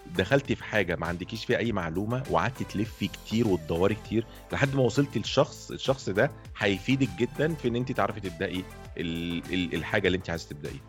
دخلتي 0.07 0.55
في 0.55 0.65
حاجة 0.65 0.97
ما 0.97 1.07
عندكيش 1.07 1.45
فيها 1.45 1.59
أي 1.59 1.73
معلومة 1.73 2.23
وقعدتي 2.31 2.65
تلفي 2.65 3.09
كتير 3.09 3.49
وتدوري 3.49 3.95
كتير 3.95 4.27
لحد 4.53 4.75
ما 4.75 4.83
وصلتي 4.83 5.19
للشخص 5.19 5.71
الشخص 5.71 6.09
ده 6.09 6.31
هيفيدك 6.59 7.09
جدا 7.19 7.55
في 7.55 7.69
إن 7.69 7.77
أنت 7.77 7.93
تعرفي 7.93 8.21
تبدأي 8.21 8.65
ال- 8.97 9.55
ال- 9.55 9.75
الحاجة 9.75 10.07
اللي 10.07 10.19
أنت 10.19 10.31
عايزة 10.31 10.49
تبدأيها. 10.49 10.81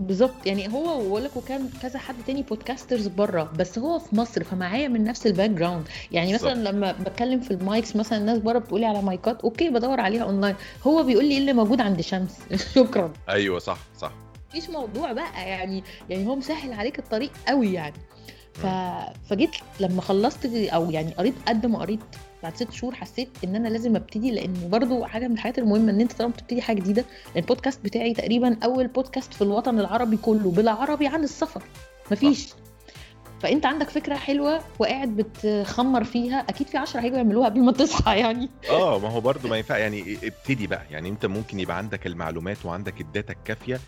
بالظبط. 0.00 0.46
يعني 0.46 0.72
هو 0.72 0.98
بقول 1.08 1.24
لك 1.24 1.36
وكان 1.36 1.70
كذا 1.82 1.98
حد 1.98 2.14
تاني 2.26 2.42
podcasters 2.42 3.06
بره 3.06 3.52
بس 3.58 3.78
هو 3.78 3.98
في 3.98 4.16
مصر 4.16 4.44
فمعايا 4.44 4.88
من 4.88 5.04
نفس 5.04 5.26
ال 5.26 5.50
background 5.50 5.88
يعني 6.12 6.34
مثلا 6.34 6.54
بالظبط. 6.54 6.74
لما 6.74 6.92
بتكلم 6.92 7.40
في 7.40 7.50
ال 7.50 7.59
mics 7.59 7.96
مثلا 7.96 8.18
الناس 8.18 8.38
بره 8.38 8.58
بتقولي 8.58 8.86
على 8.86 9.02
مايكات 9.02 9.40
أوكي 9.40 9.68
بدور 9.70 10.00
عليها 10.00 10.22
اونلاين 10.22 10.54
هو 10.86 11.02
بيقول 11.02 11.24
لي 11.24 11.30
إيه 11.32 11.38
اللي 11.38 11.52
موجود 11.52 11.80
عند 11.80 12.00
شمس. 12.00 12.38
شكرا. 12.74 13.12
أيوه 13.28 13.58
صح 13.58 13.78
صح. 13.98 14.12
مفيش 14.48 14.70
موضوع 14.70 15.12
بقى 15.12 15.48
يعني 15.48 15.84
يعني 16.10 16.26
هو 16.26 16.36
مسهل 16.36 16.72
عليك 16.72 16.98
الطريق 16.98 17.30
قوي 17.48 17.72
يعني. 17.72 17.94
ف... 18.54 18.66
فجيت 19.30 19.50
لما 19.80 20.02
خلصت 20.02 20.46
أو 20.46 20.90
يعني 20.90 21.10
قريت 21.14 21.34
قد 21.48 21.66
ما 21.66 21.78
قريت 21.78 22.00
بعد 22.42 22.56
ست 22.56 22.72
شهور 22.72 22.94
حسيت 22.94 23.28
إن 23.44 23.56
أنا 23.56 23.68
لازم 23.68 23.96
أبتدي 23.96 24.30
لأن 24.30 24.54
برضو 24.70 25.04
حاجة 25.04 25.28
من 25.28 25.34
الحاجات 25.34 25.58
المهمة 25.58 25.92
إن 25.92 26.00
أنت 26.00 26.12
طالما 26.12 26.32
بتبتدي 26.32 26.62
حاجة 26.62 26.76
جديدة 26.80 27.04
البودكاست 27.36 27.84
بتاعي 27.84 28.14
تقريبا 28.14 28.56
أول 28.64 28.86
بودكاست 28.86 29.34
في 29.34 29.42
الوطن 29.42 29.80
العربي 29.80 30.16
كله 30.16 30.50
بالعربي 30.50 31.06
عن 31.06 31.24
السفر 31.24 31.62
مفيش. 32.12 32.48
فأنت 33.40 33.66
عندك 33.66 33.90
فكرة 33.90 34.14
حلوة 34.14 34.60
وقاعد 34.78 35.08
بتخمر 35.16 36.04
فيها 36.04 36.38
أكيد 36.48 36.66
في 36.66 36.78
10 36.78 37.00
هيجوا 37.00 37.16
يعملوها 37.16 37.48
قبل 37.48 37.60
ما 37.60 37.72
تصحى 37.72 38.18
يعني. 38.18 38.48
آه 38.70 38.98
ما 38.98 39.08
هو 39.08 39.20
برضو 39.20 39.48
ما 39.48 39.56
ينفع 39.56 39.78
يعني 39.78 40.18
ابتدي 40.24 40.66
بقى 40.66 40.82
يعني 40.90 41.08
أنت 41.08 41.26
ممكن 41.26 41.60
يبقى 41.60 41.76
عندك 41.76 42.06
المعلومات 42.06 42.64
وعندك 42.66 43.00
الداتا 43.00 43.32
الكافية 43.32 43.80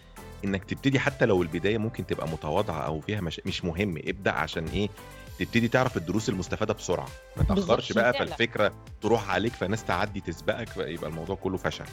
إنك 0.45 0.65
تبتدي 0.65 0.99
حتى 0.99 1.27
لو 1.27 1.43
البداية 1.43 1.79
ممكن 1.79 2.07
تبقى 2.07 2.29
متواضعة 2.29 2.81
أو 2.87 3.01
فيها 3.01 3.21
مش, 3.21 3.41
مش 3.47 3.65
مهم 3.65 3.97
ابدأ 4.07 4.33
عشان 4.33 4.67
إيه؟ 4.67 4.89
تبتدي 5.41 5.69
تعرف 5.69 5.97
الدروس 5.97 6.29
المستفادة 6.29 6.75
بسرعة. 6.75 7.09
ما 7.37 7.43
تأخرش 7.43 7.93
بقى. 7.93 8.13
فالفكرة 8.13 8.73
تروح 9.01 9.31
عليك 9.31 9.53
فناس 9.53 9.85
تعدي 9.85 10.21
تسبقك 10.21 10.69
فيبقى 10.69 11.11
الموضوع 11.11 11.37
كله 11.37 11.57
فشل. 11.57 11.85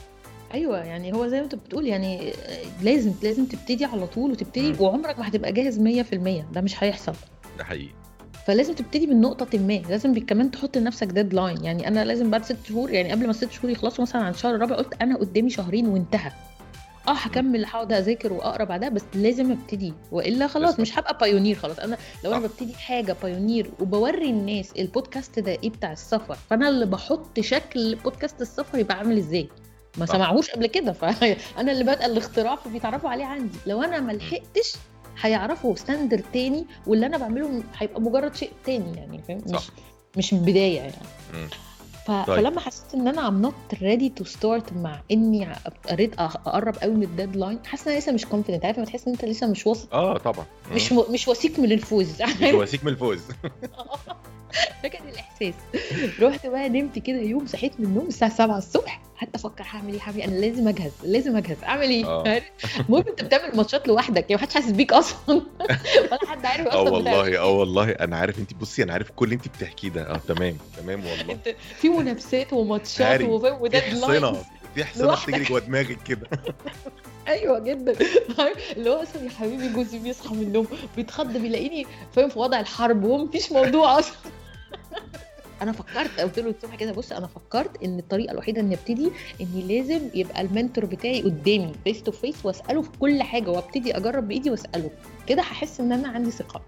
أيوه 0.54 0.78
يعني 0.78 1.14
هو 1.14 1.28
زي 1.28 1.38
ما 1.38 1.44
انت 1.44 1.56
بتقول 1.56 1.88
يعني 1.88 2.34
لازم 2.82 3.14
لازم 3.24 3.46
تبتدي 3.46 3.86
على 3.86 4.08
طول 4.08 4.32
وتبتدي 4.32 4.72
مم. 4.72 4.78
وعمرك 4.82 5.20
ما 5.20 5.28
هتبقى 5.28 5.52
جاهز 5.52 5.80
100% 5.80 6.46
ده 6.54 6.62
مش 6.62 6.84
هيحصل. 6.84 7.14
ده 7.58 7.64
حقيقي. 7.64 7.94
فلازم 8.48 8.74
تبتدي 8.74 9.08
من 9.08 9.22
نقطة 9.22 9.60
ما. 9.60 9.74
لازم 9.74 10.26
كمان 10.26 10.52
تحط 10.52 10.78
لنفسك 10.78 11.08
deadline 11.08 11.64
يعني 11.64 11.88
أنا 11.88 12.06
لازم 12.06 12.32
بعد 12.32 12.44
ست 12.46 12.58
شهور 12.68 12.92
يعني 12.92 13.12
قبل 13.12 13.24
ما 13.24 13.30
الست 13.30 13.52
شهور 13.52 13.72
يخلصوا 13.72 14.02
مثلا 14.02 14.22
عن 14.22 14.32
الشهر 14.32 14.56
الرابع 14.56 14.76
قلت 14.76 14.94
أنا 15.02 15.18
قدامي 15.18 15.50
شهرين 15.50 15.88
وانتهى. 15.88 16.32
آه 17.08 17.12
هكمل 17.14 17.66
هقعد 17.66 17.94
أذاكر 17.94 18.34
وأقرأ 18.34 18.64
بعدها 18.64 18.90
بس 18.90 19.02
لازم 19.14 19.52
أبتدي 19.52 19.94
وإلا 20.12 20.48
خلاص. 20.48 20.80
مش 20.80 21.00
هبقى 21.00 21.18
pioneer 21.18 21.56
خلاص 21.56 21.80
أنا 21.80 21.98
لو 22.24 22.32
أنا. 22.32 22.48
ببتدي 22.48 22.74
حاجة 22.74 23.16
pioneer 23.24 23.72
وبوري 23.80 24.30
الناس 24.30 24.72
البودكاست 24.80 25.40
ده 25.40 25.52
إيه 25.52 25.70
بتاع 25.70 25.92
السفر 25.92 26.38
فأنا 26.50 26.70
اللي 26.70 26.86
بحط 26.86 27.40
شكل 27.40 27.96
بودكاست 27.96 28.42
السفر 28.42 28.78
يبقى 28.80 28.98
عامل 28.98 29.18
إزاي 29.18 29.50
ما 29.98 30.06
صح. 30.06 30.14
سمعوش 30.14 30.50
قبل 30.50 30.68
كده 30.68 30.92
فانا 30.92 31.72
اللي 31.72 31.84
بادئه 31.84 32.06
الاختراع 32.06 32.56
فبيتعرفوا 32.56 33.10
عليه 33.10 33.26
عندي 33.26 33.58
لو 33.68 33.84
أنا 33.84 34.00
ما 34.00 34.12
لحقتش 34.12 34.74
هيعرفوا 35.22 35.76
standard 35.76 36.24
تاني 36.34 36.66
واللي 36.88 37.06
أنا 37.06 37.18
بعمله 37.18 37.64
هيبقى 37.78 38.02
مجرد 38.02 38.36
شيء 38.36 38.52
تاني 38.66 38.98
يعني 38.98 39.22
فاهم. 39.28 39.42
مش 39.48 39.62
مش 40.18 40.34
البداية 40.34 40.78
يعني. 40.78 40.94
ف... 42.08 42.12
طيب. 42.12 42.40
فلما 42.40 42.60
حسيت 42.60 42.94
إن 42.94 43.08
أنا 43.08 43.28
I'm 43.28 43.42
not 43.42 43.54
ready 43.82 44.10
to 44.10 44.24
start 44.24 44.74
مع 44.74 45.00
إني 45.12 45.48
قريت 45.90 46.14
أقرب 46.20 46.76
قوي 46.76 46.94
من 46.94 47.04
ال 47.04 47.10
deadline 47.10 47.60
حاسة 47.66 47.86
إن 47.86 47.92
أنا 47.92 48.00
لسه 48.00 48.12
مش 48.12 48.26
confident 48.26 48.66
عارف 48.66 48.78
لما 48.78 48.86
تحس 48.86 49.08
إن 49.08 49.14
أنت 49.14 49.26
لسه 49.26 49.48
مش 49.48 49.68
واثق؟ 49.68 49.94
آه 49.96 50.18
طبعا. 50.18 50.46
مش 50.72 50.92
و... 50.92 51.06
مش 51.12 51.28
واثق 51.28 51.60
من 51.60 51.72
الفوز. 51.72 52.22
مش 52.42 52.54
واثق 52.54 52.84
من 52.84 52.92
الفوز. 52.92 53.22
كان 54.84 55.08
الإحساس. 55.10 55.54
رحت 56.20 56.48
بقى 56.48 56.70
نمت 56.70 57.00
كده 57.00 57.18
يوم 57.18 57.48
صحيت 57.48 57.80
من 57.80 57.86
النوم 57.86 58.08
الساعة 58.08 58.32
7 58.32 58.58
الصبح 58.58 59.02
قعدت 59.22 59.36
أفكر 59.36 59.64
هعمل 59.64 59.94
إيه 59.94 60.00
هعمل 60.02 60.18
إيه؟ 60.18 60.26
أنا 60.26 60.36
لازم 60.36 60.68
أجهز 60.68 60.92
لازم 61.04 61.38
أجهز. 61.38 61.58
أعمل 61.64 61.90
إيه؟ 61.90 62.06
آه. 62.06 62.42
المهم 62.80 63.04
أنت 63.08 63.24
بتعمل 63.24 63.58
ماتشات 63.58 63.88
لوحدك 63.88 64.22
يعني 64.30 64.36
محدش 64.36 64.54
حاسس 64.54 64.72
بيك 64.72 64.94
أصلا. 64.94 65.18
ولا 66.12 66.20
حد 66.28 66.46
عارف 66.46 66.68
آه 66.68 66.70
أصلا 66.70 67.00
بتعمل 67.00 67.16
والله 67.18 67.38
آه 67.40 67.50
والله. 67.52 67.90
أنا 67.92 68.18
عارف 68.18 68.40
أنت 68.40 68.54
بصي 68.54 68.84
أنا 68.84 68.94
عارف 68.94 69.12
كل 69.12 69.26
اللي 69.26 69.36
أنت 69.36 69.48
بتحكيه 69.48 69.90
ده. 69.90 70.02
آه 70.10 70.22
تمام 70.28 70.58
تمام 70.78 71.06
والله. 71.06 71.34
أنت 71.34 71.56
في 71.82 71.90
منافسات 71.90 72.54
وماتشات. 72.54 73.22
وفاهم 73.22 73.70
في 73.70 74.86
حصنه 74.86 74.96
في 74.96 75.04
لوحدك. 75.04 75.30
بتجري 75.30 75.44
جوه 75.46 75.60
دماغك 75.60 75.98
كده. 76.06 76.28
أيوه 77.28 77.60
جدا؟ 77.60 77.94
اللي 78.78 78.90
هو 78.90 78.94
أصلا 79.04 79.24
يا 79.24 79.30
حبيبي 79.30 79.70
جوزي 79.70 80.00
بيصحى 80.00 80.36
من 80.36 80.42
النوم 80.42 80.68
بيتخض 80.96 81.38
بيلاقيني 81.38 81.86
فاهم 82.16 82.30
في 82.30 82.40
وضع 82.40 82.60
الحرب 82.60 83.04
ومفيش 83.04 83.52
موضوع 83.52 83.94
أصلا. 84.00 84.16
أنا 85.62 85.72
فكرت 85.72 86.20
قلت 86.20 86.40
له 86.40 86.50
الصبح 86.50 86.76
كده 86.76 86.92
بص 86.92 87.12
أنا 87.12 87.28
فكرت 87.28 87.84
إن 87.84 88.00
الطريقة 88.00 88.32
الوحيدة 88.32 88.62
إني 88.62 88.76
أبتدي 88.76 89.12
إني 89.42 89.62
لازم 89.80 90.02
يبقى 90.14 90.42
ال 90.42 90.48
mentor 90.48 90.86
بتاعي 90.86 91.22
قدامي 91.22 91.72
face 91.84 92.04
to 92.04 92.12
face 92.12 92.46
وأسأله 92.46 92.82
في 92.82 92.90
كل 93.00 93.24
حاجة 93.24 93.50
وأبتدي 93.50 93.98
أجرب 93.98 94.28
بإيدي 94.28 94.50
وأسأله. 94.50 94.90
كده 95.28 95.42
هحس 95.42 95.80
إن 95.80 95.92
أنا 95.92 96.08
عندي 96.08 96.32
ثقة. 96.32 96.62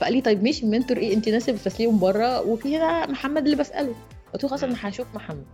فقال 0.00 0.12
لي 0.12 0.20
طيب 0.20 0.42
ماشي 0.44 0.62
ال 0.66 0.70
mentor 0.70 0.96
إيه؟ 0.96 1.14
انت 1.14 1.28
ناس 1.28 1.50
بتسليهم 1.50 1.98
بره 1.98 2.40
وكده 2.48 3.06
محمد 3.06 3.44
اللي 3.44 3.56
بسأله. 3.56 3.94
قلت 4.32 4.42
له 4.42 4.48
خلاص 4.48 4.64
أنا 4.64 4.74
هشوف 4.80 5.06
محمد. 5.14 5.44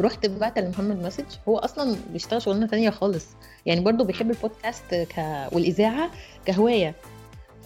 رحت 0.00 0.26
بعت 0.26 0.58
لمحمد 0.58 1.02
message 1.04 1.24
هو 1.48 1.58
أصلا 1.58 1.96
بيشتغل 2.12 2.42
شغلانة 2.42 2.66
تانية 2.66 2.90
خالص. 2.90 3.26
يعني 3.66 3.80
برضه 3.80 4.04
بيحب 4.04 4.30
البودكاست 4.30 4.94
ك... 4.94 5.18
والإذاعة 5.52 6.10
كهواية. 6.44 6.94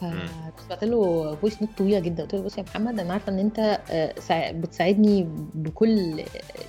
فبعت 0.01 0.85
له 0.85 1.35
voice 1.37 1.63
note 1.63 1.71
طويلة 1.79 1.99
جدا. 1.99 2.23
قلت 2.23 2.35
له 2.35 2.43
بص 2.43 2.59
يا 2.59 2.63
محمد 2.63 3.01
أنا 3.01 3.13
عارفة 3.13 3.33
إن 3.33 3.39
أنت 3.39 3.81
آه، 3.91 4.15
سا- 4.21 4.53
بتساعدني 4.53 5.29
بكل 5.55 6.23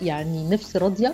يعني 0.04 0.50
نفس 0.50 0.78
راضية 0.78 1.14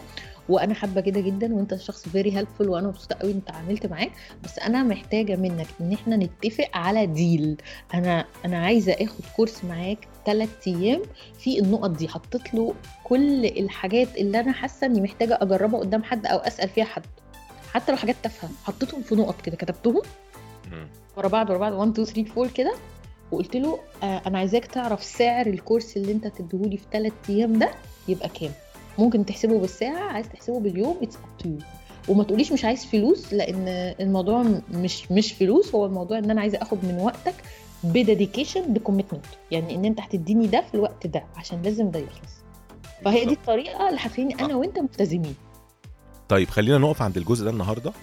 وأنا 0.49 0.73
حابة 0.73 1.01
كده 1.01 1.19
جدا 1.21 1.53
وأنت 1.55 1.75
شخص 1.75 2.09
very 2.09 2.37
helpful 2.37 2.69
وأنا 2.69 2.87
مبسوطة 2.87 3.15
قوي 3.15 3.31
إن 3.31 3.51
اتعاملت 3.51 3.85
معاك. 3.85 4.11
بس 4.43 4.59
أنا 4.59 4.83
محتاجة 4.83 5.35
منك 5.35 5.67
إن 5.81 5.93
إحنا 5.93 6.15
نتفق 6.17 6.69
على 6.73 7.05
deal 7.05 7.57
أنا 7.93 8.25
أنا 8.45 8.57
عايزة 8.65 8.91
آخد 8.93 9.21
course 9.35 9.65
معاك 9.65 10.07
ثلاث 10.27 10.49
أيام 10.67 11.01
في 11.39 11.59
النقط 11.59 11.89
دي. 11.89 12.07
حطيت 12.07 12.53
له 12.53 12.73
كل 13.03 13.45
الحاجات 13.45 14.17
اللي 14.17 14.39
أنا 14.39 14.51
حاسة 14.51 14.87
إني 14.87 15.01
محتاجة 15.01 15.37
أجربها 15.41 15.79
قدام 15.79 16.03
حد 16.03 16.25
أو 16.25 16.37
أسأل 16.37 16.69
فيها 16.69 16.85
حد. 16.85 17.03
حتى 17.73 17.91
لو 17.91 17.97
حاجات 17.97 18.15
تافهة 18.23 18.49
حطيتهم 18.63 19.01
في 19.01 19.15
نقط 19.15 19.41
كده. 19.41 19.55
كتبتهم. 19.57 20.01
ورا 21.17 21.27
بعض 21.27 21.49
ورا 21.49 21.57
بعض. 21.57 21.73
1 21.73 21.91
2 21.99 22.05
3 22.05 22.31
4 22.41 22.53
كده. 22.53 22.73
وقلت 23.31 23.55
له 23.55 23.79
آه 24.03 24.21
أنا 24.27 24.37
عايزاك 24.37 24.65
تعرف 24.65 25.03
سعر 25.03 25.47
ال 25.47 25.54
course 25.54 25.97
اللي 25.97 26.11
أنت 26.11 26.27
تديهولي 26.27 26.77
في 26.77 26.85
3 26.91 27.13
أيام 27.29 27.59
ده 27.59 27.69
يبقى 28.07 28.29
كام. 28.29 28.51
ممكن 28.97 29.25
تحسبه 29.25 29.59
بالساعة 29.59 29.99
عايز 30.11 30.29
تحسبه 30.29 30.59
باليوم 30.59 30.97
it's 31.01 31.15
up 31.15 31.37
to 31.43 31.49
you 32.11 32.20
ما 32.20 32.23
تقوليش 32.23 32.51
مش 32.51 32.65
عايز 32.65 32.85
فلوس 32.85 33.33
لأن 33.33 33.67
الموضوع 33.99 34.45
مش 34.71 35.11
مش 35.11 35.33
فلوس. 35.33 35.75
هو 35.75 35.85
الموضوع 35.85 36.17
إن 36.17 36.31
أنا 36.31 36.41
عايزة 36.41 36.61
أخد 36.61 36.77
من 36.85 36.99
وقتك 36.99 37.33
ب 37.83 37.91
dedication 37.91 38.73
ب 38.73 38.78
commitment 38.78 39.25
يعني 39.51 39.75
إن 39.75 39.85
أنت 39.85 39.99
هتديني 40.01 40.47
ده 40.47 40.61
في 40.61 40.75
الوقت 40.75 41.07
ده 41.07 41.23
عشان 41.35 41.61
لازم 41.61 41.91
ده 41.91 41.99
يخلص. 41.99 42.37
فهي 43.05 43.25
دي. 43.25 43.33
الطريقة 43.33 43.89
اللي 43.89 43.99
هتخليني 44.01 44.35
أنا 44.35 44.55
وأنت 44.55 44.79
ملتزمين. 44.79 45.35
طيب 46.29 46.49
خلينا 46.49 46.77
نقف 46.77 47.01
عند 47.01 47.17
الجزء 47.17 47.45
ده 47.45 47.51
النهارده 47.51 47.93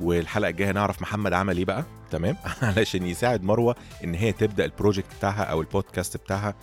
والحلقة 0.00 0.48
الجاية 0.48 0.72
نعرف 0.72 1.02
محمد 1.02 1.32
عمل 1.32 1.56
إيه 1.56 1.64
بقى 1.64 1.84
تمام؟ 2.10 2.36
علشان 2.62 3.06
يساعد 3.06 3.42
مروة 3.42 3.76
إن 4.04 4.14
هي 4.14 4.32
تبدأ 4.32 4.64
ال 4.64 4.69
project 4.69 5.06
بتاعها 5.18 5.42
أو 5.44 5.60
البودكاست 5.60 6.16
بتاعها. 6.16 6.54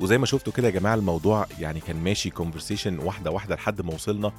وزي 0.00 0.18
ما 0.18 0.26
شفتوا 0.26 0.52
كده 0.52 0.68
يا 0.68 0.72
جماعة 0.72 0.94
الموضوع 0.94 1.46
يعني 1.58 1.80
كان 1.80 1.96
ماشي 1.96 2.30
conversation 2.30 2.98
واحدة 2.98 3.30
واحدة 3.30 3.54
لحد 3.54 3.80
ما 3.82 3.94
وصلنا 3.94 4.32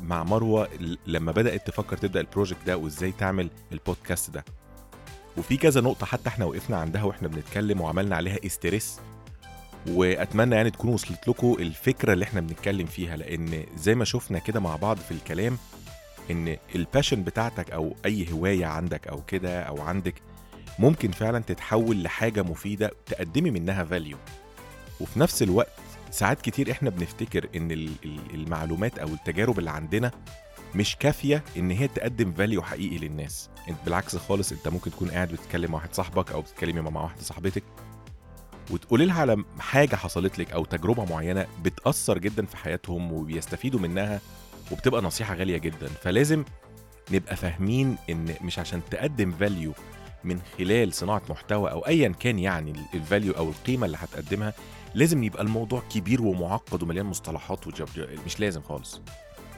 مع 0.00 0.24
مروة 0.24 0.68
لما 1.06 1.32
بدأت 1.32 1.66
تفكر 1.66 1.96
تبدأ 1.96 2.20
ال 2.20 2.26
project 2.26 2.66
ده 2.66 2.76
وإزاي 2.76 3.12
تعمل 3.12 3.50
البودكاست 3.72 4.30
ده. 4.30 4.44
وفي 5.36 5.56
كذا 5.56 5.80
نقطة 5.80 6.06
حتى 6.06 6.28
إحنا 6.28 6.44
وقفنا 6.44 6.76
عندها 6.76 7.02
وإحنا 7.02 7.28
بنتكلم 7.28 7.80
وعملنا 7.80 8.16
عليها 8.16 8.38
stress. 8.46 9.00
وأتمنى 9.88 10.54
يعني 10.56 10.70
تكون 10.70 10.92
وصلت 10.92 11.28
لكم 11.28 11.56
الفكرة 11.60 12.12
اللي 12.12 12.24
إحنا 12.24 12.40
بنتكلم 12.40 12.86
فيها 12.86 13.16
لأن 13.16 13.64
زي 13.76 13.94
ما 13.94 14.04
شفنا 14.04 14.38
كده 14.38 14.60
مع 14.60 14.76
بعض 14.76 14.96
في 14.96 15.10
الكلام 15.10 15.58
إن 16.30 16.56
ال 16.74 16.80
passion 16.80 17.22
بتاعتك 17.22 17.70
أو 17.70 17.96
أي 18.06 18.32
هواية 18.32 18.66
عندك 18.66 19.08
أو 19.08 19.22
كده 19.22 19.62
أو 19.62 19.80
عندك 19.82 20.14
ممكن 20.78 21.10
فعلا 21.10 21.38
تتحول 21.38 22.02
لحاجة 22.02 22.42
مفيدة 22.42 22.90
تقدمي 23.06 23.50
منها 23.50 23.84
value 23.84 24.16
وفي 25.00 25.20
نفس 25.20 25.42
الوقت 25.42 25.72
ساعات 26.10 26.40
كتير 26.42 26.70
إحنا 26.70 26.90
بنفتكر 26.90 27.48
إن 27.56 27.70
ال- 27.70 27.90
ال- 28.04 28.34
المعلومات 28.34 28.98
أو 28.98 29.08
التجارب 29.08 29.58
اللي 29.58 29.70
عندنا 29.70 30.10
مش 30.74 30.96
كافية 30.96 31.44
إن 31.56 31.70
هي 31.70 31.88
تقدم 31.88 32.32
value 32.32 32.62
حقيقي 32.62 32.98
للناس. 32.98 33.50
انت 33.68 33.78
بالعكس 33.84 34.16
خالص 34.16 34.52
أنت 34.52 34.68
ممكن 34.68 34.90
تكون 34.90 35.10
قاعد 35.10 35.28
بتتكلم 35.28 35.70
مع 35.70 35.76
واحد 35.78 35.94
صاحبك 35.94 36.32
أو 36.32 36.40
بتتكلمي 36.40 36.80
مع 36.80 37.02
واحدة 37.02 37.22
صاحبتك 37.22 37.62
وتقولي 38.70 39.04
لها 39.06 39.20
على 39.20 39.44
حاجة 39.58 39.96
حصلت 39.96 40.38
لك 40.38 40.52
أو 40.52 40.64
تجربة 40.64 41.04
معينة 41.04 41.46
بتأثر 41.62 42.18
جدا 42.18 42.46
في 42.46 42.56
حياتهم 42.56 43.12
وبيستفيدوا 43.12 43.80
منها 43.80 44.20
وبتبقى 44.72 45.02
نصيحة 45.02 45.34
غالية 45.34 45.58
جدا. 45.58 45.86
فلازم 45.88 46.44
نبقى 47.10 47.36
فاهمين 47.36 47.96
إن 48.10 48.34
مش 48.42 48.58
عشان 48.58 48.80
تقدم 48.90 49.32
value 49.32 49.72
من 50.24 50.40
خلال 50.58 50.92
صناعة 50.92 51.22
محتوى 51.30 51.70
أو 51.70 51.80
ايا 51.80 52.08
كان 52.08 52.38
يعني 52.38 52.72
ال 52.94 53.00
value 53.00 53.32
أو 53.32 53.48
القيمة 53.48 53.86
اللي 53.86 53.96
هتقدمها 54.00 54.52
لازم 54.94 55.24
يبقى 55.24 55.42
الموضوع 55.42 55.82
كبير 55.94 56.22
ومعقد 56.22 56.82
ومليان 56.82 57.06
مصطلحات 57.06 57.66
وجب 57.66 57.88
مش 58.26 58.40
لازم 58.40 58.62
خالص. 58.62 59.00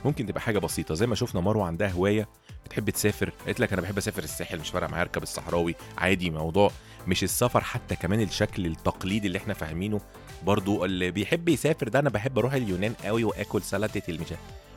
ممكن 0.05 0.27
تبقى 0.27 0.41
حاجة 0.41 0.59
بسيطة. 0.59 0.95
زي 0.95 1.07
ما 1.07 1.15
شفنا 1.15 1.41
مروة 1.41 1.67
عندها 1.67 1.89
هواية 1.89 2.29
بتحب 2.65 2.91
تسافر. 2.91 3.33
قالت 3.47 3.61
لك 3.61 3.73
أنا 3.73 3.83
بحب 3.83 3.99
أسافر 3.99 4.23
الساحل 4.23 4.59
مش 4.59 4.71
فارقة 4.71 4.91
معايا 4.91 5.03
أركب 5.03 5.23
الصحراوي. 5.23 5.75
عادي 5.99 6.31
موضوع. 6.31 6.71
مش 7.09 7.25
السفر 7.25 7.61
حتى 7.65 7.97
كمان 7.97 8.21
الشكل 8.21 8.67
التقليدي 8.67 9.27
اللي 9.27 9.39
إحنا 9.39 9.55
فاهمينه. 9.55 10.01
برضو 10.45 10.85
اللي 10.85 11.11
بيحب 11.11 11.49
يسافر 11.49 11.89
ده 11.89 11.99
أنا 11.99 12.11
بحب 12.11 12.39
أروح 12.39 12.53
اليونان 12.55 12.93
قوي 13.05 13.25
وآكل 13.25 13.63
سلطة 13.63 14.03
المش 14.09 14.27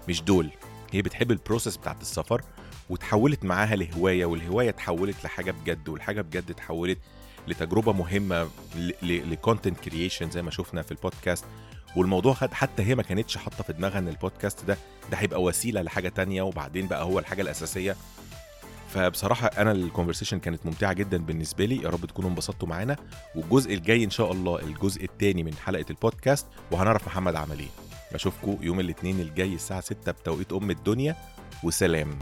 مش 0.10 0.22
دول. 0.22 0.50
هي 0.92 1.02
بتحب 1.02 1.32
ال 1.32 1.38
process 1.38 1.78
بتاعت 1.78 2.02
السفر 2.02 2.42
وتحولت 2.90 3.46
معاها 3.46 3.76
لهواية 3.76 4.26
والهواية 4.26 4.70
اتحولت 4.70 5.24
لحاجة 5.24 5.52
بجد 5.52 5.90
والحاجة 5.90 6.22
بجد 6.22 6.52
اتحولت 6.52 6.98
لتجربة 7.48 7.94
مهمة 7.94 8.50
ل 9.04 9.13
content 9.13 9.80
creation 9.80 10.32
زي 10.32 10.42
ما 10.42 10.52
شفنا 10.52 10.82
في 10.82 10.92
البودكاست 10.92 11.46
والموضوع 11.96 12.34
خد 12.34 12.54
حتى 12.54 12.84
هي 12.84 12.96
ما 12.96 13.04
كانتش 13.04 13.38
حاطة 13.38 13.64
في 13.64 13.74
دماغها 13.74 14.00
إن 14.00 14.08
البودكاست 14.08 14.66
ده 14.66 14.78
ده 15.12 15.18
هيبقى 15.18 15.44
وسيلة 15.44 15.82
لحاجة 15.82 16.10
تانية 16.10 16.42
وبعدين 16.42 16.88
بقى 16.88 17.04
هو 17.04 17.20
الحاجة 17.20 17.42
الأساسية. 17.42 17.96
فبصراحة 18.94 19.48
أنا 19.48 19.72
ال 19.72 19.77
conversation 19.77 20.40
كانت 20.40 20.66
ممتعة 20.66 20.94
جدا 20.94 21.18
بالنسبة 21.18 21.66
لي. 21.66 21.84
يا 21.84 21.90
رب 21.90 22.06
تكونوا 22.06 22.30
انبسطتوا 22.30 22.68
معانا. 22.68 22.96
والجزء 23.36 23.74
الجاي 23.74 24.04
إن 24.04 24.10
شاء 24.10 24.32
الله 24.32 24.60
الجزء 24.60 25.04
الثاني 25.06 25.44
من 25.44 25.54
حلقة 25.54 25.86
البودكاست 25.90 26.46
وهنعرف 26.72 27.08
محمد 27.08 27.36
عمل 27.36 27.60
إيه 27.60 27.70
اشوفكم 28.14 28.58
يوم 28.62 28.80
الاثنين 28.80 29.20
الجاي 29.20 29.54
الساعة 29.54 29.82
6 29.82 30.12
بتوقيت 30.12 30.54
أم 30.54 30.72
الدنيا 30.72 31.16
وسلام. 31.64 32.20